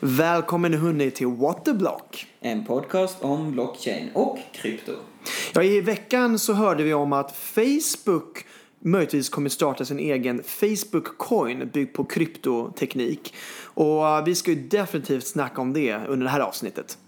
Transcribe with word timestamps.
Välkommen 0.00 0.74
hörni 0.74 1.10
till 1.10 1.26
What 1.26 1.64
the 1.64 1.72
Block. 1.72 2.26
En 2.40 2.64
podcast 2.64 3.16
om 3.20 3.52
blockchain 3.52 4.10
och 4.14 4.38
krypto. 4.52 4.92
Ja, 5.54 5.62
I 5.62 5.80
veckan 5.80 6.38
så 6.38 6.52
hörde 6.52 6.84
vi 6.84 6.94
om 6.94 7.12
att 7.12 7.36
Facebook 7.36 8.44
möjligtvis 8.80 9.28
kommer 9.28 9.48
starta 9.48 9.84
sin 9.84 9.98
egen 9.98 10.42
Facebook 10.42 11.18
Coin 11.18 11.70
byggd 11.72 11.94
på 11.94 12.04
kryptoteknik. 12.04 13.34
Och 13.62 14.02
uh, 14.02 14.24
vi 14.24 14.34
ska 14.34 14.50
ju 14.50 14.68
definitivt 14.68 15.26
snacka 15.26 15.60
om 15.60 15.72
det 15.72 15.94
under 15.94 16.24
det 16.24 16.30
här 16.30 16.40
avsnittet. 16.40 16.98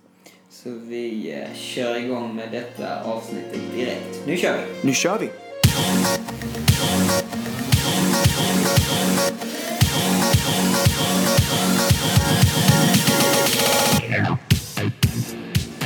Så 0.50 0.70
vi 0.70 1.32
eh, 1.32 1.56
kör 1.56 2.04
igång 2.04 2.36
med 2.36 2.52
detta 2.52 3.02
avsnittet 3.04 3.60
direkt. 3.74 4.26
Nu 4.26 4.36
kör 4.36 4.58
vi! 4.58 4.86
Nu 4.88 4.94
kör 4.94 5.18
vi! 5.18 5.30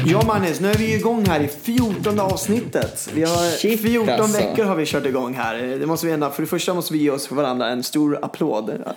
Ja 0.07 0.23
Magnus, 0.27 0.61
nu 0.61 0.71
är 0.71 0.75
vi 0.75 0.95
igång 0.95 1.27
här 1.27 1.41
i 1.41 1.49
14 1.49 2.21
avsnittet. 2.21 3.11
Vi 3.15 3.23
har 3.23 3.57
Shit, 3.57 3.83
14 3.83 4.09
alltså. 4.09 4.39
veckor 4.39 4.65
har 4.65 4.77
vi 4.77 4.87
kört 4.87 5.07
igång 5.07 5.35
här. 5.35 5.57
Det 5.81 5.87
måste 5.87 6.07
vi 6.07 6.13
ändå, 6.13 6.31
för 6.31 6.43
det 6.43 6.49
första 6.49 6.75
måste 6.75 6.93
vi 6.93 6.99
ge 6.99 7.11
oss 7.11 7.27
för 7.27 7.35
varandra 7.35 7.69
en 7.69 7.83
stor 7.83 8.19
applåd. 8.23 8.95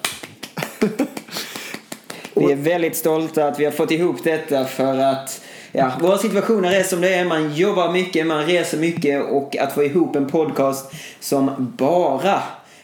Vi 2.34 2.52
är 2.52 2.56
väldigt 2.56 2.96
stolta 2.96 3.48
att 3.48 3.60
vi 3.60 3.66
har 3.66 3.72
fått 3.72 3.92
ihop 3.92 4.24
detta 4.24 4.66
för 4.66 4.98
att 4.98 5.42
ja, 5.72 5.92
våra 6.02 6.18
situationer 6.18 6.72
är 6.72 6.84
som 6.84 7.02
det 7.02 7.14
är. 7.14 7.26
Man 7.26 7.56
jobbar 7.56 7.92
mycket, 7.92 8.28
man 8.28 8.46
reser 8.46 8.78
mycket 8.78 9.24
och 9.30 9.58
att 9.58 9.74
få 9.74 9.84
ihop 9.84 10.16
en 10.16 10.30
podcast 10.30 10.92
som 11.20 11.74
bara 11.78 12.42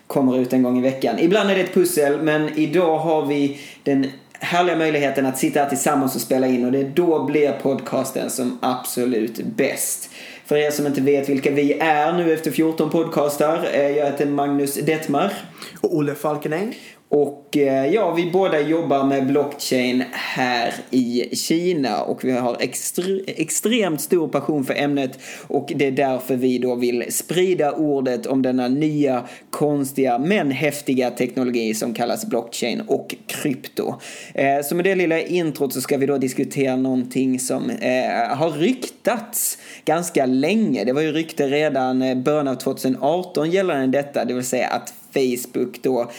kommer 0.07 0.37
ut 0.37 0.53
en 0.53 0.63
gång 0.63 0.77
i 0.77 0.81
veckan. 0.81 1.19
Ibland 1.19 1.51
är 1.51 1.55
det 1.55 1.61
ett 1.61 1.73
pussel 1.73 2.21
men 2.21 2.57
idag 2.57 2.97
har 2.97 3.25
vi 3.25 3.59
den 3.83 4.11
härliga 4.43 4.75
möjligheten 4.75 5.25
att 5.25 5.37
sitta 5.37 5.59
här 5.59 5.69
tillsammans 5.69 6.15
och 6.15 6.21
spela 6.21 6.47
in 6.47 6.65
och 6.65 6.71
det 6.71 6.79
är 6.79 6.89
då 6.95 7.23
blir 7.23 7.51
podcasten 7.51 8.29
som 8.29 8.59
absolut 8.61 9.37
bäst. 9.37 10.09
För 10.45 10.55
er 10.55 10.71
som 10.71 10.87
inte 10.87 11.01
vet 11.01 11.29
vilka 11.29 11.51
vi 11.51 11.73
är 11.73 12.13
nu 12.13 12.33
efter 12.33 12.51
14 12.51 12.89
podcastar, 12.89 13.67
eh, 13.73 13.89
jag 13.89 14.05
heter 14.05 14.25
Magnus 14.25 14.73
Detmar. 14.73 15.33
Och 15.81 15.95
Olle 15.95 16.15
Falkenäng. 16.15 16.75
Och 17.15 17.57
eh, 17.57 17.93
ja, 17.93 18.13
vi 18.13 18.31
båda 18.31 18.61
jobbar 18.61 19.03
med 19.03 19.27
blockchain 19.27 20.03
här 20.11 20.73
i 20.89 21.35
Kina 21.35 22.01
och 22.01 22.23
vi 22.23 22.31
har 22.31 22.55
extre- 22.55 23.23
extremt 23.27 24.01
stor 24.01 24.27
passion 24.27 24.63
för 24.63 24.73
ämnet 24.73 25.19
och 25.47 25.71
det 25.75 25.87
är 25.87 25.91
därför 25.91 26.35
vi 26.35 26.57
då 26.57 26.75
vill 26.75 27.05
sprida 27.09 27.71
ordet 27.71 28.25
om 28.25 28.41
denna 28.41 28.67
nya 28.67 29.23
konstiga 29.49 30.19
men 30.19 30.51
häftiga 30.51 31.11
teknologi 31.11 31.73
som 31.73 31.93
kallas 31.93 32.25
blockchain 32.25 32.81
och 32.87 33.15
krypto. 33.27 33.95
Eh, 34.33 34.61
så 34.63 34.75
med 34.75 34.85
det 34.85 34.95
lilla 34.95 35.19
introt 35.19 35.73
så 35.73 35.81
ska 35.81 35.97
vi 35.97 36.05
då 36.05 36.17
diskutera 36.17 36.75
någonting 36.75 37.39
som 37.39 37.69
eh, 37.69 38.37
har 38.37 38.51
ryktats 38.57 39.57
ganska 39.85 40.25
länge. 40.25 40.83
Det 40.83 40.93
var 40.93 41.01
ju 41.01 41.11
rykte 41.11 41.47
redan 41.47 42.01
eh, 42.01 42.17
början 42.17 42.47
av 42.47 42.55
2018 42.55 43.51
gällande 43.51 43.97
detta, 43.97 44.25
det 44.25 44.33
vill 44.33 44.43
säga 44.43 44.67
att 44.67 44.93
Facebook 45.13 45.79
då 45.81 46.11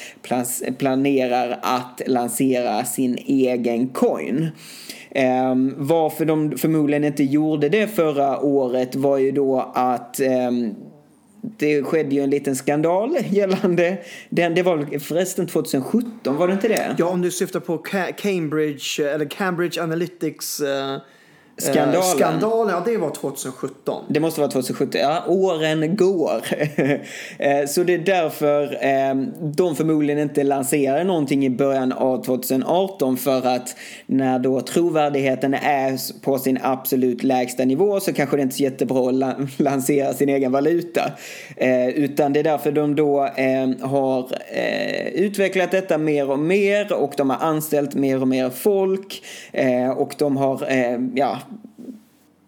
planerar 0.78 1.58
att 1.62 2.02
lansera 2.06 2.84
sin 2.84 3.18
egen 3.26 3.88
coin. 3.88 4.48
Um, 5.50 5.74
varför 5.76 6.24
de 6.24 6.58
förmodligen 6.58 7.04
inte 7.04 7.24
gjorde 7.24 7.68
det 7.68 7.86
förra 7.86 8.40
året 8.40 8.94
var 8.94 9.18
ju 9.18 9.32
då 9.32 9.72
att 9.74 10.20
um, 10.48 10.74
det 11.58 11.82
skedde 11.82 12.14
ju 12.14 12.22
en 12.22 12.30
liten 12.30 12.56
skandal 12.56 13.16
gällande 13.30 13.98
den. 14.30 14.54
Det 14.54 14.62
var 14.62 14.98
förresten 14.98 15.46
2017, 15.46 16.36
var 16.36 16.48
det 16.48 16.54
inte 16.54 16.68
det? 16.68 16.94
Ja, 16.98 17.06
om 17.06 17.22
du 17.22 17.30
syftar 17.30 17.60
på 17.60 17.78
Cambridge, 18.16 19.14
eller 19.14 19.24
Cambridge 19.24 19.82
Analytics 19.82 20.60
uh 20.60 20.98
Skandalen. 21.56 21.94
Eh, 21.94 22.02
skandalen, 22.02 22.74
ja 22.74 22.82
det 22.92 22.96
var 22.96 23.10
2017. 23.10 24.04
Det 24.08 24.20
måste 24.20 24.40
vara 24.40 24.50
2017. 24.50 25.00
Ja, 25.00 25.22
åren 25.28 25.96
går. 25.96 26.42
Eh, 27.38 27.66
Så 27.66 27.82
det 27.82 27.94
är 27.94 27.98
därför 27.98 28.62
eh, 28.84 29.14
de 29.40 29.76
förmodligen 29.76 30.22
inte 30.22 30.42
lanserar 30.42 31.04
någonting 31.04 31.44
i 31.46 31.50
början 31.50 31.92
av 31.92 32.24
2018 32.24 33.16
för 33.16 33.46
att 33.46 33.76
när 34.06 34.38
då 34.38 34.60
trovärdigheten 34.60 35.54
är 35.54 36.20
på 36.22 36.38
sin 36.38 36.58
absolut 36.62 37.22
lägsta 37.22 37.64
nivå 37.64 38.00
så 38.00 38.12
kanske 38.12 38.36
det 38.36 38.42
inte 38.42 38.54
är 38.54 38.56
så 38.56 38.62
jättebra 38.62 39.08
att 39.08 39.14
la- 39.14 39.36
lansera 39.56 40.12
sin 40.12 40.28
egen 40.28 40.52
valuta. 40.52 41.02
Eh, 41.56 41.88
Utan 41.88 42.32
det 42.32 42.40
är 42.40 42.44
därför 42.44 42.72
de 42.72 42.94
då 42.96 43.24
eh, 43.36 43.88
har 43.88 44.28
utvecklat 45.12 45.70
detta 45.70 45.98
mer 45.98 46.30
och 46.30 46.38
mer 46.38 46.92
och 46.92 47.12
de 47.16 47.30
har 47.30 47.38
anställt 47.48 47.94
mer 47.94 48.20
och 48.22 48.28
mer 48.28 48.50
folk 48.50 49.22
och 49.96 50.14
de 50.18 50.36
har 50.36 50.72
eh, 50.72 50.98
ja, 51.14 51.38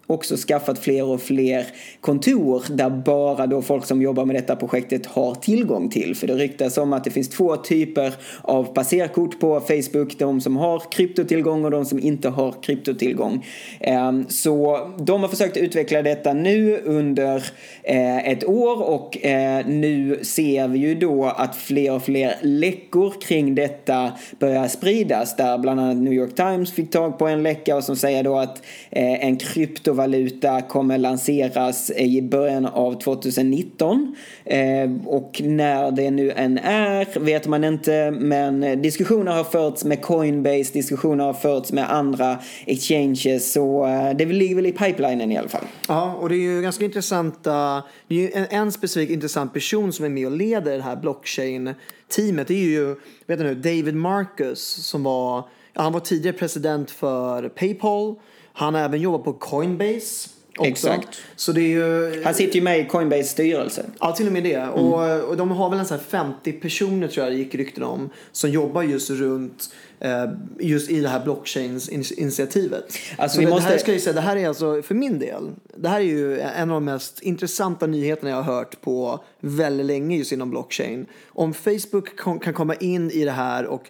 också 0.07 0.37
skaffat 0.37 0.79
fler 0.79 1.03
och 1.03 1.21
fler 1.21 1.65
kontor 2.01 2.63
där 2.69 2.89
bara 2.89 3.47
då 3.47 3.61
folk 3.61 3.85
som 3.85 4.01
jobbar 4.01 4.25
med 4.25 4.35
detta 4.35 4.55
projektet 4.55 5.05
har 5.05 5.35
tillgång 5.35 5.89
till. 5.89 6.15
För 6.15 6.27
det 6.27 6.33
ryktas 6.33 6.77
om 6.77 6.93
att 6.93 7.03
det 7.03 7.11
finns 7.11 7.29
två 7.29 7.55
typer 7.55 8.13
av 8.41 8.63
passerkort 8.63 9.39
på 9.39 9.59
Facebook. 9.59 10.19
De 10.19 10.41
som 10.41 10.57
har 10.57 10.91
kryptotillgång 10.91 11.65
och 11.65 11.71
de 11.71 11.85
som 11.85 11.99
inte 11.99 12.29
har 12.29 12.53
kryptotillgång. 12.61 13.45
Ehm, 13.79 14.25
så 14.29 14.89
de 14.97 15.21
har 15.21 15.29
försökt 15.29 15.57
utveckla 15.57 16.01
detta 16.01 16.33
nu 16.33 16.81
under 16.85 17.35
eh, 17.83 18.29
ett 18.29 18.45
år 18.45 18.83
och 18.83 19.25
eh, 19.25 19.65
nu 19.67 20.19
ser 20.23 20.67
vi 20.67 20.79
ju 20.79 20.95
då 20.95 21.25
att 21.25 21.55
fler 21.55 21.93
och 21.93 22.03
fler 22.03 22.35
läckor 22.41 23.13
kring 23.21 23.55
detta 23.55 24.11
börjar 24.39 24.67
spridas. 24.67 25.35
Där 25.35 25.57
bland 25.57 25.79
annat 25.79 25.97
New 25.97 26.13
York 26.13 26.35
Times 26.35 26.71
fick 26.71 26.91
tag 26.91 27.19
på 27.19 27.27
en 27.27 27.43
läcka 27.43 27.75
och 27.75 27.83
som 27.83 27.95
säger 27.95 28.23
då 28.23 28.37
att 28.37 28.65
eh, 28.89 29.25
en 29.25 29.37
krypto 29.37 29.93
kryptovaluta 29.97 30.61
kommer 30.61 30.97
lanseras 30.97 31.91
i 31.91 32.21
början 32.21 32.65
av 32.65 32.99
2019. 32.99 34.15
Eh, 34.45 34.91
och 35.05 35.41
när 35.43 35.91
det 35.91 36.11
nu 36.11 36.31
än 36.31 36.57
är 36.57 37.19
vet 37.19 37.47
man 37.47 37.63
inte 37.63 38.11
men 38.11 38.81
diskussioner 38.81 39.31
har 39.31 39.43
förts 39.43 39.83
med 39.83 40.01
Coinbase, 40.01 40.73
diskussioner 40.73 41.23
har 41.23 41.33
förts 41.33 41.71
med 41.71 41.93
andra 41.93 42.37
exchanges 42.65 43.51
så 43.53 43.85
eh, 43.85 44.15
det 44.17 44.25
ligger 44.25 44.55
väl 44.55 44.65
i 44.65 44.71
pipelinen 44.71 45.31
i 45.31 45.37
alla 45.37 45.49
fall. 45.49 45.65
Ja, 45.87 46.13
och 46.21 46.29
det 46.29 46.35
är 46.35 46.55
ju 46.55 46.61
ganska 46.61 46.85
intressanta 46.85 47.83
Det 48.07 48.15
är 48.15 48.19
ju 48.19 48.31
en, 48.31 48.45
en 48.49 48.71
specifik 48.71 49.09
intressant 49.09 49.53
person 49.53 49.93
som 49.93 50.05
är 50.05 50.09
med 50.09 50.25
och 50.25 50.31
leder 50.31 50.77
det 50.77 50.83
här 50.83 50.95
blockchain-teamet. 50.95 52.47
Det 52.47 52.53
är 52.53 52.69
ju, 52.69 52.95
vet 53.25 53.39
du 53.39 53.43
nu, 53.43 53.55
David 53.55 53.95
Marcus 53.95 54.59
som 54.61 55.03
var, 55.03 55.43
han 55.73 55.93
var 55.93 55.99
tidigare 55.99 56.37
president 56.37 56.91
för 56.91 57.49
Paypal. 57.49 58.15
Han 58.57 58.73
har 58.73 58.81
även 58.81 59.01
jobbat 59.01 59.23
på 59.23 59.33
Coinbase. 59.33 60.29
Också. 60.59 60.69
Exakt. 60.69 61.21
Så 61.35 61.51
det 61.51 61.61
är 61.61 61.67
ju... 61.67 62.23
Han 62.23 62.33
sitter 62.33 62.55
ju 62.55 62.61
med 62.61 62.79
i 62.79 62.85
Coinbase 62.85 63.23
styrelse. 63.23 63.85
Ja, 63.99 64.11
till 64.11 64.27
och 64.27 64.33
med 64.33 64.43
det. 64.43 64.67
Och, 64.67 65.29
och 65.29 65.37
de 65.37 65.51
har 65.51 65.69
väl 65.69 65.79
en 65.79 65.85
sån 65.85 65.97
här 65.97 66.03
50 66.05 66.51
personer 66.51 67.07
tror 67.07 67.25
jag 67.25 67.33
det 67.33 67.37
gick 67.37 67.55
rykten 67.55 67.83
om 67.83 68.09
som 68.31 68.49
jobbar 68.49 68.83
just 68.83 69.09
runt 69.09 69.69
eh, 69.99 70.25
just 70.59 70.91
i 70.91 70.99
det 71.01 71.09
här 71.09 71.23
blockchains-initiativet. 71.23 72.97
Alltså, 73.17 73.35
Så 73.35 73.39
vi 73.39 73.45
det, 73.45 73.51
måste- 73.51 73.69
här 73.69 73.77
ska 73.77 73.91
jag 73.91 74.01
säga, 74.01 74.13
det 74.13 74.21
här 74.21 74.35
är 74.37 74.47
alltså 74.47 74.81
för 74.81 74.95
min 74.95 75.19
del, 75.19 75.51
det 75.75 75.89
här 75.89 75.99
är 75.99 76.03
ju 76.03 76.39
en 76.39 76.69
av 76.69 76.73
de 76.75 76.85
mest 76.85 77.21
intressanta 77.21 77.87
nyheterna 77.87 78.29
jag 78.29 78.37
har 78.43 78.53
hört 78.55 78.81
på 78.81 79.19
väldigt 79.39 79.85
länge 79.85 80.17
just 80.17 80.31
inom 80.31 80.49
blockchain. 80.49 81.05
Om 81.27 81.53
Facebook 81.53 82.19
kan 82.43 82.53
komma 82.53 82.75
in 82.75 83.11
i 83.11 83.25
det 83.25 83.31
här 83.31 83.65
och 83.65 83.89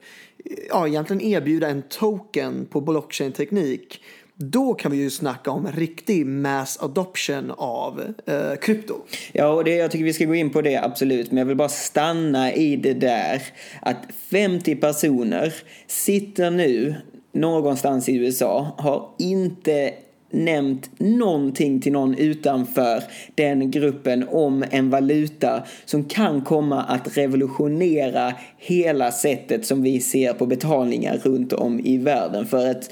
ja, 0.69 0.88
egentligen 0.88 1.22
erbjuda 1.22 1.67
en 1.67 1.81
token 1.81 2.66
på 2.72 2.81
blockchain-teknik 2.81 4.03
då 4.37 4.73
kan 4.73 4.91
vi 4.91 4.97
ju 4.97 5.09
snacka 5.09 5.51
om 5.51 5.67
riktig 5.71 6.25
mass 6.25 6.77
adoption 6.81 7.51
av 7.57 8.01
eh, 8.25 8.55
krypto. 8.61 8.95
Ja, 9.31 9.47
och 9.47 9.63
det, 9.63 9.75
jag 9.75 9.91
tycker 9.91 10.05
vi 10.05 10.13
ska 10.13 10.25
gå 10.25 10.35
in 10.35 10.49
på 10.49 10.61
det 10.61 10.77
absolut. 10.77 11.31
Men 11.31 11.37
jag 11.37 11.45
vill 11.45 11.57
bara 11.57 11.69
stanna 11.69 12.53
i 12.53 12.75
det 12.75 12.93
där 12.93 13.41
att 13.81 13.97
50 14.31 14.75
personer 14.75 15.53
sitter 15.87 16.51
nu 16.51 16.95
någonstans 17.33 18.09
i 18.09 18.15
USA, 18.15 18.75
har 18.78 19.09
inte 19.19 19.93
nämnt 20.31 20.90
någonting 20.99 21.81
till 21.81 21.91
någon 21.91 22.16
utanför 22.16 23.03
den 23.35 23.72
gruppen 23.72 24.28
om 24.29 24.66
en 24.72 24.90
valuta 24.90 25.63
som 25.85 26.03
kan 26.03 26.41
komma 26.41 26.83
att 26.83 27.17
revolutionera 27.17 28.33
hela 28.57 29.11
sättet 29.11 29.66
som 29.66 29.81
vi 29.81 29.99
ser 29.99 30.33
på 30.33 30.45
betalningar 30.45 31.17
runt 31.23 31.53
om 31.53 31.79
i 31.79 31.97
världen. 31.97 32.45
För 32.45 32.72
att 32.72 32.91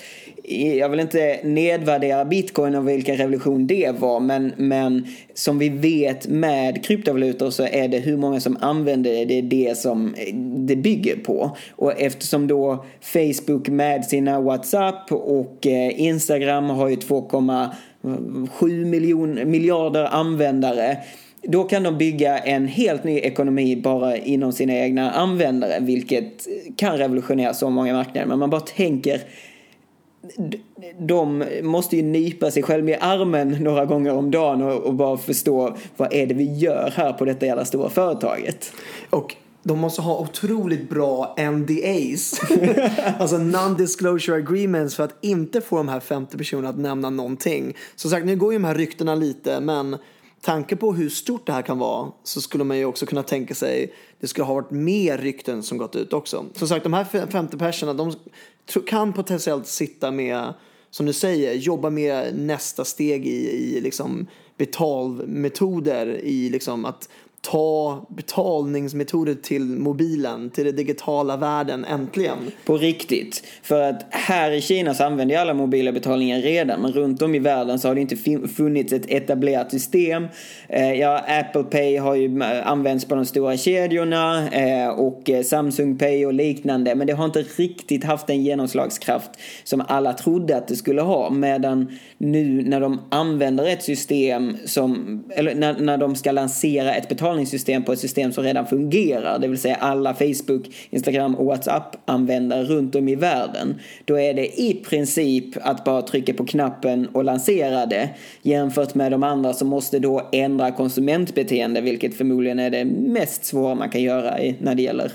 jag 0.53 0.89
vill 0.89 0.99
inte 0.99 1.39
nedvärdera 1.43 2.25
bitcoin 2.25 2.75
och 2.75 2.89
vilken 2.89 3.17
revolution 3.17 3.67
det 3.67 3.91
var 3.99 4.19
men, 4.19 4.53
men 4.57 5.07
som 5.33 5.59
vi 5.59 5.69
vet 5.69 6.27
med 6.27 6.83
kryptovalutor 6.83 7.49
så 7.49 7.63
är 7.63 7.87
det 7.87 7.99
hur 7.99 8.17
många 8.17 8.39
som 8.39 8.57
använder 8.61 9.11
det, 9.11 9.25
det 9.25 9.37
är 9.37 9.41
det 9.41 9.77
som 9.77 10.13
eh, 10.13 10.35
det 10.37 10.75
bygger 10.75 11.15
på. 11.15 11.57
Och 11.75 12.01
eftersom 12.01 12.47
då 12.47 12.85
Facebook 13.01 13.67
med 13.67 14.05
sina 14.05 14.41
WhatsApp 14.41 15.11
och 15.11 15.67
eh, 15.67 16.01
Instagram 16.01 16.69
har 16.69 16.89
ju 16.89 16.95
2,7 16.95 18.85
miljon, 18.85 19.51
miljarder 19.51 20.03
användare 20.03 20.97
då 21.47 21.63
kan 21.63 21.83
de 21.83 21.97
bygga 21.97 22.37
en 22.37 22.67
helt 22.67 23.03
ny 23.03 23.19
ekonomi 23.19 23.75
bara 23.75 24.17
inom 24.17 24.51
sina 24.51 24.73
egna 24.73 25.11
användare 25.11 25.77
vilket 25.81 26.47
kan 26.75 26.97
revolutionera 26.97 27.53
så 27.53 27.69
många 27.69 27.93
marknader. 27.93 28.27
Men 28.27 28.39
man 28.39 28.49
bara 28.49 28.61
tänker 28.61 29.21
de 30.99 31.43
måste 31.63 31.95
ju 31.95 32.03
nypa 32.03 32.51
sig 32.51 32.63
själva 32.63 32.89
i 32.89 32.95
armen 32.95 33.49
några 33.49 33.85
gånger 33.85 34.13
om 34.13 34.31
dagen 34.31 34.61
och, 34.61 34.83
och 34.83 34.93
bara 34.93 35.17
förstå 35.17 35.75
vad 35.97 36.13
är 36.13 36.27
det 36.27 36.33
vi 36.33 36.57
gör 36.57 36.93
här 36.95 37.13
på 37.13 37.25
detta 37.25 37.45
jävla 37.45 37.65
stora 37.65 37.89
företaget. 37.89 38.71
Och 39.09 39.35
de 39.63 39.79
måste 39.79 40.01
ha 40.01 40.19
otroligt 40.19 40.89
bra 40.89 41.35
NDAs, 41.39 42.41
alltså 43.19 43.37
non-disclosure 43.37 44.35
agreements 44.35 44.95
för 44.95 45.03
att 45.03 45.17
inte 45.21 45.61
få 45.61 45.77
de 45.77 45.89
här 45.89 45.99
50 45.99 46.37
personerna 46.37 46.69
att 46.69 46.77
nämna 46.77 47.09
någonting. 47.09 47.75
Som 47.95 48.11
sagt, 48.11 48.25
nu 48.25 48.35
går 48.35 48.53
ju 48.53 48.59
de 48.59 48.65
här 48.65 48.75
ryktena 48.75 49.15
lite, 49.15 49.59
men 49.59 49.97
tanke 50.41 50.75
på 50.75 50.93
hur 50.93 51.09
stort 51.09 51.45
det 51.45 51.53
här 51.53 51.61
kan 51.61 51.79
vara 51.79 52.11
så 52.23 52.41
skulle 52.41 52.63
man 52.63 52.77
ju 52.77 52.85
också 52.85 53.05
kunna 53.05 53.23
tänka 53.23 53.55
sig 53.55 53.93
det 54.19 54.27
skulle 54.27 54.45
ha 54.45 54.53
varit 54.53 54.71
mer 54.71 55.17
rykten 55.17 55.63
som 55.63 55.77
gått 55.77 55.95
ut 55.95 56.13
också. 56.13 56.45
Som 56.53 56.67
sagt, 56.67 56.83
de 56.83 56.93
här 56.93 57.27
50 57.27 57.57
personerna, 57.57 57.97
de 57.97 58.13
kan 58.81 59.13
potentiellt 59.13 59.67
sitta 59.67 60.11
med, 60.11 60.53
som 60.89 61.05
du 61.05 61.13
säger, 61.13 61.53
jobba 61.53 61.89
med 61.89 62.35
nästa 62.35 62.85
steg 62.85 63.27
i, 63.27 63.51
i 63.51 63.81
liksom 63.81 64.27
betalmetoder, 64.57 66.07
i 66.23 66.49
liksom 66.49 66.85
att 66.85 67.09
ta 67.51 68.05
betalningsmetoder 68.09 69.33
till 69.33 69.63
mobilen, 69.65 70.49
till 70.49 70.65
den 70.65 70.75
digitala 70.75 71.37
världen, 71.37 71.85
äntligen. 71.85 72.37
På 72.65 72.77
riktigt. 72.77 73.43
För 73.61 73.81
att 73.81 74.05
här 74.09 74.51
i 74.51 74.61
Kina 74.61 74.93
så 74.93 75.03
använder 75.03 75.35
ju 75.35 75.41
alla 75.41 75.53
mobila 75.53 75.91
betalningar 75.91 76.39
redan, 76.39 76.81
men 76.81 76.91
runt 76.91 77.21
om 77.21 77.35
i 77.35 77.39
världen 77.39 77.79
så 77.79 77.87
har 77.87 77.95
det 77.95 78.01
inte 78.01 78.47
funnits 78.47 78.93
ett 78.93 79.05
etablerat 79.07 79.71
system. 79.71 80.27
Eh, 80.69 80.93
ja, 80.93 81.25
Apple 81.27 81.63
Pay 81.63 81.97
har 81.97 82.15
ju 82.15 82.41
eh, 82.41 82.67
använts 82.67 83.05
på 83.05 83.15
de 83.15 83.25
stora 83.25 83.57
kedjorna 83.57 84.49
eh, 84.49 84.89
och 84.89 85.29
eh, 85.29 85.43
Samsung 85.43 85.97
Pay 85.97 86.25
och 86.25 86.33
liknande, 86.33 86.95
men 86.95 87.07
det 87.07 87.13
har 87.13 87.25
inte 87.25 87.41
riktigt 87.41 88.03
haft 88.03 88.27
den 88.27 88.43
genomslagskraft 88.43 89.29
som 89.63 89.83
alla 89.87 90.13
trodde 90.13 90.57
att 90.57 90.67
det 90.67 90.75
skulle 90.75 91.01
ha. 91.01 91.29
Medan 91.29 91.87
nu 92.17 92.63
när 92.65 92.79
de 92.79 93.01
använder 93.09 93.67
ett 93.67 93.83
system 93.83 94.57
som, 94.65 95.23
eller 95.29 95.55
när, 95.55 95.79
när 95.79 95.97
de 95.97 96.15
ska 96.15 96.31
lansera 96.31 96.93
ett 96.93 97.09
betalningssystem 97.09 97.34
betalningssystem 97.35 97.83
på 97.83 97.93
ett 97.93 97.99
system 97.99 98.31
som 98.31 98.43
redan 98.43 98.65
fungerar, 98.65 99.39
det 99.39 99.47
vill 99.47 99.59
säga 99.59 99.75
alla 99.75 100.13
Facebook, 100.13 100.65
Instagram 100.89 101.35
och 101.35 101.45
WhatsApp-användare 101.45 102.63
runt 102.63 102.95
om 102.95 103.07
i 103.07 103.15
världen, 103.15 103.75
då 104.05 104.19
är 104.19 104.33
det 104.33 104.61
i 104.61 104.73
princip 104.73 105.57
att 105.61 105.83
bara 105.83 106.01
trycka 106.01 106.33
på 106.33 106.45
knappen 106.45 107.07
och 107.07 107.23
lansera 107.23 107.85
det 107.85 108.09
jämfört 108.41 108.95
med 108.95 109.11
de 109.11 109.23
andra 109.23 109.53
som 109.53 109.67
måste 109.67 109.99
då 109.99 110.29
ändra 110.31 110.71
konsumentbeteende, 110.71 111.81
vilket 111.81 112.17
förmodligen 112.17 112.59
är 112.59 112.69
det 112.69 112.85
mest 112.85 113.45
svåra 113.45 113.75
man 113.75 113.89
kan 113.89 114.01
göra 114.01 114.37
när 114.59 114.75
det 114.75 114.81
gäller 114.81 115.11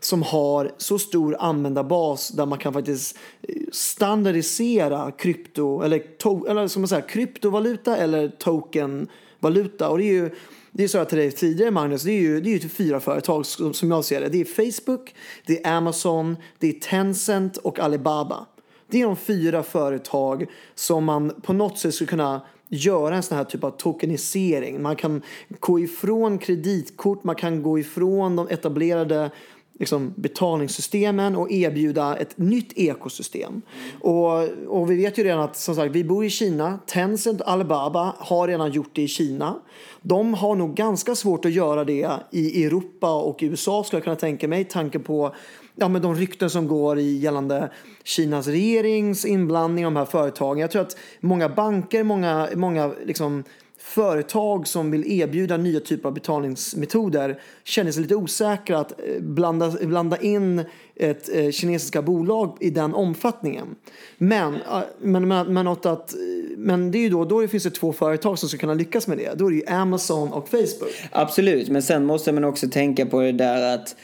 som 0.00 0.22
har 0.22 0.72
så 0.76 0.98
stor 0.98 1.36
användarbas 1.38 2.28
där 2.28 2.46
man 2.46 2.58
kan 2.58 2.72
faktiskt 2.72 3.18
eh, 3.42 3.54
standardisera 3.72 5.12
krypto, 5.12 5.82
eller, 5.82 5.98
to, 5.98 6.46
eller 6.46 6.68
som 6.68 6.82
man 6.82 6.88
säger, 6.88 7.08
kryptovaluta 7.08 7.96
eller 7.96 8.28
tokenvaluta. 8.28 9.88
Och 9.88 9.98
det 9.98 10.04
är 10.04 10.12
ju 10.12 10.30
det 10.76 10.88
sa 10.88 10.98
jag 10.98 11.08
till 11.08 11.18
dig 11.18 11.32
tidigare 11.32 11.70
Magnus, 11.70 12.02
det 12.02 12.12
är 12.12 12.20
ju, 12.20 12.40
det 12.40 12.50
är 12.50 12.52
ju 12.52 12.58
typ 12.58 12.72
fyra 12.72 13.00
företag 13.00 13.46
som 13.46 13.90
jag 13.90 14.04
ser 14.04 14.20
det. 14.20 14.28
Det 14.28 14.40
är 14.40 14.72
Facebook, 14.72 15.14
det 15.46 15.64
är 15.64 15.76
Amazon, 15.76 16.36
det 16.58 16.68
är 16.68 16.72
Tencent 16.72 17.56
och 17.56 17.78
Alibaba. 17.78 18.46
Det 18.90 19.00
är 19.00 19.06
de 19.06 19.16
fyra 19.16 19.62
företag 19.62 20.46
som 20.74 21.04
man 21.04 21.40
på 21.42 21.52
något 21.52 21.78
sätt 21.78 21.94
skulle 21.94 22.08
kunna 22.08 22.40
göra 22.68 23.16
en 23.16 23.22
sån 23.22 23.36
här 23.36 23.44
typ 23.44 23.64
av 23.64 23.70
tokenisering. 23.70 24.82
Man 24.82 24.96
kan 24.96 25.22
gå 25.60 25.80
ifrån 25.80 26.38
kreditkort, 26.38 27.24
man 27.24 27.34
kan 27.34 27.62
gå 27.62 27.78
ifrån 27.78 28.36
de 28.36 28.48
etablerade 28.48 29.30
liksom, 29.78 30.14
betalningssystemen 30.16 31.36
och 31.36 31.50
erbjuda 31.50 32.16
ett 32.16 32.38
nytt 32.38 32.72
ekosystem. 32.78 33.62
Och, 34.00 34.48
och 34.66 34.90
vi 34.90 34.96
vet 34.96 35.18
ju 35.18 35.24
redan 35.24 35.40
att 35.40 35.56
som 35.56 35.74
sagt, 35.74 35.92
vi 35.92 36.04
bor 36.04 36.24
i 36.24 36.30
Kina. 36.30 36.78
Tencent 36.86 37.40
och 37.40 37.50
Alibaba 37.50 38.14
har 38.18 38.48
redan 38.48 38.72
gjort 38.72 38.90
det 38.92 39.02
i 39.02 39.08
Kina. 39.08 39.54
De 40.02 40.34
har 40.34 40.54
nog 40.54 40.74
ganska 40.74 41.14
svårt 41.14 41.44
att 41.44 41.52
göra 41.52 41.84
det 41.84 42.10
i 42.30 42.64
Europa 42.64 43.22
och 43.22 43.38
USA 43.40 43.84
skulle 43.84 43.98
jag 43.98 44.04
kunna 44.04 44.16
tänka 44.16 44.48
mig. 44.48 44.64
Tanke 44.64 44.98
på 44.98 45.34
ja, 45.74 45.88
men 45.88 46.02
de 46.02 46.14
rykten 46.14 46.50
som 46.50 46.68
går 46.68 46.98
i 46.98 47.16
gällande 47.18 47.70
Kinas 48.04 48.46
regerings 48.46 49.24
inblandning 49.24 49.82
i 49.82 49.84
de 49.84 49.96
här 49.96 50.04
företagen. 50.04 50.58
Jag 50.58 50.70
tror 50.70 50.82
att 50.82 50.96
många 51.20 51.48
banker, 51.48 52.04
många, 52.04 52.48
många 52.54 52.92
liksom, 53.04 53.44
företag 53.86 54.66
som 54.66 54.90
vill 54.90 55.12
erbjuda 55.12 55.56
nya 55.56 55.80
typer 55.80 56.08
av 56.08 56.14
betalningsmetoder 56.14 57.40
känner 57.64 57.92
sig 57.92 58.02
lite 58.02 58.14
osäkra 58.14 58.78
att 58.78 58.92
eh, 58.92 59.20
blanda, 59.20 59.70
blanda 59.70 60.16
in 60.16 60.64
ett 60.96 61.34
eh, 61.34 61.50
kinesiska 61.50 62.02
bolag 62.02 62.56
i 62.60 62.70
den 62.70 62.94
omfattningen. 62.94 63.76
Men, 64.18 64.54
eh, 64.54 64.80
men, 65.00 65.28
men, 65.28 65.54
men, 65.54 65.68
att, 65.68 65.86
eh, 65.86 66.18
men 66.56 66.90
det 66.90 66.98
är 66.98 67.00
ju 67.00 67.08
då, 67.08 67.24
då 67.24 67.48
finns 67.48 67.62
det 67.62 67.70
två 67.70 67.92
företag 67.92 68.38
som 68.38 68.48
ska 68.48 68.58
kunna 68.58 68.74
lyckas 68.74 69.06
med 69.06 69.18
det. 69.18 69.34
Då 69.34 69.46
är 69.46 69.50
det 69.50 69.56
ju 69.56 69.66
Amazon 69.66 70.32
och 70.32 70.48
Facebook. 70.48 70.90
Absolut, 71.12 71.68
men 71.68 71.82
sen 71.82 72.04
måste 72.04 72.32
man 72.32 72.44
också 72.44 72.68
tänka 72.68 73.06
på 73.06 73.20
det 73.20 73.32
där 73.32 73.74
att 73.74 73.96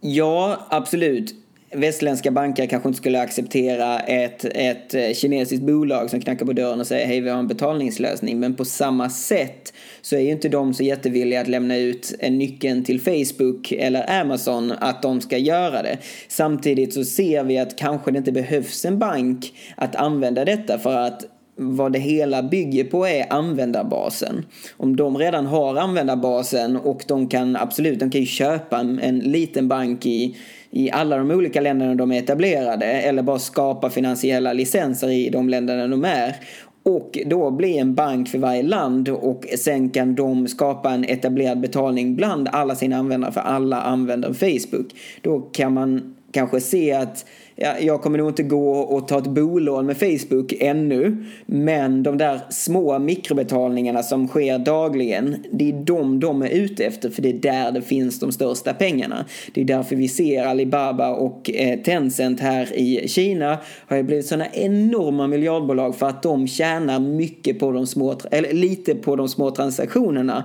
ja, 0.00 0.66
absolut 0.70 1.45
västländska 1.76 2.30
banker 2.30 2.66
kanske 2.66 2.88
inte 2.88 2.98
skulle 2.98 3.20
acceptera 3.20 3.98
ett, 4.00 4.44
ett 4.44 4.94
eh, 4.94 5.12
kinesiskt 5.14 5.64
bolag 5.64 6.10
som 6.10 6.20
knackar 6.20 6.46
på 6.46 6.52
dörren 6.52 6.80
och 6.80 6.86
säger 6.86 7.06
hej 7.06 7.20
vi 7.20 7.30
har 7.30 7.38
en 7.38 7.48
betalningslösning. 7.48 8.40
Men 8.40 8.54
på 8.54 8.64
samma 8.64 9.10
sätt 9.10 9.72
så 10.02 10.16
är 10.16 10.20
ju 10.20 10.30
inte 10.30 10.48
de 10.48 10.74
så 10.74 10.82
jättevilliga 10.82 11.40
att 11.40 11.48
lämna 11.48 11.76
ut 11.76 12.14
en 12.18 12.38
nyckeln 12.38 12.84
till 12.84 13.00
Facebook 13.00 13.72
eller 13.72 14.20
Amazon 14.20 14.72
att 14.78 15.02
de 15.02 15.20
ska 15.20 15.38
göra 15.38 15.82
det. 15.82 15.98
Samtidigt 16.28 16.94
så 16.94 17.04
ser 17.04 17.44
vi 17.44 17.58
att 17.58 17.76
kanske 17.76 18.10
det 18.10 18.18
inte 18.18 18.32
behövs 18.32 18.84
en 18.84 18.98
bank 18.98 19.52
att 19.76 19.96
använda 19.96 20.44
detta 20.44 20.78
för 20.78 20.96
att 20.96 21.24
vad 21.56 21.92
det 21.92 21.98
hela 21.98 22.42
bygger 22.42 22.84
på 22.84 23.06
är 23.06 23.32
användarbasen. 23.32 24.44
Om 24.76 24.96
de 24.96 25.18
redan 25.18 25.46
har 25.46 25.76
användarbasen 25.76 26.76
och 26.76 27.04
de 27.06 27.28
kan 27.28 27.56
absolut, 27.56 28.00
de 28.00 28.10
kan 28.10 28.20
ju 28.20 28.26
köpa 28.26 28.78
en, 28.78 29.00
en 29.00 29.18
liten 29.18 29.68
bank 29.68 30.06
i 30.06 30.36
i 30.76 30.90
alla 30.90 31.16
de 31.16 31.30
olika 31.30 31.60
länderna 31.60 31.94
de 31.94 32.12
är 32.12 32.18
etablerade 32.18 32.86
eller 32.86 33.22
bara 33.22 33.38
skapa 33.38 33.90
finansiella 33.90 34.52
licenser 34.52 35.08
i 35.08 35.28
de 35.30 35.48
länderna 35.48 35.88
de 35.88 36.04
är 36.04 36.36
och 36.82 37.18
då 37.26 37.50
bli 37.50 37.78
en 37.78 37.94
bank 37.94 38.28
för 38.28 38.38
varje 38.38 38.62
land 38.62 39.08
och 39.08 39.46
sen 39.58 39.90
kan 39.90 40.14
de 40.14 40.48
skapa 40.48 40.90
en 40.90 41.04
etablerad 41.04 41.60
betalning 41.60 42.16
bland 42.16 42.48
alla 42.52 42.74
sina 42.74 42.96
användare 42.96 43.32
för 43.32 43.40
alla 43.40 43.82
använder 43.82 44.32
Facebook. 44.32 44.86
Då 45.22 45.40
kan 45.40 45.74
man 45.74 46.15
kanske 46.32 46.60
se 46.60 46.92
att 46.92 47.26
ja, 47.56 47.78
jag 47.80 48.02
kommer 48.02 48.18
nog 48.18 48.28
inte 48.28 48.42
gå 48.42 48.72
och 48.72 49.08
ta 49.08 49.18
ett 49.18 49.26
bolån 49.26 49.86
med 49.86 49.96
Facebook 49.96 50.54
ännu. 50.60 51.24
Men 51.46 52.02
de 52.02 52.18
där 52.18 52.40
små 52.50 52.98
mikrobetalningarna 52.98 54.02
som 54.02 54.28
sker 54.28 54.58
dagligen, 54.58 55.36
det 55.52 55.68
är 55.68 55.72
de 55.72 56.20
de 56.20 56.42
är 56.42 56.48
ute 56.48 56.84
efter 56.84 57.10
för 57.10 57.22
det 57.22 57.28
är 57.28 57.38
där 57.38 57.72
det 57.72 57.82
finns 57.82 58.20
de 58.20 58.32
största 58.32 58.74
pengarna. 58.74 59.24
Det 59.54 59.60
är 59.60 59.64
därför 59.64 59.96
vi 59.96 60.08
ser 60.08 60.44
Alibaba 60.44 61.08
och 61.08 61.50
eh, 61.50 61.80
Tencent 61.80 62.40
här 62.40 62.76
i 62.76 63.08
Kina 63.08 63.58
har 63.86 63.96
ju 63.96 64.02
blivit 64.02 64.26
sådana 64.26 64.46
enorma 64.52 65.26
miljardbolag 65.26 65.96
för 65.96 66.06
att 66.06 66.22
de 66.22 66.48
tjänar 66.48 67.00
mycket 67.00 67.58
på 67.58 67.72
de 67.72 67.86
små, 67.86 68.18
eller 68.30 68.52
lite 68.52 68.94
på 68.94 69.16
de 69.16 69.28
små 69.28 69.50
transaktionerna. 69.50 70.44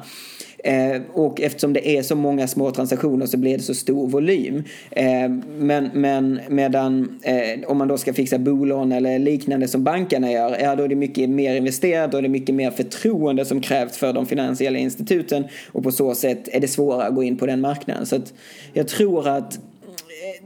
Eh, 0.64 1.02
och 1.14 1.42
eftersom 1.42 1.74
det 1.74 1.98
är 1.98 2.04
så 2.04 2.16
många 2.16 2.48
små 2.48 2.72
transaktioner 2.72 3.26
så 3.26 3.38
blir 3.38 3.58
det 3.58 3.64
så 3.64 3.74
stor 3.74 4.08
volym. 4.08 4.64
Eh, 4.92 5.30
men, 5.58 5.90
men 5.94 6.40
medan 6.50 7.20
eh, 7.24 7.70
om 7.70 7.78
man 7.78 7.88
då 7.88 7.98
ska 7.98 8.14
fixa 8.14 8.40
bolån 8.40 8.92
eller 8.92 9.20
liknande 9.20 9.68
som 9.68 9.84
bankerna 9.84 10.32
gör, 10.32 10.58
ja 10.62 10.76
då 10.76 10.84
är 10.84 10.88
det 10.88 10.96
mycket 10.96 11.30
mer 11.30 11.56
investerat 11.56 12.14
och 12.14 12.22
det 12.22 12.28
är 12.28 12.30
mycket 12.30 12.56
mer 12.56 12.72
förtroende 12.72 13.46
som 13.46 13.62
krävs 13.62 13.98
för 13.98 14.14
de 14.14 14.26
finansiella 14.26 14.80
instituten 14.80 15.44
och 15.72 15.84
på 15.84 15.92
så 15.92 16.16
sätt 16.16 16.48
är 16.52 16.60
det 16.60 16.68
svårare 16.68 17.08
att 17.08 17.16
gå 17.16 17.24
in 17.24 17.38
på 17.38 17.46
den 17.46 17.62
marknaden. 17.62 18.06
Så 18.06 18.16
att 18.16 18.34
jag 18.74 18.88
tror 18.88 19.28
att 19.28 19.56
eh, 19.56 20.46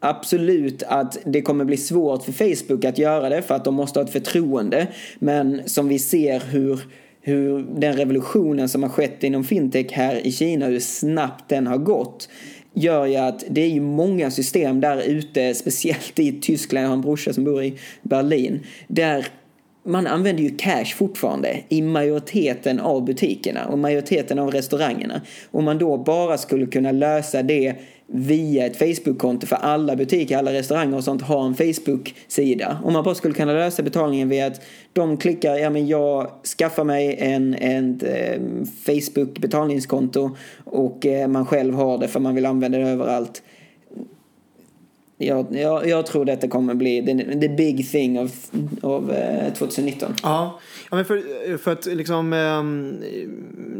absolut 0.00 0.82
att 0.82 1.18
det 1.24 1.42
kommer 1.42 1.64
bli 1.64 1.76
svårt 1.76 2.24
för 2.24 2.32
Facebook 2.32 2.84
att 2.84 2.98
göra 2.98 3.28
det 3.28 3.42
för 3.42 3.54
att 3.54 3.64
de 3.64 3.74
måste 3.74 3.98
ha 3.98 4.04
ett 4.04 4.12
förtroende. 4.12 4.86
Men 5.18 5.60
som 5.68 5.88
vi 5.88 5.98
ser 5.98 6.42
hur 6.50 6.80
hur 7.28 7.66
den 7.80 7.96
revolutionen 7.96 8.68
som 8.68 8.82
har 8.82 8.90
skett 8.90 9.24
inom 9.24 9.44
fintech 9.44 9.92
här 9.92 10.26
i 10.26 10.32
Kina, 10.32 10.66
hur 10.66 10.80
snabbt 10.80 11.48
den 11.48 11.66
har 11.66 11.78
gått 11.78 12.28
gör 12.74 13.06
ju 13.06 13.16
att 13.16 13.44
det 13.48 13.60
är 13.60 13.68
ju 13.68 13.80
många 13.80 14.30
system 14.30 14.80
där 14.80 15.02
ute, 15.02 15.54
speciellt 15.54 16.18
i 16.18 16.40
Tyskland, 16.40 16.84
jag 16.84 16.88
har 16.88 16.94
en 16.96 17.00
brorsa 17.00 17.32
som 17.32 17.44
bor 17.44 17.62
i 17.62 17.74
Berlin, 18.02 18.60
där 18.88 19.26
man 19.84 20.06
använder 20.06 20.42
ju 20.42 20.56
cash 20.56 20.94
fortfarande 20.96 21.60
i 21.68 21.82
majoriteten 21.82 22.80
av 22.80 23.04
butikerna 23.04 23.66
och 23.66 23.78
majoriteten 23.78 24.38
av 24.38 24.50
restaurangerna. 24.50 25.20
Om 25.50 25.64
man 25.64 25.78
då 25.78 25.96
bara 25.96 26.38
skulle 26.38 26.66
kunna 26.66 26.92
lösa 26.92 27.42
det 27.42 27.74
via 28.12 28.66
ett 28.66 28.76
Facebook-konto 28.76 29.46
för 29.46 29.56
alla 29.56 29.96
butiker, 29.96 30.38
alla 30.38 30.52
restauranger 30.52 30.96
och 30.96 31.04
sånt 31.04 31.22
har 31.22 31.46
en 31.46 31.54
Facebook-sida. 31.54 32.78
Om 32.84 32.92
man 32.92 33.04
bara 33.04 33.14
skulle 33.14 33.34
kunna 33.34 33.52
lösa 33.52 33.82
betalningen 33.82 34.28
via 34.28 34.46
att 34.46 34.60
de 34.92 35.16
klickar, 35.16 35.56
ja 35.56 35.70
men 35.70 35.86
jag 35.86 36.30
skaffar 36.58 36.84
mig 36.84 37.16
en, 37.20 37.54
en 37.54 38.00
eh, 38.00 38.40
Facebook-betalningskonto 38.84 40.36
och 40.64 41.06
eh, 41.06 41.28
man 41.28 41.46
själv 41.46 41.74
har 41.74 41.98
det 41.98 42.08
för 42.08 42.20
man 42.20 42.34
vill 42.34 42.46
använda 42.46 42.78
det 42.78 42.88
överallt. 42.88 43.42
Jag, 45.20 45.46
jag, 45.50 45.88
jag 45.88 46.06
tror 46.06 46.24
detta 46.24 46.48
kommer 46.48 46.74
bli 46.74 47.06
the, 47.06 47.40
the 47.40 47.48
big 47.48 47.90
thing 47.90 48.18
av, 48.18 48.30
av 48.82 49.12
eh, 49.12 49.52
2019. 49.52 50.14
Ja, 50.22 50.60
ja 50.90 50.96
men 50.96 51.04
för, 51.04 51.56
för 51.58 51.72
att 51.72 51.86
liksom, 51.86 52.32
eh, 52.32 52.62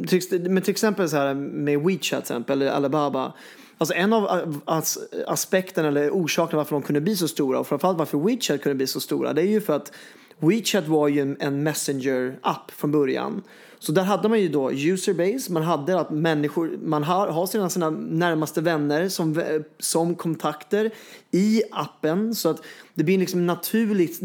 till, 0.09 0.51
men 0.51 0.63
till 0.63 0.71
exempel 0.71 1.09
så 1.09 1.17
här 1.17 1.35
med 1.35 1.81
WeChat 1.81 2.01
till 2.01 2.19
exempel, 2.19 2.63
eller 2.63 2.73
Alibaba. 2.73 3.33
Alltså 3.79 3.95
en 3.95 4.13
av 4.13 4.25
eh, 4.69 4.83
aspekterna 5.27 5.89
eller 5.89 6.11
orsakerna 6.11 6.57
varför 6.57 6.77
de 6.77 6.83
kunde 6.83 7.01
bli 7.01 7.17
så 7.17 7.29
stora 7.29 7.59
och 7.59 7.67
framförallt 7.67 7.99
varför 7.99 8.19
WeChat 8.19 8.63
kunde 8.63 8.75
bli 8.75 8.87
så 8.87 9.01
stora 9.01 9.33
det 9.33 9.43
är 9.43 9.47
ju 9.47 9.61
för 9.61 9.77
att 9.77 9.93
WeChat 10.39 10.89
var 10.89 11.09
ju 11.09 11.37
en 11.41 11.63
Messenger-app 11.63 12.71
från 12.71 12.93
början. 12.93 13.43
Så 13.81 13.93
där 13.93 14.03
hade 14.03 14.29
man 14.29 14.41
ju 14.41 14.49
då 14.49 14.73
userbase, 14.73 15.53
man 15.53 15.63
hade 15.63 16.01
att 16.01 16.11
människor, 16.11 16.79
man 16.83 17.05
har, 17.05 17.29
har 17.29 17.47
sina, 17.47 17.71
sina 17.71 17.91
närmaste 17.91 18.61
vänner 18.61 19.09
som, 19.09 19.43
som 19.79 20.15
kontakter 20.15 20.91
i 21.31 21.63
appen 21.71 22.35
så 22.35 22.49
att 22.49 22.63
det 22.95 23.05
blir 23.05 23.19
liksom 23.19 23.47
naturligt 23.47 24.21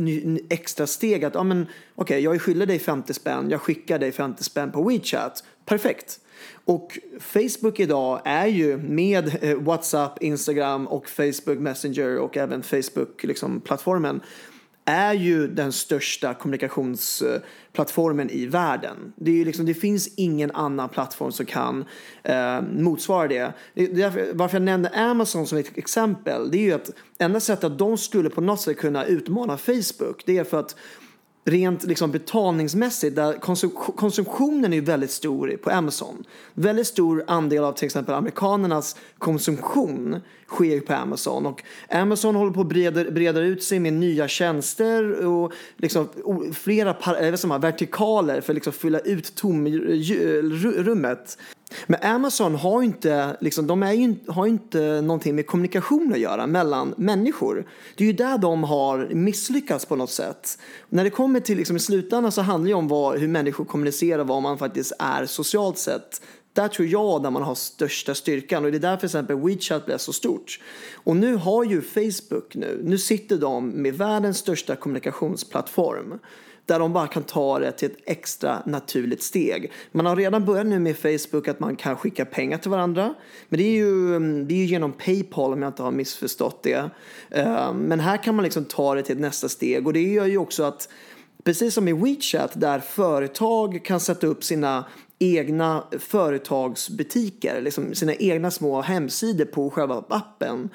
extra 0.50 0.88
steg 0.88 1.26
att 1.26 1.36
ja 1.36 1.44
men 1.44 1.62
okej 1.62 1.70
okay, 1.96 2.20
jag 2.20 2.36
är 2.36 2.40
skyldig 2.40 2.68
dig 2.68 2.80
50 2.80 3.14
spänn, 3.14 3.50
jag 3.50 3.62
skickar 3.62 4.00
dig 4.00 4.12
50 4.12 4.44
spänn 4.44 4.72
på 4.72 4.84
WeChat, 4.84 5.44
perfekt. 5.66 6.20
Och 6.66 7.00
Facebook 7.20 7.80
idag 7.80 8.22
är 8.26 8.48
ju 8.48 8.78
med 8.78 9.44
eh, 9.44 9.58
WhatsApp, 9.58 10.24
Instagram 10.24 10.88
och 10.88 11.10
Facebook 11.10 11.60
Messenger 11.60 12.18
och 12.18 12.38
även 12.38 12.64
Facebook-plattformen 12.64 14.14
liksom, 14.14 14.30
är 14.86 15.14
ju 15.14 15.48
den 15.48 15.72
största 15.72 16.34
kommunikationsplattformen 16.34 18.30
i 18.30 18.46
världen. 18.46 19.14
Det, 19.16 19.42
är 19.42 19.46
liksom, 19.46 19.66
det 19.66 19.74
finns 19.74 20.08
ingen 20.16 20.52
annan 20.52 20.90
plattform 20.90 21.32
som 21.32 21.46
kan 21.46 21.86
eh, 22.24 22.62
motsvara 22.62 23.28
det. 23.28 23.54
det 23.74 23.88
därför, 23.88 24.34
varför 24.34 24.56
jag 24.56 24.64
nämnde 24.64 24.90
Amazon 24.90 25.48
som 25.48 25.58
ett 25.58 25.78
exempel, 25.78 26.52
det 26.52 26.58
är 26.58 26.62
ju 26.62 26.74
att 26.74 26.90
enda 27.18 27.40
sättet 27.40 27.64
att 27.64 27.78
de 27.78 27.98
skulle 27.98 28.30
på 28.30 28.42
något 28.42 28.62
sätt 28.62 28.78
kunna 28.78 29.06
utmana 29.06 29.58
Facebook, 29.58 30.24
det 30.26 30.38
är 30.38 30.44
för 30.44 30.60
att 30.60 30.76
rent 31.46 31.84
liksom 31.84 32.12
betalningsmässigt, 32.12 33.16
där 33.16 33.34
konsumtionen 33.96 34.74
är 34.74 34.82
väldigt 34.82 35.12
stor 35.12 35.58
på 35.64 35.70
Amazon. 35.70 36.24
Väldigt 36.54 36.88
stor 36.88 37.24
andel 37.28 37.64
av 37.64 37.74
till 37.74 37.86
exempel 37.86 38.16
amerikanernas 38.16 38.96
konsumtion 39.18 40.22
sker 40.48 40.80
på 40.80 40.94
Amazon. 40.94 41.46
Och 41.46 41.64
Amazon 41.90 42.36
håller 42.36 42.52
på 42.52 42.62
att 42.62 42.68
breda, 42.68 43.12
breda 43.12 43.42
ut 43.42 43.64
sig 43.64 43.80
med 43.80 43.94
nya 43.94 44.28
tjänster 44.28 45.26
och 45.26 45.54
liksom 45.78 46.10
flera 46.54 46.94
par, 46.94 47.60
vertikaler 47.60 48.42
för 48.42 48.54
att 48.54 48.56
liksom 48.56 48.74
fylla 48.74 49.00
ut 49.00 49.36
tomrummet. 49.36 51.38
Men 51.88 52.04
Amazon 52.04 52.56
har 52.56 52.84
inte, 52.84 53.38
liksom, 53.42 53.68
de 53.68 53.84
är 53.84 53.94
ju, 53.94 54.16
har 54.28 54.48
inte 54.48 55.02
någonting 55.02 55.36
med 55.36 55.48
kommunikation 55.48 56.14
att 56.14 56.20
göra 56.20 56.48
mellan 56.48 56.94
människor. 56.98 57.68
Det 57.96 58.04
är 58.04 58.08
ju 58.08 58.14
där 58.14 58.38
de 58.38 58.64
har 58.64 59.10
misslyckats 59.14 59.86
på 59.86 59.96
något 59.96 60.12
sätt. 60.12 60.58
När 60.90 61.04
det 61.04 61.10
kommer 61.10 61.40
till 61.40 61.58
liksom, 61.58 61.76
i 61.76 61.80
slutändan 61.80 62.32
så 62.32 62.42
handlar 62.42 62.68
det 62.68 62.74
om 62.74 62.88
vad, 62.88 63.20
hur 63.20 63.28
människor 63.28 63.66
kommunicerar, 63.66 64.24
vad 64.24 64.42
man 64.42 64.58
faktiskt 64.58 64.94
är 65.00 65.26
socialt 65.26 65.78
sett. 65.78 66.22
Där 66.54 66.68
tror 66.68 66.88
jag 66.88 67.24
där 67.24 67.30
man 67.30 67.44
har 67.44 67.56
största 67.56 68.16
styrkan 68.16 68.66
och 68.66 68.72
det 68.72 68.78
är 68.78 68.80
därför 68.80 69.00
till 69.00 69.06
exempel 69.06 69.40
WeChat 69.40 69.86
blev 69.86 69.98
så 69.98 70.14
stort. 70.14 70.60
Och 70.94 71.16
nu 71.16 71.36
har 71.36 71.64
ju 71.64 71.82
Facebook 71.82 72.56
nu, 72.56 72.82
nu 72.84 72.98
sitter 72.98 73.38
de 73.38 73.70
med 73.70 73.94
världens 73.94 74.38
största 74.38 74.76
kommunikationsplattform 74.76 76.20
där 76.66 76.80
de 76.80 76.94
bara 76.94 77.08
kan 77.08 77.24
ta 77.24 77.60
det 77.60 77.72
till 77.72 77.92
ett 77.92 77.98
extra 78.06 78.64
naturligt 78.66 79.24
steg. 79.24 79.72
Man 79.92 80.06
har 80.06 80.16
redan 80.16 80.46
börjat 80.46 80.66
nu 80.66 80.80
med 80.80 80.98
Facebook 80.98 81.48
att 81.48 81.60
man 81.60 81.76
kan 81.76 81.96
skicka 81.96 82.26
pengar 82.26 82.58
till 82.58 82.72
varandra. 82.72 83.14
Men 83.50 83.58
det 83.58 83.64
är 83.64 83.72
ju, 83.72 84.16
mm, 84.16 84.48
det 84.48 84.54
är 84.54 84.58
ju 84.58 84.66
genom 84.66 84.92
Paypal 84.92 85.54
om 85.54 85.62
jag 85.62 85.70
inte 85.70 85.84
har 85.84 85.92
missförstått 85.92 86.64
det. 86.64 86.90
Ehm, 87.30 87.78
men 87.78 88.00
här 88.00 88.18
kan 88.18 88.36
man 88.36 88.44
liksom 88.44 88.66
ta 88.66 88.96
det 88.96 89.04
till 89.04 89.16
ett 89.16 89.22
nästa 89.22 89.50
steg 89.50 89.88
och 89.88 89.94
det 89.94 90.02
gör 90.02 90.26
ju 90.26 90.38
också 90.38 90.64
att 90.64 90.90
Precis 91.44 91.74
som 91.74 91.88
i 91.88 91.94
WeChat 91.94 92.52
där 92.56 92.80
företag 92.80 93.86
kan 93.86 94.00
sätta 94.00 94.28
upp 94.28 94.44
sina 94.44 94.86
egna 95.20 95.84
företagsbutiker, 96.00 97.62
liksom 97.62 97.96
sina 97.96 98.14
egna 98.14 98.52
små 98.52 98.82
hemsidor 98.82 99.46
på 99.46 99.70
själva 99.70 100.04
appen 100.10 100.70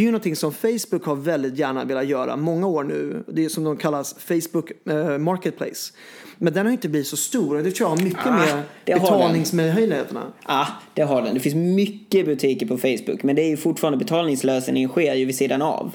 det 0.00 0.04
är 0.04 0.06
ju 0.06 0.12
någonting 0.12 0.36
som 0.36 0.52
Facebook 0.52 1.04
har 1.04 1.16
väldigt 1.16 1.58
gärna 1.58 1.84
velat 1.84 2.06
göra 2.06 2.36
många 2.36 2.66
år 2.66 2.84
nu. 2.84 3.24
Det 3.28 3.44
är 3.44 3.48
som 3.48 3.64
de 3.64 3.76
kallas 3.76 4.14
Facebook 4.18 4.70
eh, 4.88 5.18
Marketplace. 5.18 5.92
Men 6.38 6.52
den 6.52 6.66
har 6.66 6.72
inte 6.72 6.88
blivit 6.88 7.06
så 7.06 7.16
stor 7.16 7.56
och 7.56 7.62
det 7.62 7.70
tror 7.70 7.90
jag 7.90 7.96
har 7.96 8.04
mycket 8.04 8.26
ah, 8.26 8.36
med 8.36 8.62
betalningsmöjligheterna. 8.84 10.22
Ja, 10.46 10.60
ah, 10.60 10.66
det 10.94 11.02
har 11.02 11.22
den. 11.22 11.34
Det 11.34 11.40
finns 11.40 11.54
mycket 11.54 12.26
butiker 12.26 12.66
på 12.66 12.78
Facebook 12.78 13.22
men 13.22 13.36
det 13.36 13.42
är 13.42 13.48
ju 13.48 13.56
fortfarande 13.56 13.98
betalningslösningen 13.98 14.88
sker 14.88 15.14
ju 15.14 15.24
vid 15.24 15.36
sidan 15.36 15.62
av. 15.62 15.92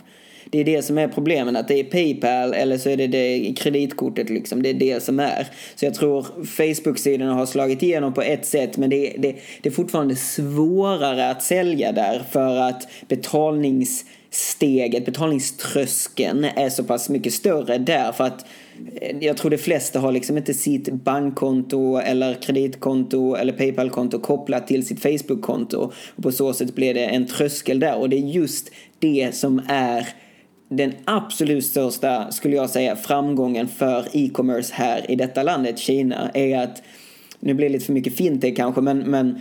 Det 0.49 0.59
är 0.59 0.63
det 0.63 0.81
som 0.81 0.97
är 0.97 1.07
problemet, 1.07 1.55
att 1.55 1.67
det 1.67 1.79
är 1.79 1.83
Paypal 1.83 2.53
eller 2.53 2.77
så 2.77 2.89
är 2.89 2.97
det, 2.97 3.07
det 3.07 3.53
kreditkortet 3.57 4.29
liksom. 4.29 4.63
Det 4.63 4.69
är 4.69 4.73
det 4.73 5.03
som 5.03 5.19
är. 5.19 5.47
Så 5.75 5.85
jag 5.85 5.93
tror 5.93 6.25
Facebook-sidorna 6.45 7.33
har 7.33 7.45
slagit 7.45 7.83
igenom 7.83 8.13
på 8.13 8.21
ett 8.21 8.45
sätt 8.45 8.77
men 8.77 8.89
det, 8.89 9.13
det, 9.17 9.35
det 9.61 9.69
är 9.69 9.73
fortfarande 9.73 10.15
svårare 10.15 11.29
att 11.29 11.43
sälja 11.43 11.91
där 11.91 12.23
för 12.31 12.57
att 12.57 12.87
betalningssteget, 13.07 15.05
betalningströskeln 15.05 16.43
är 16.43 16.69
så 16.69 16.83
pass 16.83 17.09
mycket 17.09 17.33
större 17.33 17.77
där 17.77 18.11
för 18.11 18.23
att 18.23 18.45
eh, 19.01 19.17
jag 19.19 19.37
tror 19.37 19.51
de 19.51 19.57
flesta 19.57 19.99
har 19.99 20.11
liksom 20.11 20.37
inte 20.37 20.53
sitt 20.53 20.93
bankkonto 20.93 21.97
eller 21.97 22.33
kreditkonto 22.33 23.35
eller 23.35 23.53
Paypal-konto 23.53 24.19
kopplat 24.19 24.67
till 24.67 24.85
sitt 24.85 25.01
Facebook-konto. 25.01 25.91
Och 26.15 26.23
på 26.23 26.31
så 26.31 26.53
sätt 26.53 26.75
blir 26.75 26.93
det 26.93 27.05
en 27.05 27.27
tröskel 27.27 27.79
där 27.79 27.97
och 27.97 28.09
det 28.09 28.17
är 28.17 28.27
just 28.27 28.71
det 28.99 29.35
som 29.35 29.61
är 29.67 30.07
den 30.69 30.93
absolut 31.05 31.65
största, 31.65 32.31
skulle 32.31 32.55
jag 32.55 32.69
säga, 32.69 32.95
framgången 32.95 33.67
för 33.67 34.05
e-commerce 34.13 34.73
här 34.73 35.11
i 35.11 35.15
detta 35.15 35.43
landet, 35.43 35.79
Kina, 35.79 36.29
är 36.33 36.63
att, 36.63 36.83
nu 37.39 37.53
blir 37.53 37.67
det 37.69 37.73
lite 37.73 37.85
för 37.85 37.93
mycket 37.93 38.15
fintech 38.15 38.55
kanske, 38.55 38.81
men, 38.81 38.99
men 38.99 39.39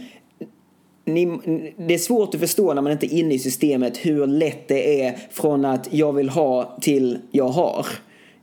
ni, 1.04 1.26
det 1.76 1.94
är 1.94 1.98
svårt 1.98 2.34
att 2.34 2.40
förstå 2.40 2.74
när 2.74 2.82
man 2.82 2.92
inte 2.92 3.14
är 3.14 3.18
inne 3.18 3.34
i 3.34 3.38
systemet 3.38 3.96
hur 3.96 4.26
lätt 4.26 4.68
det 4.68 5.02
är 5.02 5.18
från 5.30 5.64
att 5.64 5.88
jag 5.90 6.12
vill 6.12 6.28
ha 6.28 6.78
till 6.80 7.18
jag 7.30 7.48
har 7.48 7.86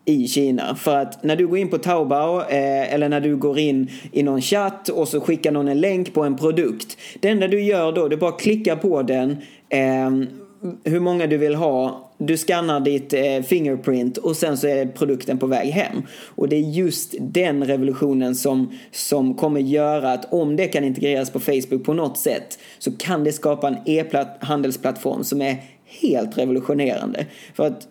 i 0.05 0.27
Kina. 0.27 0.75
För 0.75 0.97
att 0.97 1.23
när 1.23 1.35
du 1.35 1.47
går 1.47 1.57
in 1.57 1.69
på 1.69 1.77
Taobao 1.77 2.39
eh, 2.41 2.93
eller 2.93 3.09
när 3.09 3.21
du 3.21 3.37
går 3.37 3.59
in 3.59 3.89
i 4.11 4.23
någon 4.23 4.41
chatt 4.41 4.89
och 4.89 5.07
så 5.07 5.21
skickar 5.21 5.51
någon 5.51 5.67
en 5.67 5.81
länk 5.81 6.13
på 6.13 6.23
en 6.23 6.37
produkt. 6.37 6.97
Det 7.19 7.29
enda 7.29 7.47
du 7.47 7.61
gör 7.61 7.91
då, 7.91 8.07
du 8.07 8.17
bara 8.17 8.31
klickar 8.31 8.75
på 8.75 9.01
den, 9.01 9.37
eh, 9.69 10.09
hur 10.83 10.99
många 10.99 11.27
du 11.27 11.37
vill 11.37 11.55
ha 11.55 12.10
du 12.27 12.37
skannar 12.37 12.79
ditt 12.79 13.13
eh, 13.13 13.41
fingerprint 13.41 14.17
och 14.17 14.35
sen 14.35 14.57
så 14.57 14.67
är 14.67 14.85
produkten 14.85 15.37
på 15.37 15.47
väg 15.47 15.69
hem. 15.69 16.03
Och 16.35 16.49
det 16.49 16.55
är 16.55 16.59
just 16.61 17.15
den 17.19 17.63
revolutionen 17.63 18.35
som, 18.35 18.71
som 18.91 19.33
kommer 19.33 19.59
göra 19.59 20.11
att 20.11 20.33
om 20.33 20.55
det 20.55 20.67
kan 20.67 20.83
integreras 20.83 21.29
på 21.29 21.39
Facebook 21.39 21.83
på 21.83 21.93
något 21.93 22.17
sätt 22.17 22.59
så 22.79 22.91
kan 22.91 23.23
det 23.23 23.31
skapa 23.31 23.67
en 23.67 23.77
e-handelsplattform 23.85 25.23
som 25.23 25.41
är 25.41 25.57
helt 26.01 26.37
revolutionerande. 26.37 27.25
För 27.53 27.67
att 27.67 27.87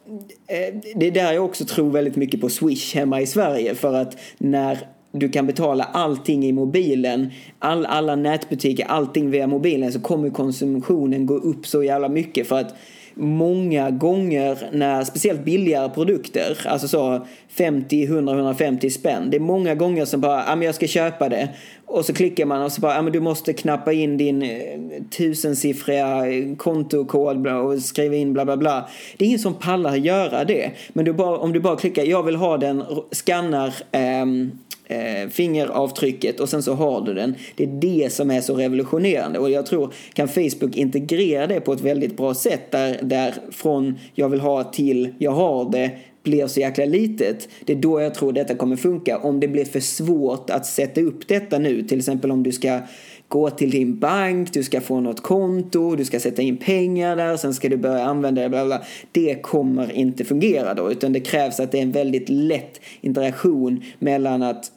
eh, 0.47 0.75
det 0.95 1.07
är 1.07 1.11
där 1.11 1.33
jag 1.33 1.45
också 1.45 1.65
tror 1.65 1.91
väldigt 1.91 2.17
mycket 2.17 2.41
på 2.41 2.49
Swish 2.49 2.95
hemma 2.95 3.21
i 3.21 3.27
Sverige 3.27 3.75
för 3.75 3.95
att 3.95 4.17
när 4.39 4.79
du 5.13 5.29
kan 5.29 5.47
betala 5.47 5.85
allting 5.85 6.45
i 6.45 6.53
mobilen, 6.53 7.31
all, 7.59 7.87
alla 7.87 8.17
nätbutiker, 8.17 8.85
allting 8.85 9.31
via 9.31 9.47
mobilen 9.47 9.93
så 9.93 10.01
kommer 10.01 10.31
konsumtionen 10.31 11.27
gå 11.27 11.35
upp 11.35 11.67
så 11.67 11.83
jävla 11.83 12.09
mycket 12.09 12.49
för 12.49 12.61
att 12.61 12.75
många 13.15 13.91
gånger 13.91 14.59
när, 14.73 15.05
speciellt 15.05 15.45
billigare 15.45 15.89
produkter, 15.89 16.59
alltså 16.65 16.89
så 16.89 17.27
50, 17.49 18.05
100, 18.05 18.35
150 18.35 18.91
spänn. 18.91 19.31
Det 19.31 19.37
är 19.37 19.41
många 19.41 19.75
gånger 19.75 20.05
som 20.05 20.21
bara, 20.21 20.45
ja 20.47 20.57
men 20.57 20.67
jag 20.67 20.75
ska 20.75 20.87
köpa 20.87 21.29
det. 21.29 21.49
Och 21.91 22.05
så 22.05 22.13
klickar 22.13 22.47
man 22.47 22.63
och 22.63 22.73
så 22.73 22.81
bara, 22.81 22.95
ja 22.95 23.03
men 23.03 23.13
du 23.13 23.21
måste 23.21 23.53
knappa 23.53 23.93
in 23.93 24.17
din 24.17 24.43
eh, 24.43 24.79
tusensiffriga 25.17 26.25
kontokod 26.57 27.47
och 27.47 27.79
skriva 27.83 28.15
in 28.15 28.33
bla 28.33 28.45
bla 28.45 28.57
bla. 28.57 28.89
Det 29.17 29.25
är 29.25 29.27
ingen 29.27 29.39
som 29.39 29.55
pallar 29.55 29.97
göra 29.97 30.45
det. 30.45 30.71
Men 30.93 31.05
du 31.05 31.13
bara, 31.13 31.39
om 31.39 31.53
du 31.53 31.61
bara 31.61 31.77
klickar, 31.77 32.05
jag 32.05 32.23
vill 32.23 32.37
ha 32.37 32.57
den, 32.57 32.85
skannar 33.13 33.75
ehm, 33.93 34.51
eh, 34.91 35.29
fingeravtrycket 35.29 36.41
och 36.41 36.49
sen 36.49 36.63
så 36.63 36.75
har 36.75 37.01
du 37.01 37.15
den. 37.15 37.35
Det 37.57 37.65
är 37.65 37.69
det 37.69 38.13
som 38.13 38.31
är 38.31 38.41
så 38.41 38.55
revolutionerande 38.55 39.39
och 39.39 39.51
jag 39.51 39.67
tror 39.67 39.93
kan 40.13 40.29
Facebook 40.29 40.77
integrera 40.77 41.47
det 41.47 41.61
på 41.61 41.73
ett 41.73 41.81
väldigt 41.81 42.17
bra 42.17 42.35
sätt 42.35 42.71
där, 42.71 42.99
där 43.03 43.35
från 43.51 43.99
jag 44.15 44.29
vill 44.29 44.41
ha 44.41 44.65
till 44.65 45.15
jag 45.19 45.33
har 45.33 45.71
det 45.71 45.91
blir 46.23 46.47
så 46.47 46.61
jäkla 46.61 46.85
litet. 46.85 47.49
Det 47.65 47.73
är 47.73 47.77
då 47.77 48.01
jag 48.01 48.15
tror 48.15 48.33
detta 48.33 48.55
kommer 48.55 48.77
funka. 48.77 49.19
Om 49.19 49.41
det 49.41 49.49
blir 49.49 49.65
för 49.65 49.81
svårt 49.81 50.51
att 50.51 50.67
sätta 50.67 51.01
upp 51.01 51.29
detta 51.29 51.59
nu, 51.59 51.83
till 51.83 51.99
exempel 51.99 52.31
om 52.31 52.43
du 52.43 52.53
ska 52.53 52.81
gå 53.29 53.51
till 53.51 53.71
din 53.71 53.99
bank, 53.99 54.53
du 54.53 54.63
ska 54.63 54.81
få 54.81 55.01
något 55.01 55.23
konto, 55.23 55.97
du 55.97 56.05
ska 56.05 56.21
sätta 56.21 56.43
in 56.43 56.57
pengar 56.57 57.17
där, 57.17 57.37
sen 57.37 57.55
ska 57.55 57.69
du 57.69 57.77
börja 57.77 58.05
använda 58.05 58.43
det, 58.43 58.49
bla 58.49 58.65
bla. 58.65 58.83
Det 59.13 59.43
kommer 59.43 59.93
inte 59.93 60.25
fungera 60.25 60.75
då, 60.75 60.93
utan 60.93 61.13
det 61.13 61.21
krävs 61.21 61.61
att 61.61 61.73
det 61.73 61.79
är 61.79 61.83
en 61.83 61.93
väldigt 61.93 62.29
lätt 62.29 62.81
interaktion 63.01 63.83
mellan 63.99 64.43
att 64.43 64.73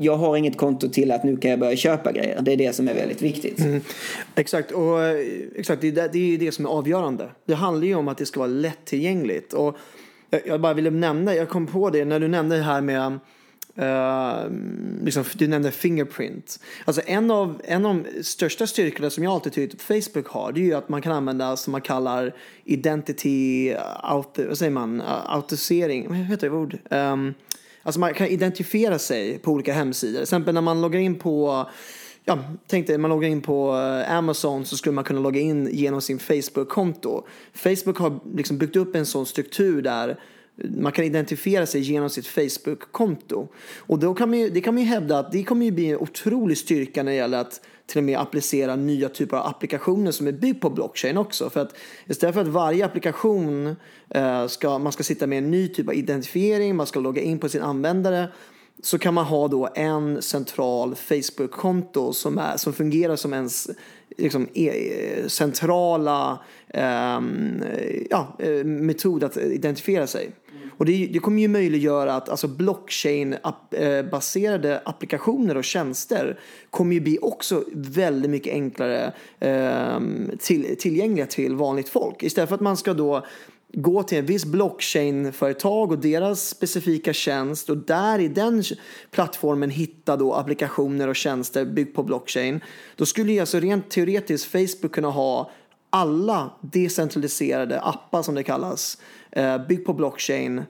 jag 0.00 0.16
har 0.16 0.36
inget 0.36 0.56
konto 0.56 0.88
till 0.88 1.10
att 1.10 1.24
nu 1.24 1.36
kan 1.36 1.50
jag 1.50 1.60
börja 1.60 1.76
köpa 1.76 2.12
grejer. 2.12 2.40
Det 2.42 2.52
är 2.52 2.56
det 2.56 2.74
som 2.74 2.88
är 2.88 2.94
väldigt 2.94 3.22
viktigt. 3.22 3.60
Mm. 3.60 3.80
Exakt, 4.34 4.70
och 4.70 5.02
eh, 5.02 5.26
exakt, 5.56 5.80
det, 5.80 5.88
är, 5.88 6.08
det 6.12 6.34
är 6.34 6.38
det 6.38 6.52
som 6.52 6.64
är 6.64 6.70
avgörande. 6.70 7.28
Det 7.46 7.54
handlar 7.54 7.86
ju 7.86 7.94
om 7.94 8.08
att 8.08 8.18
det 8.18 8.26
ska 8.26 8.40
vara 8.40 8.50
lättillgängligt. 8.50 9.52
Och 9.52 9.76
Eh, 10.34 10.40
jag 10.44 10.60
bara 10.60 10.74
ville 10.74 10.90
nämna, 10.90 11.34
jag 11.34 11.48
kom 11.48 11.66
på 11.66 11.90
det 11.90 12.04
när 12.04 12.20
du 12.20 12.28
nämnde 12.28 12.56
det 12.56 12.62
här 12.62 12.80
med 12.80 13.18
Uh, 13.78 14.50
liksom, 15.04 15.24
du 15.34 15.48
nämnde 15.48 15.70
Fingerprint. 15.70 16.60
Alltså 16.84 17.02
en 17.06 17.30
av, 17.30 17.60
en 17.64 17.86
av 17.86 17.94
de 17.94 18.22
största 18.22 18.66
styrkorna 18.66 19.10
som 19.10 19.24
jag 19.24 19.32
alltid 19.32 19.52
tyckt 19.52 19.72
typ 19.72 20.04
Facebook 20.04 20.26
har 20.26 20.52
det 20.52 20.60
är 20.60 20.64
ju 20.64 20.74
att 20.74 20.88
man 20.88 21.02
kan 21.02 21.12
använda 21.12 21.56
som 21.56 21.72
man 21.72 21.80
kallar 21.80 22.34
identity, 22.64 23.70
eh, 23.70 23.80
auto, 24.00 24.48
vad 24.48 24.58
säger 24.58 24.72
man, 24.72 25.02
autosering, 25.26 26.08
vad 26.08 26.16
heter 26.16 26.50
det 26.50 26.56
ord? 26.56 26.78
Um, 26.90 27.34
alltså 27.82 28.00
man 28.00 28.14
kan 28.14 28.26
identifiera 28.26 28.98
sig 28.98 29.38
på 29.38 29.52
olika 29.52 29.72
hemsidor. 29.72 30.14
Till 30.14 30.22
exempel 30.22 30.54
när 30.54 30.60
man 30.60 30.80
loggar 30.80 31.00
in 31.00 31.14
på 31.14 31.66
ja, 32.24 32.38
tänk 32.66 32.86
dig, 32.86 32.98
man 32.98 33.10
loggar 33.10 33.28
in 33.28 33.42
på 33.42 33.76
eh, 33.76 34.16
Amazon 34.16 34.64
så 34.64 34.76
skulle 34.76 34.94
man 34.94 35.04
kunna 35.04 35.20
logga 35.20 35.40
in 35.40 35.68
genom 35.72 36.00
sin 36.00 36.18
Facebook-konto. 36.18 37.26
Facebook 37.52 37.98
har 37.98 38.20
liksom 38.36 38.58
byggt 38.58 38.76
upp 38.76 38.96
en 38.96 39.06
sån 39.06 39.26
struktur 39.26 39.82
där 39.82 40.20
man 40.56 40.92
kan 40.92 41.04
identifiera 41.04 41.66
sig 41.66 41.80
genom 41.80 42.10
sitt 42.10 42.26
Facebook-konto. 42.26 43.48
Och 43.78 43.98
då 43.98 44.14
kan 44.14 44.30
man 44.30 44.38
ju, 44.38 44.50
det 44.50 44.60
kan 44.60 44.74
man 44.74 44.82
ju 44.82 44.88
hävda 44.88 45.18
att 45.18 45.32
det 45.32 45.42
kommer 45.42 45.66
ju 45.66 45.72
bli 45.72 45.90
en 45.90 45.98
otrolig 45.98 46.58
styrka 46.58 47.02
när 47.02 47.12
det 47.12 47.16
gäller 47.16 47.38
att 47.38 47.60
till 47.86 47.98
och 47.98 48.04
med 48.04 48.18
applicera 48.18 48.76
nya 48.76 49.08
typer 49.08 49.36
av 49.36 49.46
applikationer 49.46 50.10
som 50.10 50.26
är 50.26 50.32
byggd 50.32 50.60
på 50.60 50.70
blockchain 50.70 51.16
också. 51.16 51.50
För 51.50 51.60
att 51.60 51.76
istället 52.06 52.34
för 52.34 52.42
att 52.42 52.48
varje 52.48 52.84
applikation 52.84 53.76
eh, 54.08 54.46
ska, 54.46 54.78
man 54.78 54.92
ska 54.92 55.02
sitta 55.02 55.26
med 55.26 55.38
en 55.38 55.50
ny 55.50 55.68
typ 55.68 55.88
av 55.88 55.94
identifiering, 55.94 56.76
man 56.76 56.86
ska 56.86 57.00
logga 57.00 57.22
in 57.22 57.38
på 57.38 57.48
sin 57.48 57.62
användare 57.62 58.28
så 58.82 58.98
kan 58.98 59.14
man 59.14 59.24
ha 59.24 59.48
då 59.48 59.68
en 59.74 60.22
central 60.22 60.94
Facebook-konto 60.94 62.12
som, 62.12 62.40
som 62.56 62.72
fungerar 62.72 63.16
som 63.16 63.32
ens 63.32 63.70
liksom, 64.16 64.48
e, 64.54 65.28
centrala 65.28 66.38
eh, 66.68 67.20
ja, 68.10 68.36
eh, 68.38 68.64
metod 68.64 69.24
att 69.24 69.36
identifiera 69.36 70.06
sig. 70.06 70.24
Mm. 70.24 70.34
Och 70.76 70.84
det, 70.84 71.08
det, 71.12 71.18
kommer 71.18 71.42
ju 71.42 71.48
möjliggöra 71.48 72.14
att 72.14 72.28
alltså 72.28 72.48
blockchain-baserade 72.48 74.82
applikationer 74.84 75.56
och 75.56 75.64
tjänster 75.64 76.40
kommer 76.70 76.94
ju 76.94 77.00
bli 77.00 77.18
också 77.22 77.64
väldigt 77.72 78.30
mycket 78.30 78.52
enklare 78.52 79.12
eh, 79.40 80.00
till, 80.38 80.76
tillgängliga 80.78 81.26
till 81.26 81.54
vanligt 81.54 81.88
folk. 81.88 82.22
Istället 82.22 82.48
för 82.48 82.54
att 82.54 82.60
man 82.60 82.76
ska 82.76 82.94
då 82.94 83.26
gå 83.74 84.02
till 84.02 84.18
en 84.18 84.26
viss 84.26 84.44
blockchain-företag 84.44 85.92
och 85.92 85.98
deras 85.98 86.48
specifika 86.48 87.12
tjänst 87.12 87.70
och 87.70 87.76
där 87.76 88.18
i 88.18 88.28
den 88.28 88.62
plattformen 89.10 89.70
hitta 89.70 90.16
då 90.16 90.34
applikationer 90.34 91.08
och 91.08 91.16
tjänster 91.16 91.64
byggt 91.64 91.96
på 91.96 92.02
blockchain. 92.02 92.60
Då 92.96 93.06
skulle 93.06 93.32
ju 93.32 93.40
alltså 93.40 93.60
rent 93.60 93.90
teoretiskt 93.90 94.52
Facebook 94.52 94.92
kunna 94.92 95.10
ha 95.10 95.50
alla 95.90 96.50
decentraliserade 96.60 97.80
appar 97.80 98.22
som 98.22 98.34
det 98.34 98.42
kallas 98.42 98.98
eh, 99.30 99.66
byggt 99.66 99.86
på 99.86 99.92
blockchain 99.92 100.62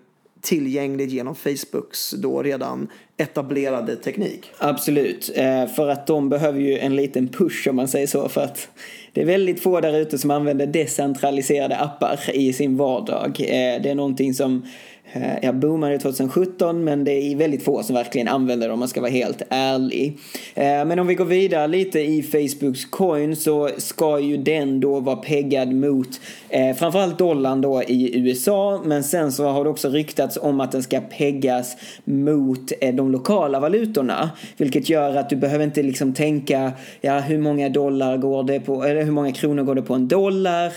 tillgängligt 0.44 1.10
genom 1.10 1.34
Facebooks 1.34 2.10
då 2.10 2.42
redan 2.42 2.88
etablerade 3.16 3.96
teknik. 3.96 4.50
Absolut, 4.58 5.30
eh, 5.34 5.66
för 5.66 5.88
att 5.88 6.06
de 6.06 6.28
behöver 6.28 6.60
ju 6.60 6.78
en 6.78 6.96
liten 6.96 7.28
push 7.28 7.68
om 7.68 7.76
man 7.76 7.88
säger 7.88 8.06
så 8.06 8.28
för 8.28 8.40
att 8.40 8.68
det 9.12 9.20
är 9.20 9.26
väldigt 9.26 9.62
få 9.62 9.80
där 9.80 9.98
ute 9.98 10.18
som 10.18 10.30
använder 10.30 10.66
decentraliserade 10.66 11.76
appar 11.76 12.20
i 12.34 12.52
sin 12.52 12.76
vardag. 12.76 13.40
Eh, 13.40 13.82
det 13.82 13.90
är 13.90 13.94
någonting 13.94 14.34
som 14.34 14.66
Eh, 15.14 15.38
jag 15.42 15.54
boomade 15.54 15.98
2017 15.98 16.84
men 16.84 17.04
det 17.04 17.12
är 17.12 17.36
väldigt 17.36 17.64
få 17.64 17.82
som 17.82 17.94
verkligen 17.94 18.28
använder 18.28 18.66
det 18.66 18.72
om 18.72 18.78
man 18.78 18.88
ska 18.88 19.00
vara 19.00 19.10
helt 19.10 19.42
ärlig. 19.48 20.18
Eh, 20.54 20.64
men 20.64 20.98
om 20.98 21.06
vi 21.06 21.14
går 21.14 21.24
vidare 21.24 21.66
lite 21.66 22.00
i 22.00 22.22
Facebooks 22.22 22.84
coin 22.84 23.36
så 23.36 23.70
ska 23.76 24.20
ju 24.20 24.36
den 24.36 24.80
då 24.80 25.00
vara 25.00 25.16
peggad 25.16 25.72
mot 25.72 26.08
eh, 26.48 26.76
framförallt 26.76 27.18
dollarn 27.18 27.60
då 27.60 27.82
i 27.82 28.18
USA 28.18 28.82
men 28.84 29.04
sen 29.04 29.32
så 29.32 29.44
har 29.44 29.64
det 29.64 29.70
också 29.70 29.88
ryktats 29.88 30.38
om 30.42 30.60
att 30.60 30.72
den 30.72 30.82
ska 30.82 31.00
peggas 31.00 31.76
mot 32.04 32.72
de 32.94 33.10
lokala 33.12 33.60
valutorna. 33.60 34.30
Vilket 34.56 34.88
gör 34.88 35.16
att 35.16 35.30
du 35.30 35.36
behöver 35.36 35.64
inte 35.64 35.82
liksom 35.82 36.12
tänka 36.12 36.72
ja 37.00 37.18
hur 37.18 37.38
många 37.38 37.68
dollar 37.68 38.16
går 38.16 38.42
det 38.42 38.60
på 38.60 38.84
eller 38.84 39.02
hur 39.02 39.12
många 39.12 39.32
kronor 39.32 39.62
går 39.62 39.74
det 39.74 39.82
på 39.82 39.94
en 39.94 40.08
dollar? 40.08 40.72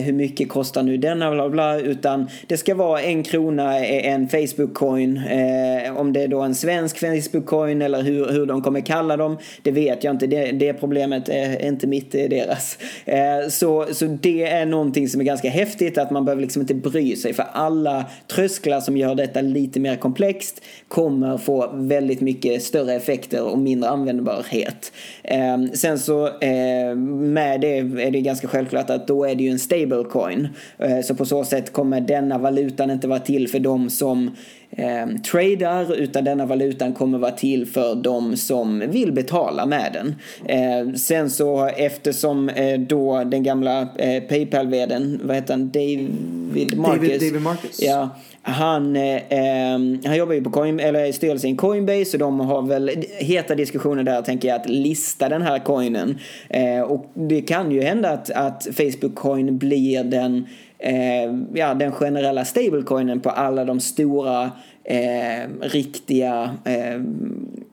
hur 0.00 0.12
mycket 0.12 0.48
kostar 0.48 0.82
nu 0.82 0.96
denna 0.96 1.30
bla 1.30 1.48
bla 1.48 1.78
utan 1.78 2.28
det 2.46 2.56
ska 2.56 2.74
vara 2.74 3.02
en 3.02 3.22
krona 3.22 3.67
Eh, 3.76 4.12
en 4.12 4.28
Facebook-coin. 4.28 5.16
Eh, 5.16 5.96
om 5.96 6.12
det 6.12 6.22
är 6.22 6.28
då 6.28 6.40
en 6.40 6.54
svensk 6.54 6.96
Facebook-coin 7.02 7.84
eller 7.84 8.02
hur, 8.02 8.28
hur 8.32 8.46
de 8.46 8.62
kommer 8.62 8.80
kalla 8.80 9.16
dem, 9.16 9.38
det 9.62 9.70
vet 9.70 10.04
jag 10.04 10.14
inte. 10.14 10.26
Det, 10.26 10.52
det 10.52 10.72
problemet 10.72 11.28
är 11.28 11.66
inte 11.66 11.86
mitt, 11.86 12.12
det 12.12 12.24
är 12.24 12.28
deras. 12.28 12.78
Eh, 13.04 13.48
så, 13.48 13.86
så 13.92 14.04
det 14.04 14.44
är 14.44 14.66
någonting 14.66 15.08
som 15.08 15.20
är 15.20 15.24
ganska 15.24 15.50
häftigt, 15.50 15.98
att 15.98 16.10
man 16.10 16.24
behöver 16.24 16.42
liksom 16.42 16.62
inte 16.62 16.74
bry 16.74 17.16
sig. 17.16 17.34
För 17.34 17.46
alla 17.52 18.04
trösklar 18.26 18.80
som 18.80 18.96
gör 18.96 19.14
detta 19.14 19.40
lite 19.40 19.80
mer 19.80 19.96
komplext 19.96 20.62
kommer 20.88 21.38
få 21.38 21.70
väldigt 21.74 22.20
mycket 22.20 22.62
större 22.62 22.94
effekter 22.94 23.42
och 23.42 23.58
mindre 23.58 23.90
användbarhet. 23.90 24.92
Eh, 25.22 25.58
sen 25.74 25.98
så 25.98 26.26
eh, 26.26 26.94
med 26.96 27.60
det 27.60 27.78
är 27.78 28.10
det 28.10 28.20
ganska 28.20 28.48
självklart 28.48 28.90
att 28.90 29.08
då 29.08 29.24
är 29.24 29.34
det 29.34 29.44
ju 29.44 29.50
en 29.50 29.58
stablecoin. 29.58 30.48
Eh, 30.78 31.00
så 31.00 31.14
på 31.14 31.24
så 31.24 31.44
sätt 31.44 31.72
kommer 31.72 32.00
denna 32.00 32.38
valutan 32.38 32.90
inte 32.90 33.08
vara 33.08 33.18
till 33.18 33.48
för 33.48 33.57
de 33.60 33.90
som 33.90 34.30
eh, 34.70 35.06
tradar 35.30 35.94
utan 35.94 36.24
denna 36.24 36.46
valutan 36.46 36.92
kommer 36.92 37.18
vara 37.18 37.30
till 37.30 37.66
för 37.66 37.94
de 37.94 38.36
som 38.36 38.84
vill 38.90 39.12
betala 39.12 39.66
med 39.66 39.90
den. 39.92 40.14
Eh, 40.44 40.94
sen 40.94 41.30
så 41.30 41.66
eftersom 41.66 42.48
eh, 42.48 42.80
då 42.80 43.24
den 43.24 43.42
gamla 43.42 43.80
eh, 43.80 44.22
Paypal-vdn, 44.22 45.20
vad 45.22 45.36
heter 45.36 45.54
han, 45.54 45.70
David 45.70 46.78
Marcus. 46.78 47.02
David, 47.02 47.20
David 47.20 47.42
Marcus. 47.42 47.82
Ja, 47.82 48.08
han, 48.42 48.96
eh, 48.96 49.22
ehm, 49.28 50.00
han 50.04 50.16
jobbar 50.16 50.34
ju 50.34 50.44
på 50.44 50.50
Coin, 50.50 50.80
eller 50.80 51.12
styrelsen 51.12 51.50
i 51.50 51.56
Coinbase 51.56 52.16
och 52.16 52.18
de 52.18 52.40
har 52.40 52.62
väl 52.62 52.90
heta 53.18 53.54
diskussioner 53.54 54.02
där 54.02 54.22
tänker 54.22 54.48
jag 54.48 54.60
att 54.60 54.68
lista 54.68 55.28
den 55.28 55.42
här 55.42 55.58
coinen. 55.58 56.18
Eh, 56.48 56.80
och 56.80 57.10
det 57.14 57.40
kan 57.40 57.70
ju 57.70 57.82
hända 57.82 58.10
att, 58.10 58.30
att 58.30 58.66
Facebook 58.76 59.14
Coin 59.14 59.58
blir 59.58 60.04
den 60.04 60.46
eh, 60.78 61.34
ja, 61.54 61.74
den 61.74 61.92
generella 61.92 62.44
stablecoinen 62.44 63.20
på 63.20 63.30
alla 63.30 63.64
de 63.64 63.80
stora 63.80 64.50
eh, 64.84 65.48
riktiga 65.60 66.56
eh, 66.64 67.00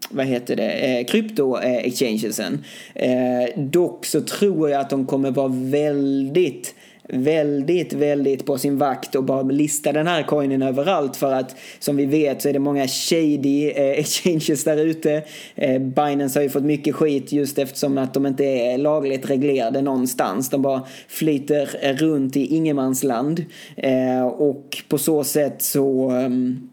vad 0.10 0.26
heter 0.26 0.56
det, 0.56 0.72
eh, 0.72 1.06
krypto-exchangensen. 1.06 2.64
Eh, 2.96 3.44
eh, 3.44 3.50
dock 3.58 4.06
så 4.06 4.22
tror 4.22 4.70
jag 4.70 4.82
att 4.82 4.90
de 4.90 5.06
kommer 5.06 5.32
vara 5.32 5.52
väldigt 5.54 6.76
väldigt, 7.10 7.94
väldigt 7.94 8.46
på 8.46 8.58
sin 8.58 8.78
vakt 8.78 9.16
och 9.16 9.24
bara 9.24 9.42
lista 9.42 9.92
den 9.92 10.08
här 10.08 10.24
coinen 10.24 10.62
överallt 10.62 11.16
för 11.16 11.34
att 11.34 11.56
som 11.80 11.98
vi 11.98 12.06
vet 12.06 12.42
så 12.42 12.50
är 12.50 12.54
det 12.54 12.60
många 12.60 12.88
shady 12.88 13.70
eh, 13.70 13.90
exchanges 14.00 14.64
där 14.64 14.78
ute. 14.78 15.24
Eh, 15.56 15.80
Binance 15.82 16.40
har 16.40 16.44
ju 16.44 16.50
fått 16.50 16.64
mycket 16.64 16.96
skit 16.96 17.32
just 17.32 17.58
eftersom 17.58 17.98
att 17.98 18.14
de 18.14 18.26
inte 18.26 18.46
är 18.46 18.78
lagligt 18.78 19.30
reglerade 19.30 19.82
någonstans. 19.82 20.50
De 20.50 20.62
bara 20.62 20.82
flyter 21.08 21.94
runt 21.94 22.38
i 22.38 22.56
ingenmansland 22.56 23.46
eh, 23.76 24.26
och 24.26 24.78
på 24.90 24.98
så 24.98 25.24
sätt 25.24 25.62
så 25.62 26.12
um, 26.12 26.70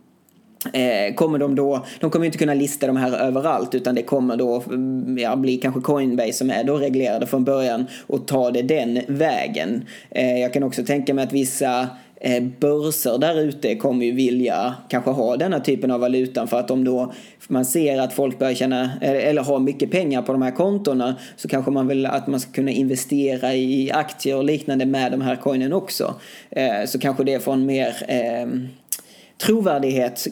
Eh, 0.72 1.14
kommer 1.14 1.38
de 1.38 1.54
då, 1.54 1.86
de 2.00 2.10
kommer 2.10 2.26
inte 2.26 2.38
kunna 2.38 2.54
lista 2.54 2.86
de 2.86 2.96
här 2.96 3.18
överallt 3.18 3.74
utan 3.74 3.94
det 3.94 4.02
kommer 4.02 4.36
då 4.36 4.62
mm, 4.66 5.18
ja, 5.18 5.36
bli 5.36 5.56
kanske 5.56 5.80
Coinbase 5.80 6.32
som 6.32 6.50
är 6.50 6.64
då 6.64 6.76
reglerade 6.76 7.26
från 7.26 7.44
början 7.44 7.86
och 8.06 8.26
ta 8.26 8.50
det 8.50 8.62
den 8.62 9.00
vägen. 9.06 9.84
Eh, 10.10 10.38
jag 10.38 10.52
kan 10.52 10.62
också 10.62 10.84
tänka 10.84 11.14
mig 11.14 11.24
att 11.24 11.32
vissa 11.32 11.88
eh, 12.20 12.42
börser 12.60 13.18
där 13.18 13.40
ute 13.40 13.74
kommer 13.74 14.06
ju 14.06 14.12
vilja 14.12 14.74
kanske 14.88 15.10
ha 15.10 15.36
denna 15.36 15.60
typen 15.60 15.90
av 15.90 16.00
valutan 16.00 16.48
för 16.48 16.58
att 16.58 16.70
om 16.70 16.84
då 16.84 17.12
man 17.48 17.64
ser 17.64 18.00
att 18.00 18.12
folk 18.12 18.38
börjar 18.38 18.54
tjäna 18.54 18.82
eh, 19.00 19.28
eller 19.28 19.42
har 19.42 19.58
mycket 19.58 19.90
pengar 19.90 20.22
på 20.22 20.32
de 20.32 20.42
här 20.42 20.50
kontona 20.50 21.14
så 21.36 21.48
kanske 21.48 21.70
man 21.70 21.88
vill 21.88 22.06
att 22.06 22.26
man 22.26 22.40
ska 22.40 22.52
kunna 22.52 22.70
investera 22.70 23.54
i 23.54 23.90
aktier 23.92 24.36
och 24.36 24.44
liknande 24.44 24.86
med 24.86 25.12
de 25.12 25.20
här 25.20 25.36
coinen 25.36 25.72
också. 25.72 26.14
Eh, 26.50 26.84
så 26.86 26.98
kanske 26.98 27.24
det 27.24 27.40
får 27.40 27.52
en 27.52 27.66
mer 27.66 27.94
ehm, 28.08 28.68
trovärdighet 29.42 30.26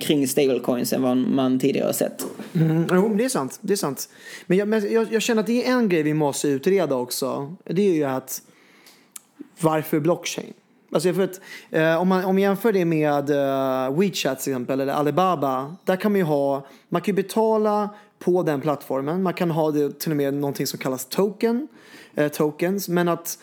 kring 0.00 0.28
stablecoins 0.28 0.92
än 0.92 1.02
vad 1.02 1.16
man 1.16 1.58
tidigare 1.58 1.86
har 1.86 1.92
sett. 1.92 2.26
Mm, 2.54 2.86
jo, 2.92 3.14
det 3.14 3.24
är 3.24 3.28
sant. 3.28 3.58
Det 3.60 3.72
är 3.72 3.76
sant. 3.76 4.08
Men 4.46 4.58
jag, 4.58 4.68
men 4.68 4.92
jag, 4.92 5.12
jag 5.12 5.22
känner 5.22 5.40
att 5.40 5.46
det 5.46 5.66
är 5.66 5.72
en 5.72 5.88
grej 5.88 6.02
vi 6.02 6.14
måste 6.14 6.48
utreda 6.48 6.94
också. 6.94 7.56
Det 7.64 7.82
är 7.82 7.94
ju 7.94 8.04
att 8.04 8.42
varför 9.60 10.00
blockchain? 10.00 10.52
Alltså 10.92 11.12
för 11.12 11.22
att, 11.22 11.40
eh, 11.70 12.00
om, 12.00 12.08
man, 12.08 12.24
om 12.24 12.34
man 12.34 12.42
jämför 12.42 12.72
det 12.72 12.84
med 12.84 13.30
eh, 13.30 13.98
WeChat 13.98 14.40
till 14.40 14.52
exempel 14.52 14.80
eller 14.80 14.92
Alibaba. 14.92 15.76
Där 15.84 15.96
kan 15.96 16.12
man 16.12 16.18
ju 16.18 16.24
ha, 16.24 16.66
man 16.88 17.02
kan 17.02 17.16
ju 17.16 17.22
betala 17.22 17.88
på 18.18 18.42
den 18.42 18.60
plattformen. 18.60 19.22
Man 19.22 19.34
kan 19.34 19.50
ha 19.50 19.70
det 19.70 20.00
till 20.00 20.10
och 20.10 20.16
med 20.16 20.34
någonting 20.34 20.66
som 20.66 20.78
kallas 20.78 21.04
token, 21.04 21.68
eh, 22.14 22.28
tokens. 22.28 22.88
Men 22.88 23.08
att 23.08 23.38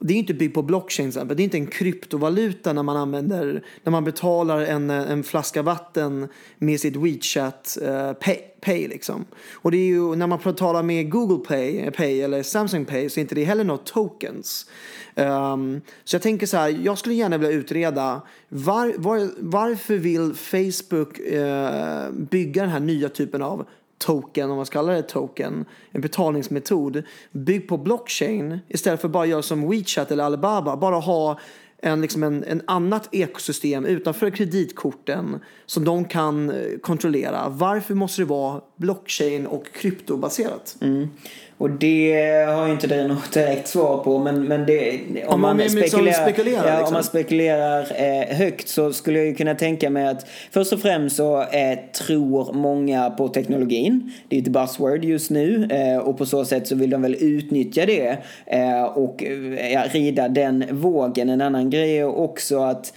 det 0.00 0.14
är 0.14 0.18
inte 0.18 0.34
byggt 0.34 0.54
på 0.54 0.62
blockchain. 0.62 1.10
Det 1.10 1.20
är 1.20 1.40
inte 1.40 1.56
en 1.56 1.66
kryptovaluta 1.66 2.72
när 2.72 2.82
man 2.82 2.96
använder, 2.96 3.64
när 3.82 3.90
man 3.90 4.04
betalar 4.04 4.60
en, 4.60 4.90
en 4.90 5.24
flaska 5.24 5.62
vatten 5.62 6.28
med 6.58 6.80
sitt 6.80 6.96
WeChat 6.96 7.78
uh, 7.82 8.12
pay, 8.12 8.36
pay 8.60 8.88
liksom. 8.88 9.24
Och 9.52 9.70
det 9.70 9.76
är 9.76 9.86
ju 9.86 10.16
när 10.16 10.26
man 10.26 10.38
betalar 10.44 10.82
med 10.82 11.10
Google 11.10 11.44
Pay, 11.44 11.78
eh, 11.78 11.90
Pay 11.90 12.20
eller 12.20 12.42
Samsung 12.42 12.84
Pay 12.84 13.10
så 13.10 13.20
är 13.20 13.22
inte 13.22 13.34
det 13.34 13.44
heller 13.44 13.64
något 13.64 13.86
tokens. 13.86 14.66
Um, 15.14 15.80
så 16.04 16.14
jag 16.14 16.22
tänker 16.22 16.46
så 16.46 16.56
här, 16.56 16.68
jag 16.68 16.98
skulle 16.98 17.14
gärna 17.14 17.38
vilja 17.38 17.56
utreda 17.56 18.22
var, 18.48 18.92
var, 18.96 19.30
varför 19.38 19.96
vill 19.96 20.34
Facebook 20.34 21.18
uh, 21.18 22.10
bygga 22.12 22.62
den 22.62 22.70
här 22.70 22.80
nya 22.80 23.08
typen 23.08 23.42
av 23.42 23.66
token, 23.98 24.50
om 24.50 24.56
man 24.56 24.66
ska 24.66 24.78
kalla 24.78 24.92
det 24.92 25.02
token, 25.02 25.64
en 25.90 26.00
betalningsmetod 26.00 27.02
byggd 27.32 27.68
på 27.68 27.78
blockchain 27.78 28.58
istället 28.68 29.00
för 29.00 29.08
bara 29.08 29.26
göra 29.26 29.42
som 29.42 29.70
WeChat 29.70 30.10
eller 30.10 30.24
Alibaba, 30.24 30.76
bara 30.76 30.96
ha 30.96 31.38
en, 31.84 32.00
liksom 32.00 32.22
en, 32.22 32.44
en 32.44 32.62
annat 32.66 33.08
ekosystem 33.12 33.84
utanför 33.86 34.30
kreditkorten 34.30 35.40
som 35.66 35.84
de 35.84 36.04
kan 36.04 36.50
eh, 36.50 36.78
kontrollera. 36.82 37.48
Varför 37.48 37.94
måste 37.94 38.22
det 38.22 38.26
vara 38.26 38.60
blockchain 38.76 39.46
och 39.46 39.66
kryptobaserat? 39.72 40.76
Mm. 40.80 41.08
Och 41.58 41.70
det 41.70 42.44
har 42.48 42.66
ju 42.66 42.72
inte 42.72 42.86
det 42.86 43.08
något 43.08 43.32
direkt 43.32 43.68
svar 43.68 43.98
på. 43.98 44.18
Men, 44.18 44.44
men 44.44 44.66
det, 44.66 45.00
om, 45.26 45.34
om 45.34 45.40
man, 45.40 45.56
man 45.56 45.70
spekulerar, 45.70 46.12
spekulerar, 46.12 46.66
ja, 46.66 46.70
liksom. 46.70 46.86
om 46.86 46.92
man 46.92 47.04
spekulerar 47.04 47.86
eh, 47.94 48.36
högt 48.36 48.68
så 48.68 48.92
skulle 48.92 49.18
jag 49.18 49.26
ju 49.26 49.34
kunna 49.34 49.54
tänka 49.54 49.90
mig 49.90 50.06
att 50.08 50.26
först 50.50 50.72
och 50.72 50.80
främst 50.80 51.16
så 51.16 51.42
eh, 51.42 51.78
tror 52.06 52.52
många 52.52 53.10
på 53.10 53.28
teknologin. 53.28 54.12
Det 54.28 54.36
är 54.36 54.42
ett 54.42 54.48
buzzword 54.48 55.04
just 55.04 55.30
nu 55.30 55.68
eh, 55.70 55.98
och 55.98 56.18
på 56.18 56.26
så 56.26 56.44
sätt 56.44 56.66
så 56.68 56.74
vill 56.74 56.90
de 56.90 57.02
väl 57.02 57.16
utnyttja 57.20 57.86
det 57.86 58.18
eh, 58.46 58.82
och 58.82 59.22
ja, 59.72 59.84
rida 59.92 60.28
den 60.28 60.64
vågen. 60.70 61.28
En 61.28 61.40
annan 61.40 61.70
grej 61.70 61.98
är 61.98 62.18
också 62.18 62.58
att 62.58 62.92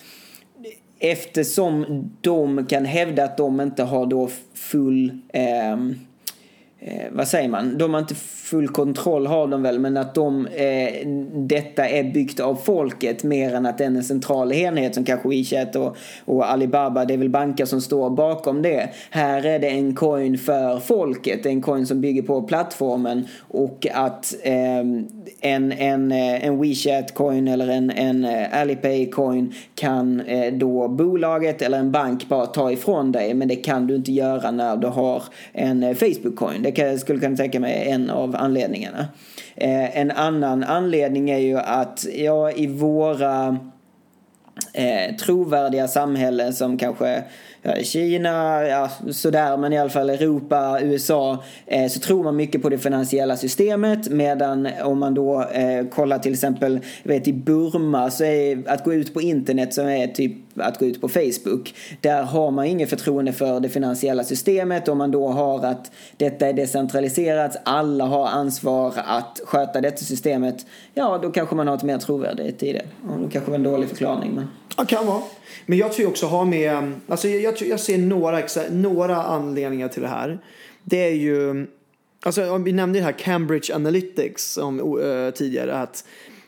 eftersom 0.99 1.85
de 2.21 2.65
kan 2.65 2.85
hävda 2.85 3.23
att 3.23 3.37
de 3.37 3.61
inte 3.61 3.83
har 3.83 4.05
då 4.05 4.29
full 4.53 5.19
eh, 6.79 7.05
vad 7.11 7.27
säger 7.27 7.49
man, 7.49 7.77
de 7.77 7.93
har 7.93 8.01
inte 8.01 8.15
full 8.15 8.67
kontroll 8.67 9.27
har 9.27 9.47
de 9.47 9.63
väl, 9.63 9.79
men 9.79 9.97
att 9.97 10.15
de, 10.15 10.47
eh, 10.47 11.07
detta 11.33 11.87
är 11.89 12.03
byggt 12.03 12.39
av 12.39 12.55
folket 12.55 13.23
mer 13.23 13.55
än 13.55 13.65
att 13.65 13.77
det 13.77 13.83
är 13.83 13.87
en 13.87 14.03
central 14.03 14.51
enhet 14.51 14.95
som 14.95 15.03
kanske 15.03 15.29
WeChat 15.29 15.75
och, 15.75 15.97
och 16.25 16.51
Alibaba, 16.51 17.05
det 17.05 17.13
är 17.13 17.17
väl 17.17 17.29
banker 17.29 17.65
som 17.65 17.81
står 17.81 18.09
bakom 18.09 18.61
det. 18.61 18.89
Här 19.09 19.45
är 19.45 19.59
det 19.59 19.67
en 19.67 19.95
coin 19.95 20.37
för 20.37 20.79
folket, 20.79 21.45
en 21.45 21.61
coin 21.61 21.85
som 21.85 22.01
bygger 22.01 22.21
på 22.21 22.41
plattformen 22.41 23.27
och 23.39 23.87
att 23.93 24.35
ehm, 24.43 25.07
eh, 25.41 25.51
en, 25.51 25.71
en, 25.71 26.11
en 26.11 26.63
WeChat-coin 26.63 27.53
eller 27.53 27.67
en, 27.67 27.89
en 27.89 28.25
eh, 28.25 28.61
Alipay-coin 28.61 29.53
kan 29.75 30.21
eh, 30.21 30.53
då 30.53 30.87
bolaget 30.87 31.61
eller 31.61 31.79
en 31.79 31.91
bank 31.91 32.27
bara 32.27 32.45
ta 32.45 32.71
ifrån 32.71 33.11
dig, 33.11 33.33
men 33.33 33.47
det 33.47 33.55
kan 33.55 33.87
du 33.87 33.95
inte 33.95 34.11
göra 34.11 34.51
när 34.51 34.77
du 34.77 34.87
har 34.87 35.23
en 35.53 35.83
eh, 35.83 35.93
Facebook-coin. 35.93 36.66
Det 36.67 36.71
kan, 36.71 36.99
skulle 36.99 37.19
kunna 37.19 37.37
tänka 37.37 37.59
mig 37.59 37.89
en 37.89 38.09
av 38.09 38.35
anledningarna. 38.35 39.07
Eh, 39.55 39.97
en 39.97 40.11
annan 40.11 40.63
anledning 40.63 41.29
är 41.29 41.37
ju 41.37 41.57
att 41.57 42.05
ja, 42.15 42.51
i 42.51 42.67
våra 42.67 43.57
eh, 44.73 45.15
trovärdiga 45.15 45.87
samhällen 45.87 46.53
som 46.53 46.77
kanske 46.77 47.23
Kina, 47.83 48.63
ja, 48.67 48.89
sådär, 49.11 49.57
men 49.57 49.73
i 49.73 49.77
alla 49.77 49.89
fall 49.89 50.09
Europa, 50.09 50.79
USA, 50.81 51.43
eh, 51.65 51.87
så 51.87 51.99
tror 51.99 52.23
man 52.23 52.35
mycket 52.35 52.61
på 52.61 52.69
det 52.69 52.77
finansiella 52.77 53.37
systemet. 53.37 54.09
Medan 54.09 54.67
om 54.83 54.99
man 54.99 55.13
då 55.13 55.41
eh, 55.41 55.87
kollar 55.87 56.19
till 56.19 56.33
exempel, 56.33 56.79
vet 57.03 57.27
i 57.27 57.33
Burma, 57.33 58.11
så 58.11 58.23
är 58.23 58.63
att 58.67 58.83
gå 58.83 58.93
ut 58.93 59.13
på 59.13 59.21
internet 59.21 59.73
som 59.73 59.87
är 59.87 60.07
typ 60.07 60.33
att 60.55 60.79
gå 60.79 60.85
ut 60.85 61.01
på 61.01 61.09
Facebook. 61.09 61.73
Där 62.01 62.23
har 62.23 62.51
man 62.51 62.65
inget 62.65 62.89
förtroende 62.89 63.33
för 63.33 63.59
det 63.59 63.69
finansiella 63.69 64.23
systemet. 64.23 64.87
Om 64.87 64.97
man 64.97 65.11
då 65.11 65.27
har 65.27 65.65
att 65.65 65.91
detta 66.17 66.47
är 66.47 66.53
decentraliserat, 66.53 67.57
alla 67.63 68.05
har 68.05 68.27
ansvar 68.27 68.93
att 68.95 69.41
sköta 69.45 69.81
detta 69.81 69.97
systemet. 69.97 70.65
Ja, 70.93 71.19
då 71.21 71.31
kanske 71.31 71.55
man 71.55 71.67
har 71.67 71.75
ett 71.75 71.83
mer 71.83 71.97
trovärdigt 71.97 72.63
i 72.63 72.73
det. 72.73 72.85
Och 73.09 73.19
det 73.19 73.31
kanske 73.31 73.51
var 73.51 73.57
en 73.57 73.63
dålig 73.63 73.89
förklaring. 73.89 74.31
Men... 74.35 74.47
Ja, 74.77 74.85
kan 74.85 75.07
vara. 75.07 75.21
Men 75.65 75.77
jag 75.77 75.93
tror 75.93 76.07
också 76.07 76.25
ha 76.25 76.45
med, 76.45 76.93
alltså 77.07 77.27
jag, 77.27 77.56
jag, 77.61 77.69
jag 77.69 77.79
ser 77.79 77.97
några, 77.97 78.43
några 78.71 79.23
anledningar 79.23 79.87
till 79.87 80.01
det 80.01 80.07
här. 80.07 80.39
Det 80.83 81.07
är 81.07 81.13
ju, 81.13 81.67
alltså 82.25 82.57
vi 82.57 82.71
nämnde 82.71 82.99
det 82.99 83.05
här 83.05 83.11
Cambridge 83.11 83.75
Analytics 83.75 84.57
om, 84.57 84.79
uh, 84.79 85.05
eh, 85.05 85.31
tidigare 85.31 85.75
att 85.75 86.03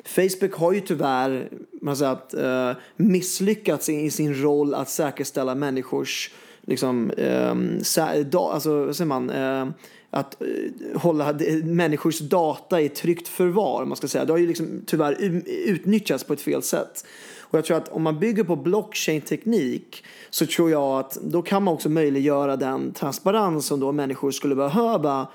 Facebook 0.06 0.54
har 0.54 0.74
ju 0.74 0.80
tyvärr 0.80 1.50
man 1.82 1.98
säger 1.98 2.12
att, 2.12 2.36
uh, 2.38 2.82
misslyckats 2.96 3.90
i, 3.90 3.94
i, 3.94 4.12
sin 4.12 4.42
roll 4.42 4.74
att 4.74 4.90
säkerställa 4.90 5.56
människors 5.56 6.32
liksom, 6.62 7.12
um, 7.18 7.84
sä, 7.84 8.24
da, 8.24 8.52
alltså, 8.52 8.86
vad 8.86 8.96
säger 8.96 9.08
man, 9.08 9.30
uh, 9.30 9.68
att 10.10 10.38
uh, 10.42 11.00
hålla 11.00 11.34
människors 11.64 12.20
data 12.20 12.82
i 12.82 12.90
tryggt 12.90 13.28
förvar. 13.28 13.86
Man 13.86 13.98
ska 13.98 14.08
säga. 14.08 14.26
Det 14.26 14.34
har 14.34 14.38
ju 14.38 14.48
liksom 14.48 14.82
tyvärr 14.86 15.18
utnyttjats 15.48 16.24
på 16.24 16.34
ett 16.34 16.42
fel 16.42 16.62
sätt. 16.62 17.06
Och 17.50 17.58
jag 17.58 17.66
tror 17.66 17.78
att 17.78 17.90
om 17.90 18.04
man 18.04 18.20
bygger 18.20 18.44
på 18.44 18.56
blockchain-teknik 18.56 20.04
så 20.30 20.46
tror 20.46 20.72
jag 20.72 21.00
att 21.00 21.18
då 21.22 21.42
kan 21.42 21.64
man 21.64 21.74
också 21.74 21.90
möjliggöra 21.90 22.56
den 22.56 22.94
transparens 22.94 23.66
som 23.66 23.80
då 23.80 23.92
människor 23.92 24.32
skulle 24.32 24.56
behöva 24.56 25.28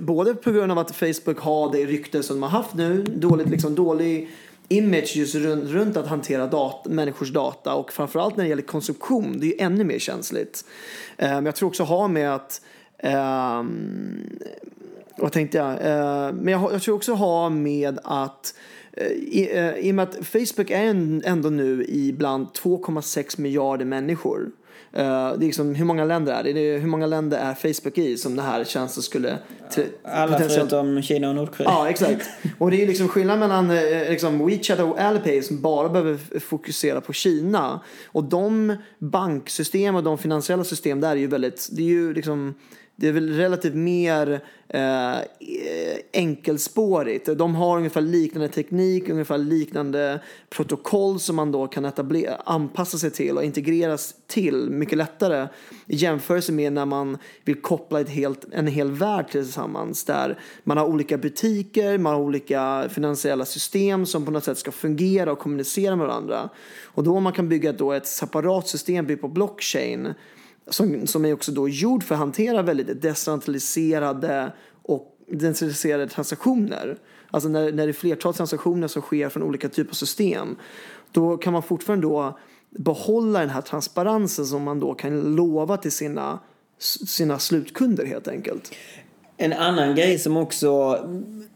både 0.00 0.34
på 0.34 0.52
grund 0.52 0.72
av 0.72 0.78
att 0.78 0.96
Facebook 0.96 1.38
har 1.38 1.72
det 1.72 1.86
rykte 1.86 2.22
som 2.22 2.36
de 2.36 2.42
har 2.42 2.50
haft 2.50 2.74
nu, 2.74 3.02
dåligt, 3.02 3.48
liksom, 3.48 3.74
dålig 3.74 4.30
image 4.68 5.16
just 5.16 5.34
runt, 5.34 5.70
runt 5.70 5.96
att 5.96 6.06
hantera 6.06 6.46
data, 6.46 6.90
människors 6.90 7.32
data 7.32 7.74
och 7.74 7.92
framförallt 7.92 8.36
när 8.36 8.44
det 8.44 8.50
gäller 8.50 8.62
konsumtion, 8.62 9.40
det 9.40 9.46
är 9.46 9.48
ju 9.48 9.58
ännu 9.58 9.84
mer 9.84 9.98
känsligt. 9.98 10.64
Um, 11.18 11.46
jag 11.46 11.54
tror 11.54 11.68
också 11.68 11.82
ha 11.82 12.08
med 12.08 12.34
att 12.34 12.60
um, 13.02 14.38
vad 15.16 15.32
tänkte 15.32 15.58
jag? 15.58 15.70
Uh, 15.70 16.34
men 16.34 16.52
jag, 16.52 16.72
jag 16.72 16.82
tror 16.82 16.94
också 16.94 17.12
ha 17.12 17.48
med 17.48 17.98
att 18.04 18.54
i, 18.96 19.56
eh, 19.56 19.74
I 19.74 19.90
och 19.90 19.94
med 19.94 20.02
att 20.02 20.26
Facebook 20.26 20.70
är 20.70 20.84
ändå 21.24 21.50
nu 21.50 21.84
i 21.84 22.12
bland 22.12 22.46
2,6 22.46 23.40
miljarder 23.40 23.84
människor. 23.84 24.50
Uh, 24.96 25.02
det 25.02 25.04
är 25.04 25.38
liksom, 25.38 25.74
hur 25.74 25.84
många 25.84 26.04
länder 26.04 26.32
är 26.32 26.42
det? 26.44 26.52
det 26.52 26.60
är, 26.60 26.78
hur 26.78 26.88
många 26.88 27.06
länder 27.06 27.38
är 27.38 27.54
Facebook 27.54 27.98
i 27.98 28.16
som 28.16 28.36
det 28.36 28.42
här 28.42 28.64
tjänsten 28.64 29.02
skulle... 29.02 29.38
Alla 30.04 30.38
förutom 30.38 31.02
Kina 31.02 31.28
och 31.28 31.34
Nordkorea. 31.34 31.70
Ja, 31.70 31.88
exakt. 31.88 32.30
Och 32.58 32.70
det 32.70 32.82
är 32.82 32.86
liksom 32.86 33.08
skillnad 33.08 33.38
mellan 33.38 33.68
liksom 34.08 34.46
WeChat 34.46 34.80
och 34.80 34.98
Alipay 34.98 35.42
som 35.42 35.60
bara 35.60 35.88
behöver 35.88 36.38
fokusera 36.40 37.00
på 37.00 37.12
Kina. 37.12 37.80
Och 38.06 38.24
de 38.24 38.76
banksystem 38.98 39.94
och 39.94 40.02
de 40.02 40.18
finansiella 40.18 40.64
system 40.64 41.00
där 41.00 41.10
är 41.10 41.16
ju 41.16 41.26
väldigt... 41.26 41.68
Det 41.72 41.82
är 41.82 41.86
ju 41.86 42.14
liksom 42.14 42.54
det 43.00 43.08
är 43.08 43.12
väl 43.12 43.36
relativt 43.36 43.74
mer 43.74 44.40
eh, 44.68 45.18
enkelspårigt. 46.12 47.28
De 47.38 47.54
har 47.54 47.76
ungefär 47.76 48.00
liknande 48.00 48.48
teknik, 48.48 49.08
ungefär 49.08 49.38
liknande 49.38 50.20
protokoll 50.50 51.20
som 51.20 51.36
man 51.36 51.52
då 51.52 51.66
kan 51.66 51.84
etablera, 51.84 52.34
anpassa 52.44 52.98
sig 52.98 53.10
till 53.10 53.36
och 53.36 53.44
integreras 53.44 54.14
till 54.26 54.70
mycket 54.70 54.98
lättare 54.98 55.48
i 55.86 55.96
jämförelse 55.96 56.52
med 56.52 56.72
när 56.72 56.86
man 56.86 57.18
vill 57.44 57.60
koppla 57.60 58.00
ett 58.00 58.08
helt, 58.08 58.44
en 58.52 58.66
hel 58.66 58.90
värld 58.90 59.30
tillsammans 59.30 60.04
där 60.04 60.38
man 60.64 60.76
har 60.76 60.86
olika 60.86 61.18
butiker, 61.18 61.98
man 61.98 62.14
har 62.14 62.20
olika 62.20 62.88
finansiella 62.90 63.44
system 63.44 64.06
som 64.06 64.24
på 64.24 64.30
något 64.30 64.44
sätt 64.44 64.58
ska 64.58 64.70
fungera 64.70 65.32
och 65.32 65.38
kommunicera 65.38 65.96
med 65.96 66.06
varandra. 66.06 66.48
Och 66.84 67.04
då 67.04 67.20
man 67.20 67.32
kan 67.32 67.48
bygga 67.48 67.72
då 67.72 67.92
ett 67.92 68.06
separat 68.06 68.68
system 68.68 69.06
byggt 69.06 69.20
på 69.20 69.28
blockchain 69.28 70.14
som, 70.70 71.06
som 71.06 71.24
är 71.24 71.32
också 71.32 71.52
då 71.52 71.68
gjord 71.68 72.04
för 72.04 72.14
att 72.14 72.18
hantera 72.18 72.62
väldigt 72.62 73.02
decentraliserade 73.02 74.52
och 74.82 75.16
decentraliserade 75.26 76.08
transaktioner. 76.08 76.98
Alltså 77.30 77.48
när, 77.48 77.72
när 77.72 77.86
det 77.86 77.90
är 77.90 77.92
flertal 77.92 78.34
transaktioner 78.34 78.88
som 78.88 79.02
sker 79.02 79.28
från 79.28 79.42
olika 79.42 79.68
typer 79.68 79.90
av 79.90 79.94
system. 79.94 80.56
Då 81.12 81.36
kan 81.36 81.52
man 81.52 81.62
fortfarande 81.62 82.06
då 82.06 82.38
behålla 82.70 83.40
den 83.40 83.50
här 83.50 83.60
transparensen 83.60 84.46
som 84.46 84.62
man 84.62 84.80
då 84.80 84.94
kan 84.94 85.20
lova 85.36 85.76
till 85.76 85.92
sina, 85.92 86.38
sina 86.78 87.38
slutkunder 87.38 88.06
helt 88.06 88.28
enkelt. 88.28 88.74
En 89.42 89.52
annan 89.52 89.94
grej 89.94 90.18
som 90.18 90.36
också 90.36 90.98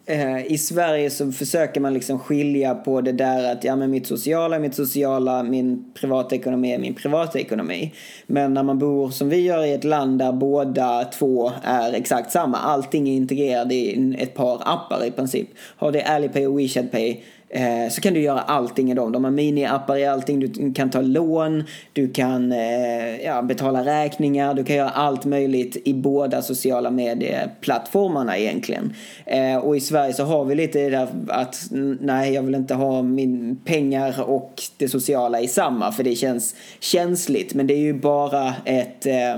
eh, 0.06 0.52
i 0.52 0.58
Sverige 0.58 1.10
så 1.10 1.32
försöker 1.32 1.80
man 1.80 1.94
liksom 1.94 2.18
skilja 2.18 2.74
på 2.74 3.00
det 3.00 3.12
där 3.12 3.52
att 3.52 3.64
ja 3.64 3.76
men 3.76 3.90
mitt 3.90 4.06
sociala, 4.06 4.56
är 4.56 4.60
mitt 4.60 4.74
sociala, 4.74 5.42
min 5.42 5.92
privatekonomi 5.94 6.74
är 6.74 6.78
min 6.78 6.94
privatekonomi. 6.94 7.92
Men 8.26 8.54
när 8.54 8.62
man 8.62 8.78
bor 8.78 9.10
som 9.10 9.28
vi 9.28 9.40
gör 9.40 9.64
i 9.64 9.72
ett 9.72 9.84
land 9.84 10.18
där 10.18 10.32
båda 10.32 11.04
två 11.04 11.52
är 11.62 11.92
exakt 11.92 12.32
samma, 12.32 12.58
allting 12.58 13.08
är 13.08 13.12
integrerat 13.12 13.72
i 13.72 14.14
ett 14.18 14.34
par 14.34 14.62
appar 14.64 15.04
i 15.04 15.10
princip. 15.10 15.48
Har 15.76 15.92
det 15.92 16.02
Alipay 16.02 16.46
och 16.46 16.58
WeChatPay 16.58 17.22
Eh, 17.54 17.90
så 17.90 18.00
kan 18.00 18.14
du 18.14 18.20
göra 18.20 18.40
allting 18.40 18.90
i 18.90 18.94
dem. 18.94 19.12
De 19.12 19.24
har 19.24 19.30
mini-appar 19.30 19.96
i 19.96 20.06
allting. 20.06 20.40
Du 20.40 20.72
kan 20.72 20.90
ta 20.90 21.00
lån, 21.00 21.64
du 21.92 22.08
kan 22.08 22.52
eh, 22.52 23.20
ja, 23.24 23.42
betala 23.42 23.84
räkningar, 23.84 24.54
du 24.54 24.64
kan 24.64 24.76
göra 24.76 24.90
allt 24.90 25.24
möjligt 25.24 25.76
i 25.84 25.94
båda 25.94 26.42
sociala 26.42 26.90
medieplattformarna 26.90 28.38
egentligen. 28.38 28.94
Eh, 29.26 29.56
och 29.56 29.76
i 29.76 29.80
Sverige 29.80 30.12
så 30.12 30.24
har 30.24 30.44
vi 30.44 30.54
lite 30.54 30.78
det 30.78 30.90
där 30.90 31.08
att 31.28 31.56
nej, 32.00 32.34
jag 32.34 32.42
vill 32.42 32.54
inte 32.54 32.74
ha 32.74 33.02
min 33.02 33.56
pengar 33.64 34.22
och 34.22 34.62
det 34.76 34.88
sociala 34.88 35.40
i 35.40 35.48
samma 35.48 35.92
för 35.92 36.04
det 36.04 36.14
känns 36.14 36.54
känsligt. 36.80 37.54
Men 37.54 37.66
det 37.66 37.74
är 37.74 37.78
ju 37.78 37.94
bara 37.94 38.54
ett 38.64 39.06
Eh, 39.06 39.36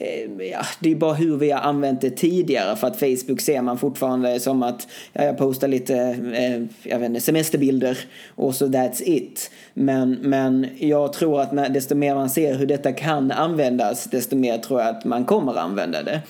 Ehm, 0.00 0.40
ja, 0.40 0.66
det 0.80 0.90
är 0.90 0.94
bara 0.94 1.14
hur 1.14 1.36
vi 1.36 1.50
har 1.50 1.60
använt 1.60 2.00
det 2.00 2.10
tidigare 2.10 2.76
för 2.76 2.86
att 2.86 2.98
Facebook 2.98 3.40
ser 3.40 3.62
man 3.62 3.78
fortfarande 3.78 4.40
som 4.40 4.62
att 4.62 4.88
ja, 5.12 5.24
jag 5.24 5.38
postar 5.38 5.68
lite 5.68 5.96
eh, 6.34 6.90
jag 6.90 6.98
vet 6.98 7.08
inte, 7.08 7.20
semesterbilder 7.20 7.98
och 8.28 8.54
så 8.54 8.66
that's 8.66 9.02
it. 9.04 9.50
Men, 9.74 10.12
men 10.12 10.66
jag 10.78 11.12
tror 11.12 11.40
att 11.40 11.52
när, 11.52 11.68
desto 11.68 11.94
mer 11.94 12.14
man 12.14 12.30
ser 12.30 12.54
hur 12.54 12.66
detta 12.66 12.92
kan 12.92 13.30
användas 13.30 14.04
desto 14.04 14.36
mer 14.36 14.58
tror 14.58 14.80
jag 14.80 14.88
att 14.88 15.04
man 15.04 15.24
kommer 15.24 15.58
använda 15.58 16.02
det. 16.02 16.20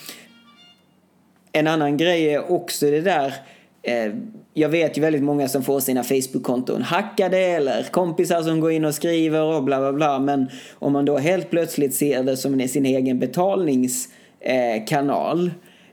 En 1.52 1.66
annan 1.66 1.96
grej 1.96 2.35
är 2.35 2.52
också 2.52 2.87
det 2.90 3.00
där 3.00 3.35
eh, 3.83 4.12
jag 4.54 4.68
vet 4.68 4.98
ju 4.98 5.02
väldigt 5.02 5.22
många 5.22 5.48
som 5.48 5.62
får 5.62 5.80
sina 5.80 6.02
Facebook-konton 6.02 6.82
hackade 6.82 7.38
eller 7.38 7.86
kompisar 7.90 8.42
som 8.42 8.60
går 8.60 8.72
in 8.72 8.84
och 8.84 8.94
skriver 8.94 9.42
och 9.42 9.64
bla 9.64 9.80
bla 9.80 9.92
bla. 9.92 10.18
Men 10.18 10.50
om 10.78 10.92
man 10.92 11.04
då 11.04 11.18
helt 11.18 11.50
plötsligt 11.50 11.94
ser 11.94 12.22
det 12.22 12.36
som 12.36 12.68
sin 12.68 12.86
egen 12.86 13.18
betalningskanal 13.18 15.46
eh, 15.46 15.52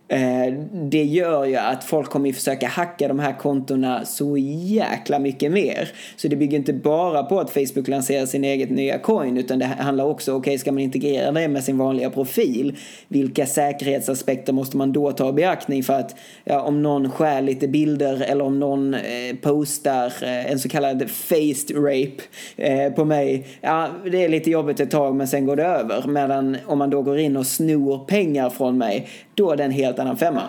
Eh, 0.09 0.53
det 0.73 1.03
gör 1.03 1.45
ju 1.45 1.55
att 1.55 1.83
folk 1.83 2.09
kommer 2.09 2.33
försöka 2.33 2.67
hacka 2.67 3.07
de 3.07 3.19
här 3.19 3.33
kontona 3.33 4.05
så 4.05 4.37
jäkla 4.37 5.19
mycket 5.19 5.51
mer. 5.51 5.91
Så 6.15 6.27
det 6.27 6.35
bygger 6.35 6.57
inte 6.57 6.73
bara 6.73 7.23
på 7.23 7.39
att 7.39 7.49
Facebook 7.49 7.87
lanserar 7.87 8.25
sin 8.25 8.43
eget 8.43 8.69
nya 8.69 8.99
coin 8.99 9.37
utan 9.37 9.59
det 9.59 9.65
handlar 9.65 10.05
också, 10.05 10.31
okej 10.31 10.39
okay, 10.39 10.57
ska 10.57 10.71
man 10.71 10.83
integrera 10.83 11.31
det 11.31 11.47
med 11.47 11.63
sin 11.63 11.77
vanliga 11.77 12.09
profil? 12.09 12.75
Vilka 13.07 13.45
säkerhetsaspekter 13.45 14.53
måste 14.53 14.77
man 14.77 14.91
då 14.91 15.11
ta 15.11 15.29
i 15.29 15.33
beaktning 15.33 15.83
för 15.83 15.93
att 15.93 16.15
ja, 16.43 16.61
om 16.61 16.83
någon 16.83 17.11
skär 17.11 17.41
lite 17.41 17.67
bilder 17.67 18.21
eller 18.21 18.45
om 18.45 18.59
någon 18.59 18.93
eh, 18.93 19.01
postar 19.41 20.13
eh, 20.21 20.51
en 20.51 20.59
så 20.59 20.69
kallad 20.69 21.09
faced 21.09 21.75
rape 21.75 22.23
eh, 22.55 22.93
på 22.93 23.05
mig. 23.05 23.47
Ja, 23.61 23.89
det 24.11 24.23
är 24.23 24.29
lite 24.29 24.51
jobbigt 24.51 24.79
ett 24.79 24.91
tag 24.91 25.15
men 25.15 25.27
sen 25.27 25.45
går 25.45 25.55
det 25.55 25.65
över. 25.65 26.07
Medan 26.07 26.57
om 26.65 26.77
man 26.77 26.89
då 26.89 27.01
går 27.01 27.17
in 27.17 27.37
och 27.37 27.47
snor 27.47 28.05
pengar 28.05 28.49
från 28.49 28.77
mig, 28.77 29.07
då 29.35 29.51
är 29.51 29.57
den 29.57 29.71
helt 29.71 29.96
helt 29.97 30.07
annan 30.07 30.17
femma. 30.17 30.43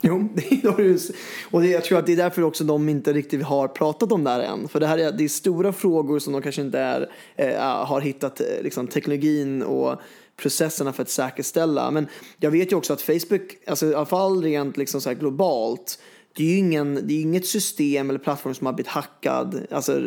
Jo, 0.00 0.28
och 1.50 1.62
det, 1.62 1.68
jag 1.68 1.84
tror 1.84 1.98
att 1.98 2.06
det 2.06 2.12
är 2.12 2.16
därför 2.16 2.42
också 2.42 2.64
de 2.64 2.88
inte 2.88 3.12
riktigt 3.12 3.42
har 3.42 3.68
pratat 3.68 4.12
om 4.12 4.24
det 4.24 4.30
här 4.30 4.40
än. 4.40 4.68
För 4.68 4.80
det 4.80 4.86
här 4.86 4.98
är, 4.98 5.12
det 5.12 5.24
är 5.24 5.28
stora 5.28 5.72
frågor 5.72 6.18
som 6.18 6.32
de 6.32 6.42
kanske 6.42 6.62
inte 6.62 6.78
är, 6.78 7.10
eh, 7.36 7.66
ah, 7.66 7.84
har 7.84 8.00
hittat 8.00 8.40
eh, 8.40 8.46
liksom, 8.62 8.86
teknologin 8.86 9.62
och 9.62 10.00
processerna 10.36 10.92
för 10.92 11.02
att 11.02 11.10
säkerställa. 11.10 11.90
Men 11.90 12.06
jag 12.40 12.50
vet 12.50 12.72
ju 12.72 12.76
också 12.76 12.92
att 12.92 13.02
Facebook, 13.02 13.56
alltså, 13.66 13.86
i 13.86 13.94
alla 13.94 14.06
fall 14.06 14.42
rent 14.42 14.76
liksom, 14.76 15.00
så 15.00 15.14
globalt, 15.14 15.98
det 16.36 16.42
är 16.42 16.48
ju 16.48 16.58
ingen, 16.58 16.94
det 16.94 17.14
är 17.14 17.20
inget 17.20 17.46
system 17.46 18.10
eller 18.10 18.18
plattform 18.18 18.54
som 18.54 18.66
har 18.66 18.72
blivit 18.72 18.90
hackad. 18.90 19.66
Alltså, 19.70 20.00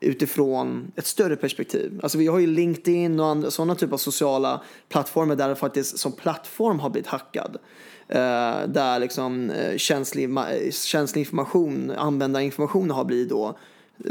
utifrån 0.00 0.92
ett 0.96 1.06
större 1.06 1.36
perspektiv. 1.36 2.00
Alltså 2.02 2.18
vi 2.18 2.26
har 2.26 2.38
ju 2.38 2.46
LinkedIn 2.46 3.20
och 3.20 3.26
andra, 3.26 3.50
sådana 3.50 3.74
typer 3.74 3.94
av 3.94 3.98
sociala 3.98 4.62
plattformar 4.88 5.36
där 5.36 5.48
det 5.48 5.56
faktiskt 5.56 5.98
som 5.98 6.12
plattform 6.12 6.78
har 6.78 6.90
blivit 6.90 7.08
hackad. 7.08 7.58
Uh, 8.10 8.68
där 8.68 8.98
liksom 8.98 9.50
uh, 9.50 9.76
känslig, 9.76 10.30
känslig 10.72 11.20
information, 11.20 11.92
användarinformation 11.96 12.90
har 12.90 13.04
blivit 13.04 13.28
då 13.28 13.58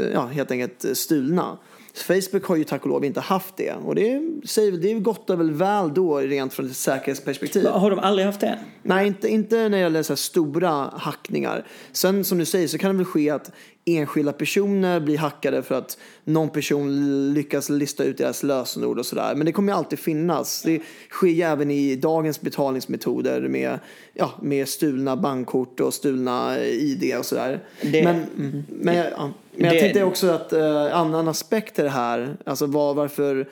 uh, 0.00 0.06
ja, 0.12 0.26
helt 0.26 0.50
enkelt 0.50 0.84
stulna. 0.98 1.58
Facebook 1.94 2.44
har 2.44 2.56
ju 2.56 2.64
tack 2.64 2.82
och 2.82 2.88
lov 2.88 3.04
inte 3.04 3.20
haft 3.20 3.56
det. 3.56 3.72
Och 3.72 3.94
det, 3.94 4.22
säger, 4.44 4.72
det 4.72 4.90
är 4.90 4.98
gott 4.98 5.30
och 5.30 5.40
väl 5.40 5.50
väl 5.50 5.94
då 5.94 6.18
rent 6.18 6.54
från 6.54 6.66
ett 6.66 6.76
säkerhetsperspektiv. 6.76 7.66
Har 7.66 7.90
de 7.90 7.98
aldrig 7.98 8.26
haft 8.26 8.40
det? 8.40 8.58
Nej, 8.82 9.06
inte, 9.06 9.28
inte 9.28 9.56
när 9.56 9.70
det 9.70 9.78
gäller 9.78 10.02
så 10.02 10.16
stora 10.16 10.70
hackningar. 10.92 11.66
Sen 11.92 12.24
som 12.24 12.38
du 12.38 12.44
säger 12.44 12.68
så 12.68 12.78
kan 12.78 12.90
det 12.90 12.96
väl 12.96 13.06
ske 13.06 13.30
att 13.30 13.50
enskilda 13.84 14.32
personer 14.32 15.00
blir 15.00 15.18
hackade 15.18 15.62
för 15.62 15.74
att 15.74 15.98
någon 16.24 16.48
person 16.48 17.34
lyckas 17.34 17.68
lista 17.70 18.04
ut 18.04 18.18
deras 18.18 18.42
lösenord 18.42 18.98
och 18.98 19.06
sådär. 19.06 19.34
Men 19.34 19.46
det 19.46 19.52
kommer 19.52 19.72
ju 19.72 19.78
alltid 19.78 19.98
finnas. 19.98 20.62
Det 20.62 20.82
sker 21.10 21.28
ju 21.28 21.42
även 21.42 21.70
i 21.70 21.96
dagens 21.96 22.40
betalningsmetoder 22.40 23.40
med, 23.40 23.78
ja, 24.14 24.32
med 24.42 24.68
stulna 24.68 25.16
bankkort 25.16 25.80
och 25.80 25.94
stulna 25.94 26.58
ID 26.60 27.18
och 27.18 27.26
sådär. 27.26 27.60
Det... 27.82 28.04
Men, 28.04 28.16
mm, 28.16 28.64
men, 28.68 28.96
ja, 28.96 29.30
men 29.54 29.66
jag 29.66 29.74
det... 29.74 29.80
tänkte 29.80 30.04
också 30.04 30.30
att 30.30 30.52
uh, 30.52 30.96
annan 30.96 31.28
aspekt 31.28 31.74
till 31.74 31.84
det 31.84 31.90
här, 31.90 32.36
alltså 32.44 32.66
var, 32.66 32.94
varför 32.94 33.40
Eh, 33.40 33.46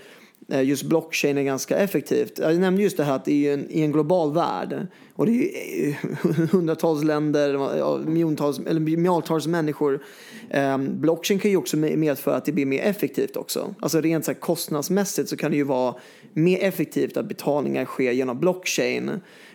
Eh, 0.49 0.63
just 0.63 0.83
blockchain 0.83 1.39
är 1.39 1.43
ganska 1.43 1.77
effektivt. 1.77 2.39
Jag 2.39 2.59
nämnde 2.59 2.83
just 2.83 2.97
det 2.97 3.05
här 3.05 3.17
att 3.17 3.25
det 3.25 3.49
är 3.49 3.55
en, 3.55 3.71
i 3.71 3.83
en 3.83 3.93
global 3.93 4.33
värld 4.33 4.87
och 5.15 5.27
det 5.27 5.33
är 5.33 5.89
eh, 5.89 5.95
hundratals 6.51 7.05
länder, 7.05 7.59
miljontals, 8.07 8.59
eller 8.59 8.81
miljartals 8.81 9.47
människor. 9.47 10.03
Eh, 10.51 10.79
blockchain 10.79 11.39
kan 11.39 11.51
ju 11.51 11.57
också 11.57 11.77
medföra 11.77 12.35
att 12.35 12.45
det 12.45 12.53
blir 12.53 12.67
mer 12.67 12.83
effektivt 12.83 13.37
också. 13.37 13.75
Alltså 13.81 14.01
rent 14.01 14.25
så 14.25 14.31
här 14.31 14.41
kostnadsmässigt 14.41 15.29
så 15.29 15.37
kan 15.37 15.51
det 15.51 15.57
ju 15.57 15.65
vara 15.65 15.95
mer 16.33 16.59
effektivt 16.63 17.17
att 17.17 17.29
betalningar 17.29 17.85
sker 17.85 18.13
genom 18.13 18.41
blockchain 18.41 19.11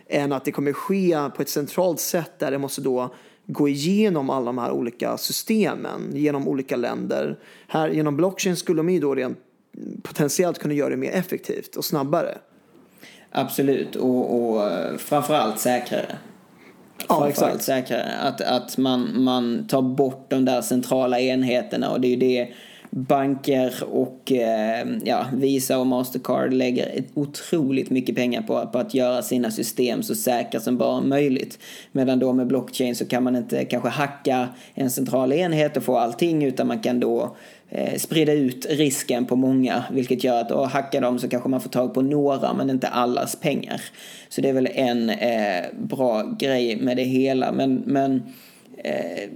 än 0.09 0.31
att 0.31 0.45
det 0.45 0.51
kommer 0.51 0.73
ske 0.73 1.17
på 1.35 1.41
ett 1.41 1.49
centralt 1.49 1.99
sätt 1.99 2.31
där 2.39 2.51
det 2.51 2.57
måste 2.57 2.81
då 2.81 3.13
gå 3.47 3.67
igenom 3.67 4.29
alla 4.29 4.45
de 4.45 4.57
här 4.57 4.71
olika 4.71 5.17
systemen 5.17 6.11
genom 6.13 6.47
olika 6.47 6.75
länder. 6.75 7.39
Här 7.67 7.89
genom 7.89 8.17
blockchain 8.17 8.55
skulle 8.55 8.79
de 8.79 8.89
ju 8.89 8.99
då 8.99 9.15
rent 9.15 9.37
potentiellt 10.03 10.59
kunna 10.59 10.73
göra 10.73 10.89
det 10.89 10.97
mer 10.97 11.11
effektivt 11.11 11.75
och 11.75 11.85
snabbare. 11.85 12.37
Absolut, 13.31 13.95
och, 13.95 14.41
och 14.41 14.71
eh, 14.71 14.97
framförallt 14.97 15.59
säkrare. 15.59 16.17
Ja, 17.09 17.29
exakt. 17.29 17.63
säkrare. 17.63 18.13
Att, 18.21 18.41
att 18.41 18.77
man, 18.77 19.23
man 19.23 19.67
tar 19.67 19.81
bort 19.81 20.25
de 20.29 20.45
där 20.45 20.61
centrala 20.61 21.19
enheterna 21.19 21.89
och 21.89 22.01
det 22.01 22.07
är 22.07 22.09
ju 22.09 22.15
det 22.15 22.53
banker 22.89 23.83
och 23.83 24.31
eh, 24.31 24.87
ja, 25.03 25.25
Visa 25.33 25.79
och 25.79 25.87
Mastercard 25.87 26.53
lägger 26.53 27.03
otroligt 27.13 27.89
mycket 27.89 28.15
pengar 28.15 28.41
på, 28.41 28.67
på 28.67 28.77
att 28.77 28.93
göra 28.93 29.21
sina 29.21 29.51
system 29.51 30.03
så 30.03 30.15
säkra 30.15 30.59
som 30.59 30.77
bara 30.77 31.01
möjligt. 31.01 31.59
Medan 31.91 32.19
då 32.19 32.33
med 32.33 32.47
blockchain 32.47 32.95
så 32.95 33.05
kan 33.05 33.23
man 33.23 33.35
inte 33.35 33.65
kanske 33.65 33.89
hacka 33.89 34.47
en 34.73 34.91
central 34.91 35.33
enhet 35.33 35.77
och 35.77 35.83
få 35.83 35.97
allting 35.97 36.43
utan 36.43 36.67
man 36.67 36.79
kan 36.79 36.99
då 36.99 37.35
Eh, 37.69 37.97
sprida 37.97 38.33
ut 38.33 38.65
risken 38.69 39.25
på 39.25 39.35
många 39.35 39.83
vilket 39.91 40.23
gör 40.23 40.41
att 40.41 40.51
och 40.51 40.69
hacka 40.69 40.99
dem 40.99 41.19
så 41.19 41.29
kanske 41.29 41.49
man 41.49 41.61
får 41.61 41.69
tag 41.69 41.93
på 41.93 42.01
några 42.01 42.53
men 42.53 42.69
inte 42.69 42.87
allas 42.87 43.35
pengar. 43.35 43.81
Så 44.29 44.41
det 44.41 44.49
är 44.49 44.53
väl 44.53 44.69
en 44.73 45.09
eh, 45.09 45.65
bra 45.79 46.35
grej 46.39 46.75
med 46.75 46.97
det 46.97 47.03
hela 47.03 47.51
men, 47.51 47.83
men 47.85 48.23
eh, 48.83 49.29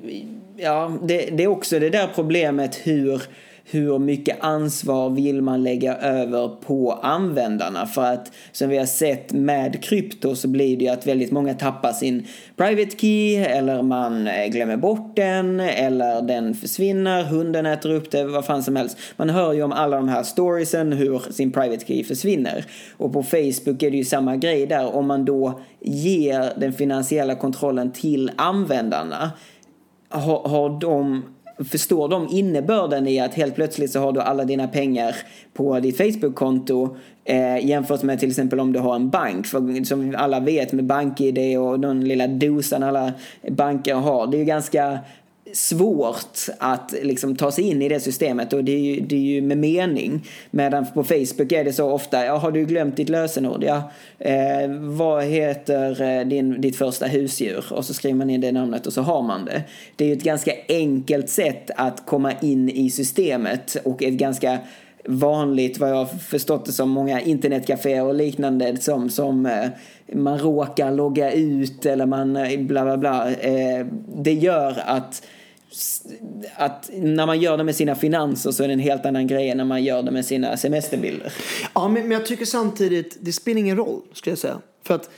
ja, 0.58 0.98
det, 1.04 1.18
det 1.18 1.44
är 1.44 1.48
också 1.48 1.80
det 1.80 1.90
där 1.90 2.08
problemet 2.16 2.76
hur 2.84 3.22
hur 3.64 4.00
mycket 4.00 4.38
ansvar 4.40 5.10
vill 5.10 5.42
man 5.42 5.64
lägga 5.64 5.96
över 5.96 6.48
på 6.48 6.92
användarna? 6.92 7.86
För 7.86 8.04
att 8.04 8.32
som 8.52 8.70
vi 8.70 8.78
har 8.78 8.86
sett 8.86 9.34
med 9.34 9.84
krypto 9.84 10.36
så 10.36 10.48
blir 10.48 10.78
det 10.78 10.86
ju 10.86 10.92
att 10.92 11.08
väldigt 11.08 11.32
många 11.32 11.54
tappar 11.54 11.92
sin 11.92 12.28
private 12.56 12.98
key 12.98 13.36
eller 13.36 13.82
man 13.82 14.28
eh, 14.28 14.48
glömmer 14.48 14.78
bort 14.78 15.16
den 15.16 15.60
eller 15.60 16.22
den 16.22 16.54
försvinner, 16.54 17.24
hunden 17.24 17.66
äter 17.66 17.94
upp 17.94 18.12
det, 18.12 18.24
vad 18.24 18.46
fan 18.46 18.64
som 18.64 18.76
helst. 18.76 18.98
Man 19.18 19.30
hör 19.30 19.54
ju 19.54 19.64
om 19.64 19.72
alla 19.72 19.98
de 19.98 20.10
här 20.10 20.24
storiesen 20.24 20.94
hur 20.94 21.20
sin 21.32 21.52
private 21.52 21.86
key 21.86 22.04
försvinner. 22.04 22.66
Och 22.98 23.14
på 23.14 23.24
Facebook 23.24 23.84
är 23.84 23.92
det 23.92 23.98
ju 23.98 24.06
samma 24.06 24.36
grej 24.36 24.68
där. 24.68 24.96
Om 24.96 25.08
man 25.08 25.26
då 25.26 25.62
ger 25.80 26.54
den 26.60 26.74
finansiella 26.74 27.36
kontrollen 27.36 27.92
till 27.92 28.32
användarna 28.36 29.32
har, 30.12 30.48
har 30.50 30.80
de 30.80 31.24
förstår 31.66 32.08
de 32.08 32.28
innebörden 32.32 33.08
i 33.08 33.20
att 33.20 33.34
helt 33.34 33.56
plötsligt 33.56 33.92
så 33.92 34.00
har 34.00 34.12
du 34.12 34.22
alla 34.22 34.46
dina 34.46 34.68
pengar 34.68 35.16
på 35.54 35.80
ditt 35.80 35.98
Facebook-konto 35.98 36.96
eh, 37.26 37.66
jämfört 37.66 38.04
med 38.04 38.20
till 38.20 38.30
exempel 38.30 38.60
om 38.60 38.74
du 38.74 38.80
har 38.80 38.96
en 38.96 39.10
bank. 39.10 39.48
För 39.48 39.86
som 39.86 40.16
alla 40.18 40.40
vet 40.40 40.72
med 40.72 40.86
BankID 40.86 41.58
och 41.58 41.80
den 41.80 42.08
lilla 42.08 42.28
dosan 42.28 42.84
alla 42.84 43.12
banker 43.50 43.94
har. 43.96 44.28
Det 44.28 44.38
är 44.38 44.40
ju 44.40 44.46
ganska 44.46 45.00
svårt 45.54 46.40
att 46.58 46.94
liksom 47.02 47.36
ta 47.36 47.52
sig 47.52 47.64
in 47.64 47.82
i 47.82 47.90
det 47.90 48.00
systemet 48.00 48.54
och 48.54 48.64
det 48.64 48.72
är 48.72 48.80
ju, 48.80 49.02
det 49.02 49.16
är 49.16 49.20
ju 49.20 49.42
med 49.42 49.58
mening. 49.58 50.28
Medan 50.52 50.86
på 50.94 51.04
Facebook 51.04 51.52
är 51.52 51.64
det 51.64 51.74
så 51.74 51.92
ofta, 51.92 52.26
ja, 52.26 52.38
har 52.38 52.52
du 52.52 52.66
glömt 52.66 52.98
ditt 52.98 53.10
lösenord? 53.10 53.64
Ja, 53.64 53.92
eh, 54.20 54.70
vad 54.80 55.24
heter 55.24 56.02
eh, 56.02 56.28
din, 56.28 56.62
ditt 56.62 56.76
första 56.76 57.06
husdjur? 57.06 57.66
Och 57.70 57.86
så 57.86 57.94
skriver 57.94 58.16
man 58.16 58.30
in 58.30 58.42
det 58.42 58.52
namnet 58.52 58.88
och 58.88 58.94
så 58.94 59.02
har 59.02 59.22
man 59.22 59.46
det. 59.46 59.64
Det 59.96 60.04
är 60.04 60.08
ju 60.08 60.14
ett 60.14 60.24
ganska 60.24 60.52
enkelt 60.70 61.30
sätt 61.30 61.72
att 61.76 62.06
komma 62.06 62.32
in 62.42 62.70
i 62.70 62.90
systemet 62.90 63.78
och 63.84 64.04
ett 64.04 64.14
ganska 64.14 64.60
vanligt, 65.06 65.80
vad 65.80 65.90
jag 65.90 65.96
har 65.96 66.06
förstått 66.06 66.66
det 66.66 66.72
som, 66.72 66.90
många 66.90 67.22
internetcaféer 67.22 68.04
och 68.04 68.16
liknande 68.16 68.78
som, 68.78 69.10
som 69.10 69.46
eh, 69.46 69.70
man 70.14 70.40
råkar 70.40 70.92
logga 70.92 71.32
ut 71.32 71.86
eller 71.86 72.06
man 72.06 72.36
eh, 72.36 72.60
bla 72.60 72.84
bla 72.84 72.98
bla. 72.98 73.32
Eh, 73.32 73.86
det 74.16 74.34
gör 74.34 74.82
att 74.86 75.24
att 76.56 76.90
när 76.94 77.26
man 77.26 77.40
gör 77.40 77.58
det 77.58 77.64
med 77.64 77.76
sina 77.76 77.96
finanser 77.96 78.52
så 78.52 78.64
är 78.64 78.68
det 78.68 78.74
en 78.74 78.80
helt 78.80 79.06
annan 79.06 79.28
grej 79.28 79.50
än 79.50 79.58
när 79.58 79.66
man 79.66 79.84
gör 79.84 80.04
det 80.04 80.12
med 80.12 80.26
sina 80.26 80.58
semesterbilder. 80.58 81.34
Ja, 81.74 81.88
men, 81.88 82.02
men 82.02 82.12
jag 82.12 82.26
tycker 82.26 82.46
samtidigt, 82.46 83.18
det 83.22 83.34
spelar 83.34 83.60
ingen 83.60 83.78
roll, 83.78 84.02
skulle 84.14 84.32
jag 84.32 84.40
säga. 84.40 84.62
För 84.84 84.96
att 84.96 85.10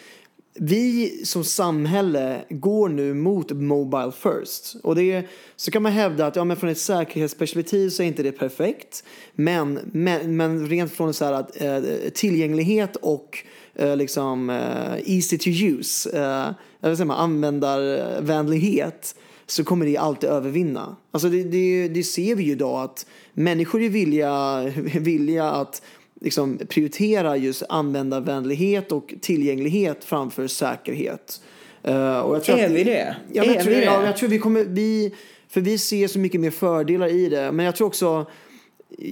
vi 0.55 1.21
som 1.25 1.43
samhälle 1.43 2.41
går 2.49 2.89
nu 2.89 3.13
mot 3.13 3.51
Mobile 3.51 4.11
first. 4.11 4.75
Och 4.83 4.95
det 4.95 5.11
är, 5.11 5.27
så 5.55 5.71
kan 5.71 5.83
man 5.83 5.91
hävda 5.91 6.27
att 6.27 6.35
ja, 6.35 6.43
men 6.43 6.57
från 6.57 6.69
ett 6.69 6.77
säkerhetsperspektiv 6.77 7.89
så 7.89 8.03
är 8.03 8.07
inte 8.07 8.23
det 8.23 8.31
perfekt. 8.31 9.03
Men, 9.33 9.79
men, 9.91 10.37
men 10.37 10.69
rent 10.69 10.93
från 10.93 11.13
så 11.13 11.25
här 11.25 11.33
att, 11.33 11.61
eh, 11.61 11.81
tillgänglighet 12.13 12.95
och 12.95 13.37
eh, 13.75 13.97
liksom, 13.97 14.49
eh, 14.49 14.93
easy 15.05 15.37
to 15.37 15.49
use, 15.49 16.09
eh, 16.09 16.49
säga, 16.95 17.13
användarvänlighet 17.13 19.15
så 19.53 19.63
kommer 19.63 19.85
det 19.85 19.97
alltid 19.97 20.29
övervinna. 20.29 20.95
Alltså 21.11 21.29
det, 21.29 21.43
det, 21.43 21.87
det 21.87 22.03
ser 22.03 22.35
vi 22.35 22.43
ju 22.43 22.51
idag 22.51 22.83
att 22.83 23.05
människor 23.33 23.81
är 23.81 23.89
villiga, 23.89 24.63
villiga 24.99 25.51
att 25.51 25.81
liksom 26.21 26.59
prioritera 26.69 27.37
just 27.37 27.63
användarvänlighet 27.69 28.91
och 28.91 29.13
tillgänglighet 29.21 30.03
framför 30.03 30.47
säkerhet. 30.47 31.41
Uh, 31.87 32.19
och 32.19 32.35
jag 32.35 32.43
tror 32.43 32.57
är 32.57 32.69
vi 32.69 32.83
det? 32.83 33.15
Ja, 33.31 33.43
är 33.43 33.47
jag, 33.47 33.63
tror, 33.63 33.73
vi 33.73 33.79
det? 33.79 33.85
Ja, 33.85 34.05
jag 34.05 34.17
tror 34.17 34.29
vi 34.29 34.39
kommer, 34.39 34.63
vi, 34.63 35.13
för 35.49 35.61
vi 35.61 35.77
ser 35.77 36.07
så 36.07 36.19
mycket 36.19 36.41
mer 36.41 36.51
fördelar 36.51 37.07
i 37.07 37.29
det. 37.29 37.51
Men 37.51 37.65
jag 37.65 37.75
tror 37.75 37.87
också 37.87 38.25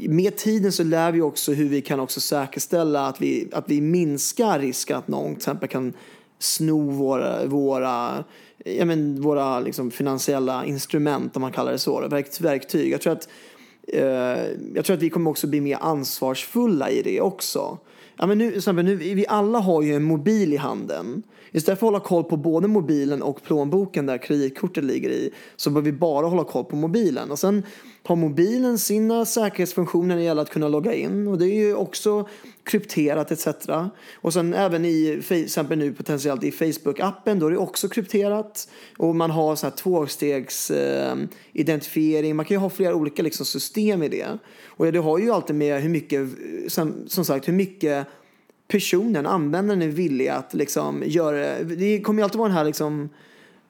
med 0.07 0.37
tiden 0.37 0.71
så 0.71 0.83
lär 0.83 1.11
vi 1.11 1.21
också 1.21 1.53
hur 1.53 1.69
vi 1.69 1.81
kan 1.81 1.99
också 1.99 2.21
säkerställa 2.21 3.07
att 3.07 3.21
vi, 3.21 3.47
att 3.51 3.65
vi 3.67 3.81
minskar 3.81 4.59
risken 4.59 4.97
att 4.97 5.07
någon 5.07 5.29
till 5.29 5.37
exempel 5.37 5.69
kan 5.69 5.93
sno 6.39 6.89
våra, 6.89 7.45
våra, 7.45 8.23
ja, 8.65 8.85
men, 8.85 9.21
våra 9.21 9.59
liksom, 9.59 9.91
finansiella 9.91 10.65
instrument, 10.65 11.35
om 11.35 11.41
man 11.41 11.51
kallar 11.51 11.71
det 11.71 11.79
så, 11.79 12.07
verktyg. 12.39 12.91
Jag 12.91 13.01
tror 13.01 13.13
att 13.13 13.27
Eh, 13.87 14.43
jag 14.73 14.85
tror 14.85 14.95
att 14.95 15.01
vi 15.01 15.09
kommer 15.09 15.31
också 15.31 15.47
bli 15.47 15.61
mer 15.61 15.77
ansvarsfulla 15.81 16.89
i 16.89 17.01
det 17.01 17.21
också. 17.21 17.77
Ja, 18.17 18.27
men 18.27 18.37
nu, 18.37 18.61
nu, 18.73 18.95
vi 18.95 19.25
alla 19.27 19.59
har 19.59 19.81
ju 19.81 19.95
en 19.95 20.03
mobil 20.03 20.53
i 20.53 20.57
handen. 20.57 21.23
Istället 21.51 21.79
för 21.79 21.87
att 21.87 21.93
hålla 21.93 21.99
koll 21.99 22.23
på 22.23 22.37
både 22.37 22.67
mobilen 22.67 23.21
och 23.21 23.43
plånboken 23.43 24.05
där 24.05 24.17
kreditkortet 24.17 24.83
ligger 24.83 25.09
i 25.09 25.31
så 25.55 25.69
bör 25.69 25.81
vi 25.81 25.91
bara 25.91 26.27
hålla 26.27 26.43
koll 26.43 26.65
på 26.65 26.75
mobilen. 26.75 27.31
Och 27.31 27.39
sen 27.39 27.63
har 28.03 28.15
mobilen 28.15 28.77
sina 28.77 29.25
säkerhetsfunktioner 29.25 30.07
när 30.07 30.15
det 30.15 30.23
gäller 30.23 30.41
att 30.41 30.49
kunna 30.49 30.67
logga 30.67 30.93
in 30.93 31.27
och 31.27 31.37
det 31.37 31.45
är 31.45 31.55
ju 31.55 31.75
också 31.75 32.27
krypterat 32.63 33.31
etc. 33.31 33.47
Och 34.13 34.33
sen 34.33 34.53
även 34.53 34.85
i 34.85 35.23
till 35.27 35.43
exempel 35.43 35.77
nu 35.77 35.93
potentiellt 35.93 36.43
i 36.43 36.51
Facebook-appen 36.51 37.39
då 37.39 37.47
är 37.47 37.51
det 37.51 37.57
också 37.57 37.89
krypterat 37.89 38.69
och 38.97 39.15
man 39.15 39.31
har 39.31 39.55
så 39.55 39.65
här 39.65 39.71
tvåstegs 39.71 40.71
eh, 40.71 41.15
identifiering. 41.53 42.35
Man 42.35 42.45
kan 42.45 42.55
ju 42.55 42.59
ha 42.59 42.69
flera 42.69 42.95
olika 42.95 43.23
liksom, 43.23 43.45
system 43.45 44.03
i 44.03 44.09
det. 44.09 44.37
Och 44.65 44.91
det 44.91 44.99
har 44.99 45.19
ju 45.19 45.31
alltid 45.31 45.55
med 45.55 45.81
hur 45.81 45.89
mycket, 45.89 46.29
som, 46.67 46.93
som 47.07 47.25
sagt, 47.25 47.47
hur 47.47 47.53
mycket 47.53 48.07
personen, 48.67 49.25
användaren 49.25 49.81
är 49.81 49.87
villig 49.87 50.27
att 50.27 50.53
liksom 50.53 51.03
göra. 51.05 51.63
Det 51.63 52.01
kommer 52.01 52.19
ju 52.19 52.23
alltid 52.23 52.39
vara 52.39 52.49
den 52.49 52.57
här 52.57 52.65
liksom 52.65 53.09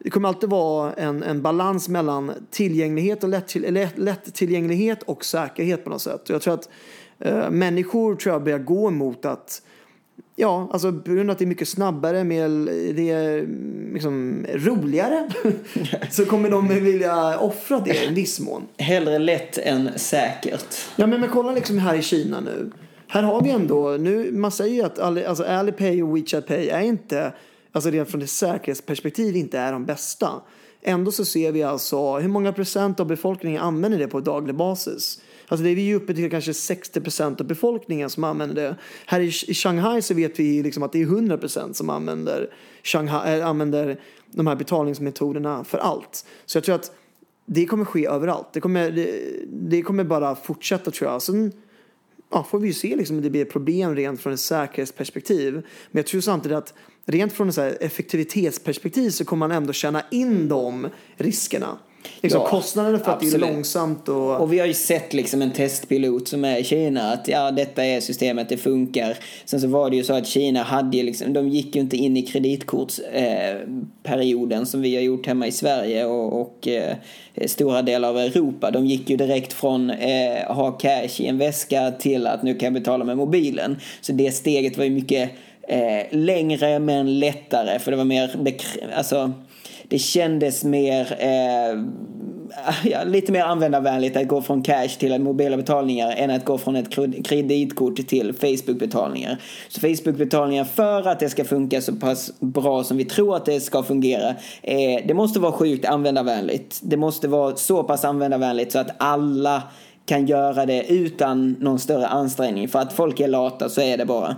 det 0.04 0.10
kommer 0.10 0.28
alltid 0.28 0.50
vara 0.50 0.94
en, 0.94 1.24
en 1.24 1.42
balans 1.42 1.90
mellan 1.90 2.32
tillgänglighet 2.50 3.24
och 3.24 3.30
lätt, 3.30 3.98
lättillgänglighet 3.98 5.04
och 5.04 5.26
säkerhet 5.26 5.84
på 5.84 5.90
något 5.90 6.02
sätt. 6.02 6.30
Och 6.30 6.36
jag 6.36 6.42
tror 6.42 6.54
att 6.54 6.70
eh, 7.20 7.50
människor 7.50 8.16
tror 8.16 8.36
jag 8.36 8.44
börjar 8.44 8.60
gå 8.60 8.90
mot 8.90 9.26
att 9.26 9.62
Ja, 10.36 10.70
alltså 10.72 10.94
på 10.94 11.12
grund 11.12 11.30
av 11.30 11.32
att 11.32 11.40
det 11.40 11.46
är 11.46 11.48
mycket 11.48 11.68
snabbare, 11.68 12.24
mer, 12.24 12.50
det 12.94 13.10
är 13.10 13.48
liksom 13.94 14.46
roligare 14.54 15.30
så 16.12 16.26
kommer 16.26 16.50
de 16.50 16.68
vilja 16.68 17.40
offra 17.40 17.80
det 17.80 18.04
i 18.04 18.14
viss 18.14 18.40
mån. 18.40 18.64
Hellre 18.78 19.20
lätt 19.20 19.58
än 19.58 19.90
säkert. 19.96 20.76
Ja, 20.96 21.08
men, 21.08 21.20
men 21.20 21.30
kolla 21.30 21.52
liksom 21.52 21.78
här 21.78 21.96
i 21.96 22.02
Kina 22.02 22.40
nu. 22.40 22.72
Här 23.08 23.24
har 23.24 23.42
vi 23.42 23.50
ändå, 23.50 23.98
nu, 24.00 24.32
man 24.32 24.52
säger 24.52 24.76
ju 24.76 24.82
att 24.82 25.00
alltså 25.00 25.44
Alipay 25.44 26.04
och 26.04 26.18
WeChat 26.18 26.48
Pay 26.48 26.70
är 26.70 26.82
inte 26.82 27.34
alltså 27.72 27.90
rent 27.90 28.10
från 28.10 28.22
ett 28.22 28.30
säkerhetsperspektiv 28.30 29.36
inte 29.36 29.60
är 29.60 29.72
de 29.72 29.86
bästa. 29.86 30.42
Ändå 30.82 31.12
så 31.12 31.26
ser 31.26 31.52
vi 31.52 31.64
alltså 31.64 32.18
hur 32.18 32.30
många 32.30 32.54
procent 32.54 33.00
av 33.00 33.08
befolkningen 33.08 33.62
använder 33.62 34.00
det 34.00 34.08
på 34.08 34.20
daglig 34.20 34.56
basis. 34.56 35.22
Alltså 35.48 35.64
det 35.64 35.70
är 35.70 35.76
vi 35.76 35.96
uppe 35.96 36.14
till 36.14 36.30
kanske 36.30 36.54
60 36.54 37.02
procent 37.02 37.42
av 37.42 37.48
befolkningen 37.48 38.10
som 38.10 38.24
använder 38.24 38.56
det. 38.56 38.76
Här 39.06 39.20
i 39.20 39.32
Shanghai 39.32 40.02
så 40.02 40.14
vet 40.14 40.40
vi 40.40 40.64
liksom 40.64 40.84
att 40.84 40.92
det 40.92 41.02
är 41.02 41.06
100 41.06 41.38
procent 41.38 41.76
som 41.76 41.90
använder, 41.90 42.54
Shanghai, 42.84 43.40
äh, 43.40 43.48
använder 43.48 44.00
de 44.32 44.48
här 44.48 44.56
betalningsmetoderna 44.56 45.64
för 45.64 45.78
allt. 45.78 46.26
Så 46.46 46.58
jag 46.58 46.64
tror 46.64 46.76
att 46.76 46.92
det 47.46 47.66
kommer 47.66 47.86
ske 47.86 48.08
överallt. 48.08 48.48
Det 48.54 48.62
kommer, 48.62 48.92
det, 48.92 49.34
det 49.48 49.82
kommer 49.82 50.04
bara 50.04 50.36
fortsätta 50.36 50.92
tror 50.92 51.12
jag. 51.12 51.22
Sen 51.22 51.52
ja, 52.32 52.44
får 52.44 52.60
vi 52.60 52.68
ju 52.68 52.74
se 52.74 52.96
liksom, 52.96 53.16
om 53.16 53.22
det 53.22 53.30
blir 53.30 53.46
problem 53.46 53.96
rent 53.96 54.22
från 54.22 54.34
ett 54.34 54.40
säkerhetsperspektiv. 54.40 55.54
Men 55.54 56.00
jag 56.00 56.06
tror 56.06 56.22
samtidigt 56.22 56.58
att 56.58 56.74
rent 57.06 57.34
från 57.34 57.50
ett 57.50 57.58
effektivitetsperspektiv 57.58 59.10
så 59.10 59.26
kommer 59.26 59.48
man 59.48 59.58
ändå 59.58 59.74
känna 59.74 60.04
in 60.12 60.48
de 60.48 60.88
riskerna. 61.16 61.78
Liksom 62.22 62.42
ja, 62.42 62.48
kostnaderna 62.48 63.00
för 63.00 63.12
absolut. 63.12 63.34
att 63.34 63.42
det 63.42 63.48
är 63.48 63.54
långsamt 63.54 64.10
och... 64.10 64.42
Och 64.42 64.54
vi 64.54 64.60
har 64.60 64.68
ju 64.68 64.74
sett 64.74 65.14
liksom 65.14 65.42
en 65.42 65.52
testpilot 65.52 66.28
som 66.28 66.46
är 66.46 66.58
i 66.58 66.64
Kina 66.64 67.12
att 67.12 67.28
ja, 67.28 67.52
detta 67.52 67.86
är 67.86 68.02
systemet, 68.02 68.50
det 68.50 68.58
funkar. 68.58 69.18
Sen 69.46 69.62
så 69.62 69.68
var 69.68 69.90
det 69.90 69.96
ju 69.96 70.04
så 70.04 70.14
att 70.14 70.28
Kina 70.28 70.64
hade 70.64 70.98
ju 70.98 71.04
liksom, 71.04 71.34
de 71.34 71.50
gick 71.50 71.76
ju 71.76 71.82
inte 71.82 71.98
in 71.98 72.18
i 72.18 72.22
kreditkortsperioden 72.22 74.60
eh, 74.60 74.66
som 74.66 74.82
vi 74.82 74.96
har 74.96 75.04
gjort 75.04 75.28
hemma 75.28 75.48
i 75.48 75.52
Sverige 75.52 76.06
och, 76.06 76.42
och 76.42 76.68
eh, 76.68 76.96
stora 77.46 77.82
delar 77.82 78.10
av 78.10 78.18
Europa. 78.18 78.72
De 78.72 78.86
gick 78.86 79.10
ju 79.10 79.18
direkt 79.18 79.54
från 79.54 79.90
eh, 79.90 80.46
ha 80.48 80.72
cash 80.72 81.22
i 81.22 81.28
en 81.28 81.38
väska 81.38 81.92
till 81.92 82.28
att 82.28 82.44
nu 82.44 82.54
kan 82.54 82.66
jag 82.66 82.74
betala 82.74 83.06
med 83.06 83.18
mobilen. 83.18 83.80
Så 84.02 84.12
det 84.12 84.32
steget 84.32 84.78
var 84.78 84.86
ju 84.86 84.92
mycket 84.92 85.32
eh, 85.68 86.06
längre 86.12 86.80
men 86.80 87.20
lättare 87.20 87.80
för 87.80 87.92
det 87.92 87.98
var 87.98 88.06
mer, 88.06 88.36
alltså 88.96 89.34
det 89.92 90.00
kändes 90.00 90.64
mer, 90.64 91.18
eh, 91.20 91.80
ja, 92.92 93.04
lite 93.06 93.32
mer 93.32 93.44
användarvänligt 93.44 94.18
att 94.18 94.28
gå 94.28 94.42
från 94.42 94.64
cash 94.64 94.88
till 94.88 95.22
mobila 95.22 95.58
betalningar 95.58 96.14
än 96.18 96.30
att 96.30 96.46
gå 96.46 96.58
från 96.58 96.76
ett 96.76 96.90
kreditkort 97.26 98.08
till 98.08 98.34
Facebook-betalningar. 98.34 99.38
Så 99.68 99.82
Facebook-betalningar 99.82 100.64
för 100.64 101.08
att 101.08 101.20
det 101.20 101.30
ska 101.30 101.44
funka 101.44 101.82
så 101.82 101.96
pass 101.96 102.32
bra 102.40 102.84
som 102.84 102.98
vi 102.98 103.06
tror 103.06 103.36
att 103.36 103.46
det 103.46 103.60
ska 103.60 103.84
fungera, 103.84 104.30
eh, 104.62 105.02
det 105.08 105.14
måste 105.14 105.40
vara 105.40 105.52
sjukt 105.52 105.86
användarvänligt. 105.86 106.80
Det 106.84 106.98
måste 106.98 107.28
vara 107.28 107.56
så 107.56 107.84
pass 107.84 108.06
användarvänligt 108.06 108.72
så 108.72 108.80
att 108.80 108.92
alla 108.98 109.64
kan 110.06 110.26
göra 110.26 110.66
det 110.66 110.84
utan 110.92 111.56
någon 111.60 111.80
större 111.80 112.08
ansträngning. 112.08 112.68
För 112.68 112.80
att 112.80 112.94
folk 112.94 113.20
är 113.20 113.28
lata 113.28 113.70
så 113.70 113.82
är 113.82 113.98
det 113.98 114.06
bara. 114.06 114.36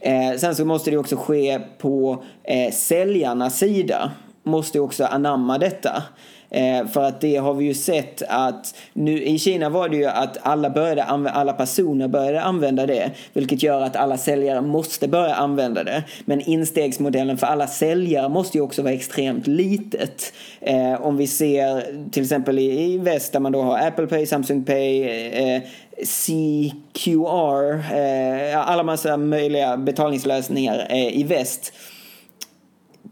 Eh, 0.00 0.38
sen 0.38 0.54
så 0.54 0.64
måste 0.64 0.90
det 0.90 0.96
också 0.96 1.16
ske 1.16 1.60
på 1.78 2.22
eh, 2.44 2.72
säljarnas 2.72 3.58
sida 3.58 4.10
måste 4.48 4.80
också 4.80 5.04
anamma 5.04 5.58
detta. 5.58 6.02
Eh, 6.50 6.86
för 6.86 7.02
att 7.02 7.20
det 7.20 7.36
har 7.36 7.54
vi 7.54 7.64
ju 7.64 7.74
sett 7.74 8.22
att 8.28 8.74
nu 8.92 9.22
i 9.22 9.38
Kina 9.38 9.68
var 9.68 9.88
det 9.88 9.96
ju 9.96 10.04
att 10.04 10.38
alla, 10.42 10.70
började 10.70 11.04
alla 11.04 11.52
personer 11.52 12.08
började 12.08 12.42
använda 12.42 12.86
det. 12.86 13.10
Vilket 13.32 13.62
gör 13.62 13.80
att 13.80 13.96
alla 13.96 14.18
säljare 14.18 14.60
måste 14.60 15.08
börja 15.08 15.34
använda 15.34 15.84
det. 15.84 16.04
Men 16.24 16.40
instegsmodellen 16.40 17.38
för 17.38 17.46
alla 17.46 17.66
säljare 17.66 18.28
måste 18.28 18.58
ju 18.58 18.64
också 18.64 18.82
vara 18.82 18.92
extremt 18.92 19.46
litet. 19.46 20.32
Eh, 20.60 21.02
om 21.02 21.16
vi 21.16 21.26
ser 21.26 21.84
till 22.10 22.22
exempel 22.22 22.58
i, 22.58 22.92
i 22.92 22.98
väst 22.98 23.32
där 23.32 23.40
man 23.40 23.52
då 23.52 23.62
har 23.62 23.78
Apple 23.78 24.06
Pay, 24.06 24.26
Samsung 24.26 24.64
Pay, 24.64 25.02
eh, 25.02 25.62
CQR, 26.02 27.74
eh, 27.94 28.68
alla 28.68 28.82
massa 28.82 29.16
möjliga 29.16 29.76
betalningslösningar 29.76 30.86
eh, 30.90 31.18
i 31.18 31.22
väst 31.22 31.72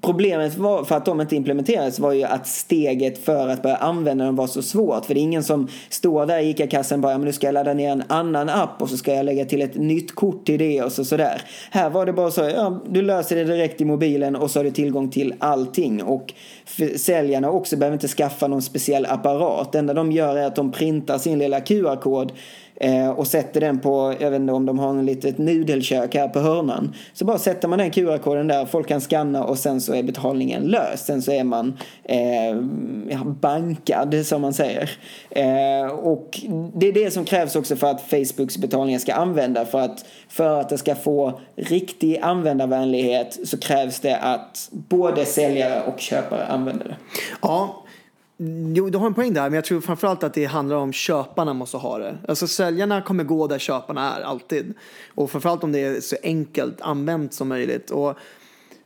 Problemet 0.01 0.57
var, 0.57 0.85
för 0.85 0.97
att 0.97 1.05
de 1.05 1.21
inte 1.21 1.37
implementerades 1.37 1.99
var 1.99 2.13
ju 2.13 2.23
att 2.25 2.47
steget 2.47 3.25
för 3.25 3.49
att 3.49 3.63
börja 3.63 3.77
använda 3.77 4.25
dem 4.25 4.37
var 4.37 4.47
så 4.47 4.63
svårt. 4.63 5.05
För 5.05 5.15
det 5.15 5.21
är 5.21 5.23
ingen 5.23 5.45
som 5.45 5.69
står 5.89 6.27
där 6.27 6.39
i 6.39 6.51
ICA-kassan 6.51 6.99
och 6.99 7.03
bara, 7.03 7.19
men 7.19 7.25
nu 7.25 7.33
ska 7.33 7.47
jag 7.47 7.53
ladda 7.53 7.75
ner 7.75 7.91
en 7.91 8.03
annan 8.09 8.49
app 8.49 8.83
och 8.83 8.91
så 8.91 8.97
ska 8.97 9.15
jag 9.15 9.25
lägga 9.25 9.45
till 9.45 9.63
ett 9.63 9.75
nytt 9.75 10.15
kort 10.15 10.47
till 10.47 10.59
det 10.59 10.83
och 10.83 10.93
så 10.93 11.05
sådär. 11.05 11.43
Här 11.71 11.91
var 11.91 12.07
det 12.07 12.13
bara 12.13 12.31
så, 12.31 12.41
ja, 12.41 12.83
du 12.89 13.03
löser 13.03 13.37
det 13.37 13.45
direkt 13.45 13.81
i 13.81 13.85
mobilen 13.85 14.37
och 14.37 14.51
så 14.51 14.59
har 14.59 14.65
du 14.65 14.71
tillgång 14.71 15.11
till 15.11 15.35
allting. 15.39 16.03
Och 16.03 16.35
säljarna 16.97 17.51
också 17.51 17.77
behöver 17.77 17.95
inte 17.95 18.09
skaffa 18.09 18.47
någon 18.47 18.63
speciell 18.63 19.07
apparat. 19.07 19.73
Det 19.73 19.79
enda 19.79 19.95
de 19.95 20.13
gör 20.13 20.37
är 20.37 20.47
att 20.47 20.57
de 20.57 20.73
printar 20.73 21.19
sin 21.19 21.39
lilla 21.39 21.61
QR-kod 21.61 22.33
Eh, 22.81 23.09
och 23.09 23.27
sätter 23.27 23.61
den 23.61 23.79
på, 23.79 24.15
jag 24.21 24.31
vet 24.31 24.41
inte 24.41 24.53
om 24.53 24.67
de 24.67 24.79
har 24.79 24.91
en 24.91 25.07
litet 25.07 25.39
nudelkök 25.39 26.15
här 26.15 26.29
på 26.29 26.39
hörnan. 26.39 26.95
Så 27.13 27.25
bara 27.25 27.39
sätter 27.39 27.69
man 27.69 27.79
den 27.79 27.91
QR-koden 27.91 28.49
där, 28.49 28.67
folk 28.67 28.89
kan 28.89 29.01
scanna 29.01 29.45
och 29.45 29.59
sen 29.59 29.81
så 29.81 29.95
är 29.95 30.03
betalningen 30.03 30.63
löst. 30.63 31.07
Sen 31.07 31.23
så 31.23 31.33
är 31.33 31.45
man 31.45 31.79
eh, 32.05 33.25
bankad 33.25 34.27
som 34.27 34.43
man 34.43 34.53
säger. 34.53 34.91
Eh, 35.31 35.87
och 35.89 36.41
det 36.75 36.89
är 36.89 36.93
det 36.93 37.11
som 37.11 37.25
krävs 37.25 37.57
också 37.57 37.77
för 37.77 37.87
att 37.87 38.01
Facebooks 38.01 38.59
betalningar 38.59 38.99
ska 38.99 39.15
använda. 39.15 39.65
För 39.65 39.81
att, 39.81 40.05
för 40.29 40.61
att 40.61 40.69
det 40.69 40.79
ska 40.79 40.95
få 40.95 41.41
riktig 41.57 42.19
användarvänlighet 42.23 43.39
så 43.45 43.59
krävs 43.59 44.01
det 44.01 44.17
att 44.17 44.69
både 44.71 45.25
säljare 45.25 45.83
och 45.83 46.01
köpare 46.01 46.47
använder 46.47 46.85
det. 46.85 46.97
Ja, 47.43 47.86
Jo, 48.75 48.91
du 48.91 48.99
har 48.99 49.07
en 49.07 49.15
poäng 49.15 49.35
där, 49.35 49.43
men 49.43 49.53
jag 49.53 49.65
tror 49.65 49.81
framförallt 49.81 50.23
att 50.23 50.35
det 50.35 50.45
handlar 50.45 50.77
om 50.77 50.93
köparna 50.93 51.55
måste 51.55 51.77
ha 51.77 51.99
det. 51.99 52.19
Alltså 52.29 52.47
säljarna 52.47 53.03
kommer 53.03 53.25
gå 53.25 53.47
där 53.47 53.59
köparna 53.59 54.17
är, 54.17 54.23
alltid. 54.23 54.75
Och 55.15 55.31
framförallt 55.31 55.65
om 55.65 55.73
det 55.73 55.81
är 55.81 56.01
så 56.01 56.17
enkelt 56.23 56.81
använt 56.81 57.35
som 57.35 57.49
möjligt. 57.49 57.91
Och, 57.91 58.17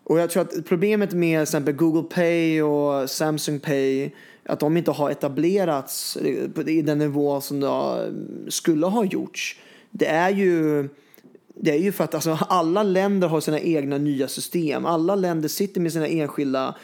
och 0.04 0.20
jag 0.20 0.30
tror 0.30 0.42
att 0.42 0.66
problemet 0.68 1.12
med 1.12 1.38
till 1.38 1.42
exempel 1.42 1.74
Google 1.74 2.02
Pay 2.02 2.62
och 2.62 3.10
Samsung 3.10 3.60
Pay, 3.60 4.10
att 4.44 4.60
de 4.60 4.76
inte 4.76 4.90
har 4.90 5.10
etablerats 5.10 6.16
i 6.66 6.82
den 6.82 6.98
nivå 6.98 7.40
som 7.40 7.60
de 7.60 7.98
skulle 8.48 8.86
ha 8.86 9.04
gjorts, 9.04 9.60
det 9.90 10.06
är 10.06 10.30
ju 10.30 10.88
det 11.62 11.70
är 11.70 11.78
ju 11.78 11.92
för 11.92 12.04
att 12.04 12.14
alltså, 12.14 12.38
alla 12.48 12.82
länder 12.82 13.28
har 13.28 13.40
sina 13.40 13.60
egna 13.60 13.98
nya 13.98 14.28
system. 14.28 14.86
Alla 14.86 15.14
länder 15.14 15.48
sitter 15.48 15.80
med 15.80 15.92
sina 15.92 16.06
enskilda 16.06 16.74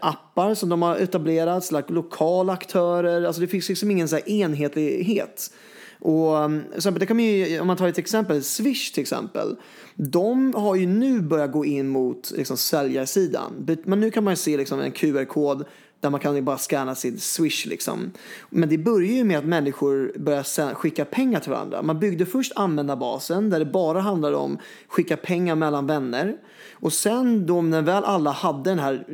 appar 0.00 0.54
som 0.54 0.68
de 0.68 0.82
har 0.82 0.96
etablerat, 0.96 1.72
like 1.72 1.92
lokala 1.92 2.52
aktörer. 2.52 3.24
Alltså 3.24 3.40
det 3.40 3.48
finns 3.48 3.68
liksom 3.68 3.90
ingen 3.90 4.08
så 4.08 4.18
enhetlighet. 4.18 5.50
Och 5.98 6.34
um, 6.34 6.64
det 6.98 7.06
kan 7.06 7.16
man 7.16 7.24
ju, 7.24 7.60
om 7.60 7.66
man 7.66 7.76
tar 7.76 7.88
ett 7.88 7.98
exempel, 7.98 8.42
Swish 8.42 8.92
till 8.92 9.00
exempel. 9.00 9.56
De 9.94 10.54
har 10.54 10.74
ju 10.74 10.86
nu 10.86 11.20
börjat 11.20 11.52
gå 11.52 11.64
in 11.64 11.88
mot 11.88 12.30
liksom, 12.36 12.56
säljarsidan. 12.56 13.78
Men 13.84 14.00
nu 14.00 14.10
kan 14.10 14.24
man 14.24 14.36
se 14.36 14.56
liksom, 14.56 14.80
en 14.80 14.92
QR-kod 14.92 15.64
där 16.00 16.10
man 16.10 16.20
kan 16.20 16.44
bara 16.44 16.58
scanna 16.58 16.94
sin 16.94 17.18
Swish. 17.18 17.66
Liksom. 17.66 18.12
Men 18.50 18.68
det 18.68 18.78
börjar 18.78 19.12
ju 19.12 19.24
med 19.24 19.38
att 19.38 19.44
människor 19.44 20.12
börjar 20.18 20.74
skicka 20.74 21.04
pengar 21.04 21.40
till 21.40 21.50
varandra. 21.50 21.82
Man 21.82 21.98
byggde 21.98 22.26
först 22.26 22.52
användarbasen 22.56 23.50
där 23.50 23.58
det 23.58 23.64
bara 23.64 24.00
handlade 24.00 24.36
om 24.36 24.58
skicka 24.88 25.16
pengar 25.16 25.54
mellan 25.54 25.86
vänner. 25.86 26.36
Och 26.72 26.92
sen 26.92 27.46
då 27.46 27.62
när 27.62 27.82
väl 27.82 28.04
alla 28.04 28.30
hade 28.30 28.70
den 28.70 28.78
här 28.78 29.04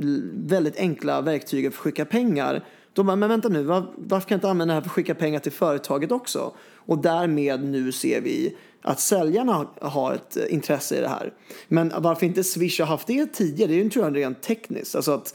väldigt 0.49 0.77
enkla 0.77 1.21
verktyget 1.21 1.75
för 1.75 1.81
att 1.81 1.85
skicka 1.85 2.05
pengar 2.05 2.65
då 2.95 3.03
bara, 3.03 3.17
men 3.17 3.29
vänta 3.29 3.49
nu, 3.49 3.63
var, 3.63 3.93
varför 3.97 4.29
kan 4.29 4.35
jag 4.35 4.39
inte 4.39 4.49
använda 4.49 4.75
det 4.75 4.75
här 4.75 4.81
för 4.81 4.89
att 4.89 4.95
skicka 4.95 5.15
pengar 5.15 5.41
till 5.41 5.53
företaget 5.53 6.13
också? 6.13 6.53
Och 6.77 6.99
därmed 6.99 7.65
nu 7.65 7.93
ser 7.93 8.21
vi 8.21 8.57
att 8.83 9.01
säljarna 9.01 9.67
har 9.81 10.15
ett 10.15 10.37
eh, 10.37 10.55
intresse 10.55 10.97
i 10.97 11.01
det 11.01 11.09
här. 11.09 11.33
Men 11.69 11.93
varför 11.99 12.27
inte 12.27 12.45
Swish 12.45 12.81
har 12.81 12.87
haft 12.87 13.07
det 13.07 13.27
tidigare, 13.27 13.71
det 13.71 13.81
är 13.81 13.85
ju 13.85 13.91
tror 13.91 14.05
jag 14.05 14.17
rent 14.17 14.43
tekniskt. 14.43 14.97
Alltså 14.97 15.13
att 15.13 15.35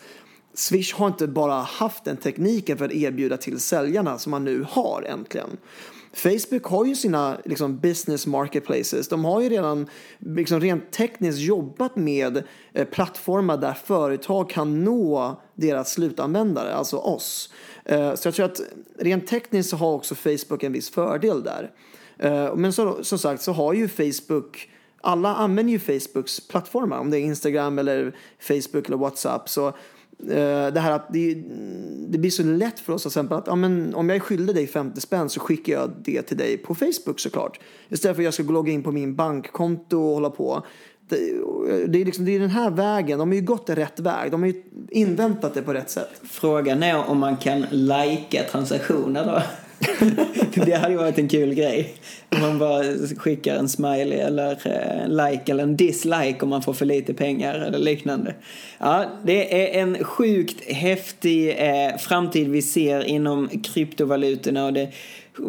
Swish 0.58 0.94
har 0.96 1.08
inte 1.08 1.28
bara 1.28 1.54
haft 1.54 2.04
den 2.04 2.18
tekniken 2.18 2.78
för 2.78 2.86
att 2.86 2.92
erbjuda 2.92 3.38
till 3.38 3.60
säljarna 3.60 4.18
som 4.18 4.32
man 4.32 4.46
nu 4.46 4.66
har 4.70 5.02
äntligen. 5.02 5.58
Facebook 6.14 6.64
har 6.64 6.86
ju 6.86 6.96
sina 6.96 7.38
liksom, 7.46 7.80
business 7.80 8.28
marketplaces. 8.28 9.08
De 9.08 9.26
har 9.26 9.42
ju 9.42 9.50
redan 9.50 9.90
liksom, 10.20 10.60
rent 10.60 10.92
tekniskt 10.92 11.40
jobbat 11.40 11.96
med 11.96 12.44
eh, 12.74 12.88
plattformar 12.88 13.58
där 13.58 13.74
företag 13.74 14.50
kan 14.50 14.84
nå 14.84 15.42
deras 15.56 15.92
slutanvändare, 15.92 16.74
alltså 16.74 16.98
oss. 16.98 17.54
Eh, 17.86 18.16
så 18.16 18.28
jag 18.28 18.36
tror 18.36 18.46
att 18.46 18.62
rent 19.00 19.28
tekniskt 19.28 19.70
så 19.70 19.76
har 19.78 19.94
också 19.94 20.16
Facebook 20.16 20.64
en 20.64 20.74
viss 20.74 20.90
fördel 20.90 21.44
där. 21.44 21.72
Eh, 22.20 22.56
men 22.56 22.74
så, 22.74 23.04
som 23.04 23.20
sagt 23.20 23.42
så 23.42 23.52
har 23.52 23.74
ju 23.74 23.88
Facebook 23.88 24.70
alla 25.02 25.36
använder 25.36 25.74
ju 25.74 25.80
Facebooks 25.80 26.48
plattformar, 26.48 27.00
om 27.00 27.10
det 27.10 27.20
är 27.20 27.22
Instagram 27.22 27.80
eller 27.80 28.16
Facebook 28.40 28.88
eller 28.88 28.98
WhatsApp. 28.98 29.50
Så 29.50 29.74
Eh, 30.24 30.74
det 30.74 30.80
här 30.80 30.92
att 30.92 31.14
det, 31.14 31.34
det, 32.08 32.18
blir 32.18 32.30
så 32.30 32.44
lätt 32.44 32.80
för 32.80 32.94
oss 32.94 33.02
till 33.02 33.10
exempel 33.10 33.38
att 33.38 33.48
ja, 33.48 33.56
men 33.56 33.96
om 33.96 34.10
jag 34.10 34.16
är 34.16 34.20
skyldig 34.20 34.56
dig 34.56 34.68
50 34.68 35.02
spänn 35.02 35.30
så 35.30 35.40
skickar 35.40 35.74
jag 35.74 35.92
det 36.04 36.22
till 36.22 36.38
dig 36.38 36.58
på 36.58 36.76
Facebook 36.76 37.20
såklart. 37.20 37.60
Istället 37.90 38.16
för 38.16 38.22
att 38.22 38.26
jag 38.26 38.34
ska 38.34 38.44
logga 38.44 38.72
in 38.72 38.84
på 38.84 38.92
min 38.92 39.16
bankkonto 39.16 39.98
och 39.98 40.14
hålla 40.14 40.30
på. 40.30 40.66
Det, 41.10 41.18
det, 41.88 42.02
är 42.02 42.06
liksom, 42.06 42.26
det 42.26 42.36
är 42.36 42.40
den 42.40 42.50
här 42.50 42.70
vägen, 42.70 43.20
de 43.20 43.30
har 43.30 43.36
ju 43.36 43.42
gått 43.42 43.70
rätt 43.70 44.00
väg, 44.00 44.32
de 44.32 44.42
har 44.42 44.50
ju 44.50 44.64
inväntat 44.90 45.54
det 45.54 45.62
på 45.62 45.74
rätt 45.74 45.90
sätt. 45.90 46.22
Frågan 46.24 46.84
är 46.84 47.10
om 47.10 47.18
man 47.18 47.38
kan 47.38 47.66
lajka 47.72 48.44
transaktioner 48.52 49.26
då? 49.26 49.42
det 50.66 50.74
hade 50.74 50.92
ju 50.92 50.98
varit 50.98 51.18
en 51.18 51.28
kul 51.28 51.54
grej. 51.54 51.94
Om 52.30 52.42
man 52.42 52.60
bara 52.60 52.84
skickar 53.18 53.56
en 53.56 53.70
smiley 53.70 54.20
eller 54.20 54.68
en 54.68 55.16
like 55.16 55.52
eller 55.52 55.64
en 55.64 55.78
dislike 55.78 56.38
om 56.42 56.50
man 56.50 56.62
får 56.62 56.74
för 56.74 56.86
lite 56.86 57.14
pengar 57.14 57.56
eller 57.56 57.80
liknande. 57.80 58.36
Ja, 58.78 59.06
det 59.24 59.64
är 59.64 59.82
en 59.82 60.04
sjukt 60.04 60.72
häftig 60.72 61.50
eh, 61.50 61.98
framtid 61.98 62.50
vi 62.50 62.62
ser 62.62 63.04
inom 63.04 63.50
kryptovalutorna 63.64 64.66
och 64.66 64.74
det, 64.74 64.92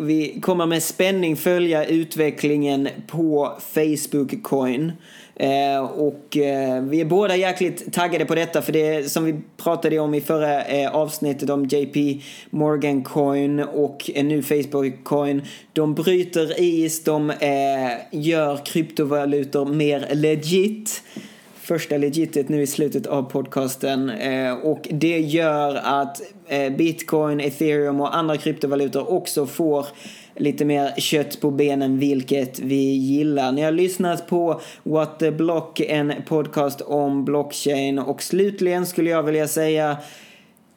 vi 0.01 0.41
kommer 0.41 0.67
med 0.67 0.83
spänning 0.83 1.37
följa 1.37 1.85
utvecklingen 1.85 2.89
på 3.07 3.59
Facebook 3.75 4.43
Coin. 4.43 4.93
Eh, 5.39 5.81
och 5.81 6.37
eh, 6.37 6.83
vi 6.83 7.01
är 7.01 7.05
båda 7.05 7.37
jäkligt 7.37 7.93
taggade 7.93 8.25
på 8.25 8.35
detta 8.35 8.63
för 8.63 8.73
det 8.73 9.11
som 9.11 9.25
vi 9.25 9.41
pratade 9.57 9.99
om 9.99 10.15
i 10.15 10.21
förra 10.21 10.65
eh, 10.65 10.95
avsnittet 10.95 11.51
om 11.51 11.65
JP 11.65 12.21
Morgan 12.51 13.05
Coin 13.05 13.61
och 13.61 14.11
en 14.15 14.29
ny 14.29 14.43
Facebook 14.43 15.05
Coin. 15.05 15.43
De 15.73 15.95
bryter 15.95 16.61
is, 16.61 17.05
de 17.05 17.31
eh, 17.31 18.21
gör 18.21 18.67
kryptovalutor 18.67 19.65
mer 19.67 20.09
legit 20.15 21.03
första 21.69 21.97
legitet 21.97 22.49
nu 22.49 22.63
i 22.63 22.67
slutet 22.67 23.07
av 23.07 23.23
podcasten. 23.23 24.11
Eh, 24.11 24.53
och 24.53 24.89
det 24.91 25.19
gör 25.19 25.75
att 25.75 26.23
eh, 26.47 26.73
bitcoin, 26.73 27.41
ethereum 27.41 28.01
och 28.01 28.17
andra 28.17 28.37
kryptovalutor 28.37 29.13
också 29.13 29.47
får 29.47 29.87
lite 30.39 30.65
mer 30.65 30.95
kött 30.97 31.41
på 31.41 31.51
benen, 31.51 31.99
vilket 31.99 32.59
vi 32.59 32.95
gillar. 32.95 33.53
Ni 33.53 33.63
har 33.63 33.73
lyssnat 33.73 34.27
på 34.29 34.61
What 34.83 35.19
the 35.19 35.31
Block, 35.31 35.81
en 35.81 36.13
podcast 36.27 36.81
om 36.81 37.25
blockchain. 37.25 37.99
Och 37.99 38.23
slutligen 38.23 38.87
skulle 38.87 39.11
jag 39.11 39.23
vilja 39.23 39.49
säga 39.49 39.97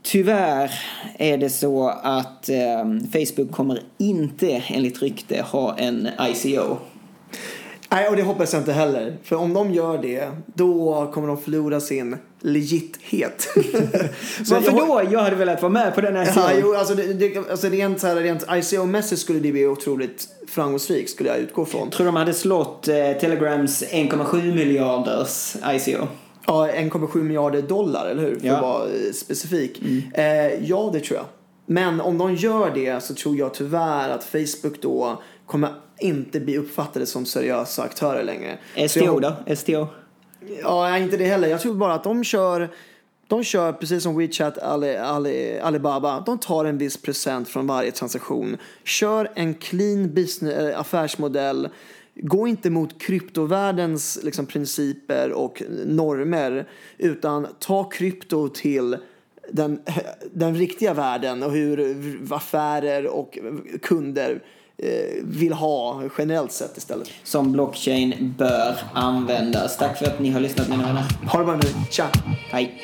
Tyvärr 0.03 0.71
är 1.17 1.37
det 1.37 1.49
så 1.49 1.87
att 2.03 2.49
eh, 2.49 2.85
Facebook 3.13 3.51
kommer 3.51 3.81
inte 3.97 4.63
enligt 4.67 5.01
rykte 5.01 5.41
ha 5.41 5.77
en 5.77 6.09
ICO. 6.19 6.77
Nej, 7.91 8.09
och 8.09 8.15
det 8.15 8.23
hoppas 8.23 8.53
jag 8.53 8.61
inte 8.61 8.73
heller. 8.73 9.17
För 9.23 9.35
om 9.35 9.53
de 9.53 9.73
gör 9.73 9.97
det, 9.97 10.29
då 10.45 11.05
kommer 11.13 11.27
de 11.27 11.37
förlora 11.37 11.79
sin 11.79 12.17
legithet. 12.41 13.47
Varför 14.49 14.71
då? 14.71 15.01
Jag 15.11 15.19
hade 15.19 15.35
velat 15.35 15.61
vara 15.61 15.71
med 15.71 15.95
på 15.95 16.01
den 16.01 16.15
här 16.15 16.31
ja, 16.35 16.51
jo, 16.61 16.75
alltså, 16.75 16.95
det, 16.95 17.13
det, 17.13 17.37
alltså 17.37 17.67
rent, 17.67 17.99
så 17.99 18.07
här, 18.07 18.15
rent 18.15 18.47
ICO-mässigt 18.47 19.21
skulle 19.21 19.39
det 19.39 19.51
bli 19.51 19.67
otroligt 19.67 20.27
framgångsrikt, 20.47 21.09
skulle 21.09 21.29
jag 21.29 21.39
utgå 21.39 21.65
från. 21.65 21.89
Tror 21.89 22.05
de 22.05 22.15
hade 22.15 22.33
slått 22.33 22.87
eh, 22.87 23.11
Telegrams 23.19 23.83
1,7 23.83 24.55
miljarders 24.55 25.55
ICO? 25.73 26.07
Ja, 26.47 26.67
1,7 26.67 27.23
miljarder 27.23 27.61
dollar, 27.61 28.07
eller 28.07 28.21
hur? 28.21 28.39
För 28.39 28.47
ja. 28.47 28.55
att 28.55 28.61
vara 28.61 28.83
eh, 28.83 29.11
specifik. 29.13 29.81
Mm. 29.81 30.01
Eh, 30.13 30.69
ja, 30.69 30.89
det 30.93 30.99
tror 30.99 31.17
jag. 31.17 31.25
Men 31.65 32.01
om 32.01 32.17
de 32.17 32.35
gör 32.35 32.71
det 32.73 33.03
så 33.03 33.13
tror 33.13 33.37
jag 33.37 33.53
tyvärr 33.53 34.09
att 34.09 34.23
Facebook 34.23 34.81
då 34.81 35.21
kommer 35.45 35.69
inte 35.99 36.39
bli 36.39 36.57
uppfattade 36.57 37.05
som 37.05 37.25
seriösa 37.25 37.83
aktörer 37.83 38.23
längre. 38.23 38.57
STO 38.87 38.99
jag, 38.99 39.21
då? 39.21 39.55
STO? 39.55 39.87
Ja, 40.61 40.97
inte 40.97 41.17
det 41.17 41.25
heller. 41.25 41.47
Jag 41.47 41.61
tror 41.61 41.75
bara 41.75 41.93
att 41.93 42.03
de 42.03 42.23
kör 42.23 42.69
De 43.27 43.43
kör 43.43 43.73
precis 43.73 44.03
som 44.03 44.17
WeChat, 44.17 44.57
Ali, 44.57 44.95
Ali, 44.97 45.59
Alibaba. 45.59 46.19
De 46.25 46.37
tar 46.37 46.65
en 46.65 46.77
viss 46.77 46.97
procent 46.97 47.49
från 47.49 47.67
varje 47.67 47.91
transaktion. 47.91 48.57
Kör 48.83 49.31
en 49.35 49.53
clean 49.53 50.13
business, 50.13 50.53
eh, 50.53 50.79
affärsmodell. 50.79 51.69
Gå 52.15 52.47
inte 52.47 52.69
mot 52.69 53.01
kryptovärldens 53.01 54.19
liksom, 54.23 54.45
principer 54.45 55.31
och 55.31 55.63
normer 55.85 56.67
utan 56.97 57.47
ta 57.59 57.83
krypto 57.83 58.49
till 58.49 58.97
den, 59.51 59.81
eh, 59.85 59.95
den 60.33 60.55
riktiga 60.55 60.93
världen 60.93 61.43
och 61.43 61.51
hur 61.51 62.19
affärer 62.31 63.07
och 63.07 63.39
kunder 63.81 64.41
vill 65.23 65.53
ha 65.53 66.03
generellt 66.17 66.51
sett 66.51 66.77
istället. 66.77 67.09
Som 67.23 67.51
blockchain 67.51 68.35
bör 68.37 68.77
användas. 68.93 69.77
Tack 69.77 69.97
för 69.97 70.05
att 70.05 70.19
ni 70.19 70.29
har 70.29 70.39
lyssnat 70.39 70.69
mina 70.69 70.83
vänner. 70.83 71.03
Ha 71.27 71.39
det 71.39 71.45
bra 71.45 71.55
nu. 71.55 71.69
Tja! 71.89 72.07
Hej! 72.51 72.81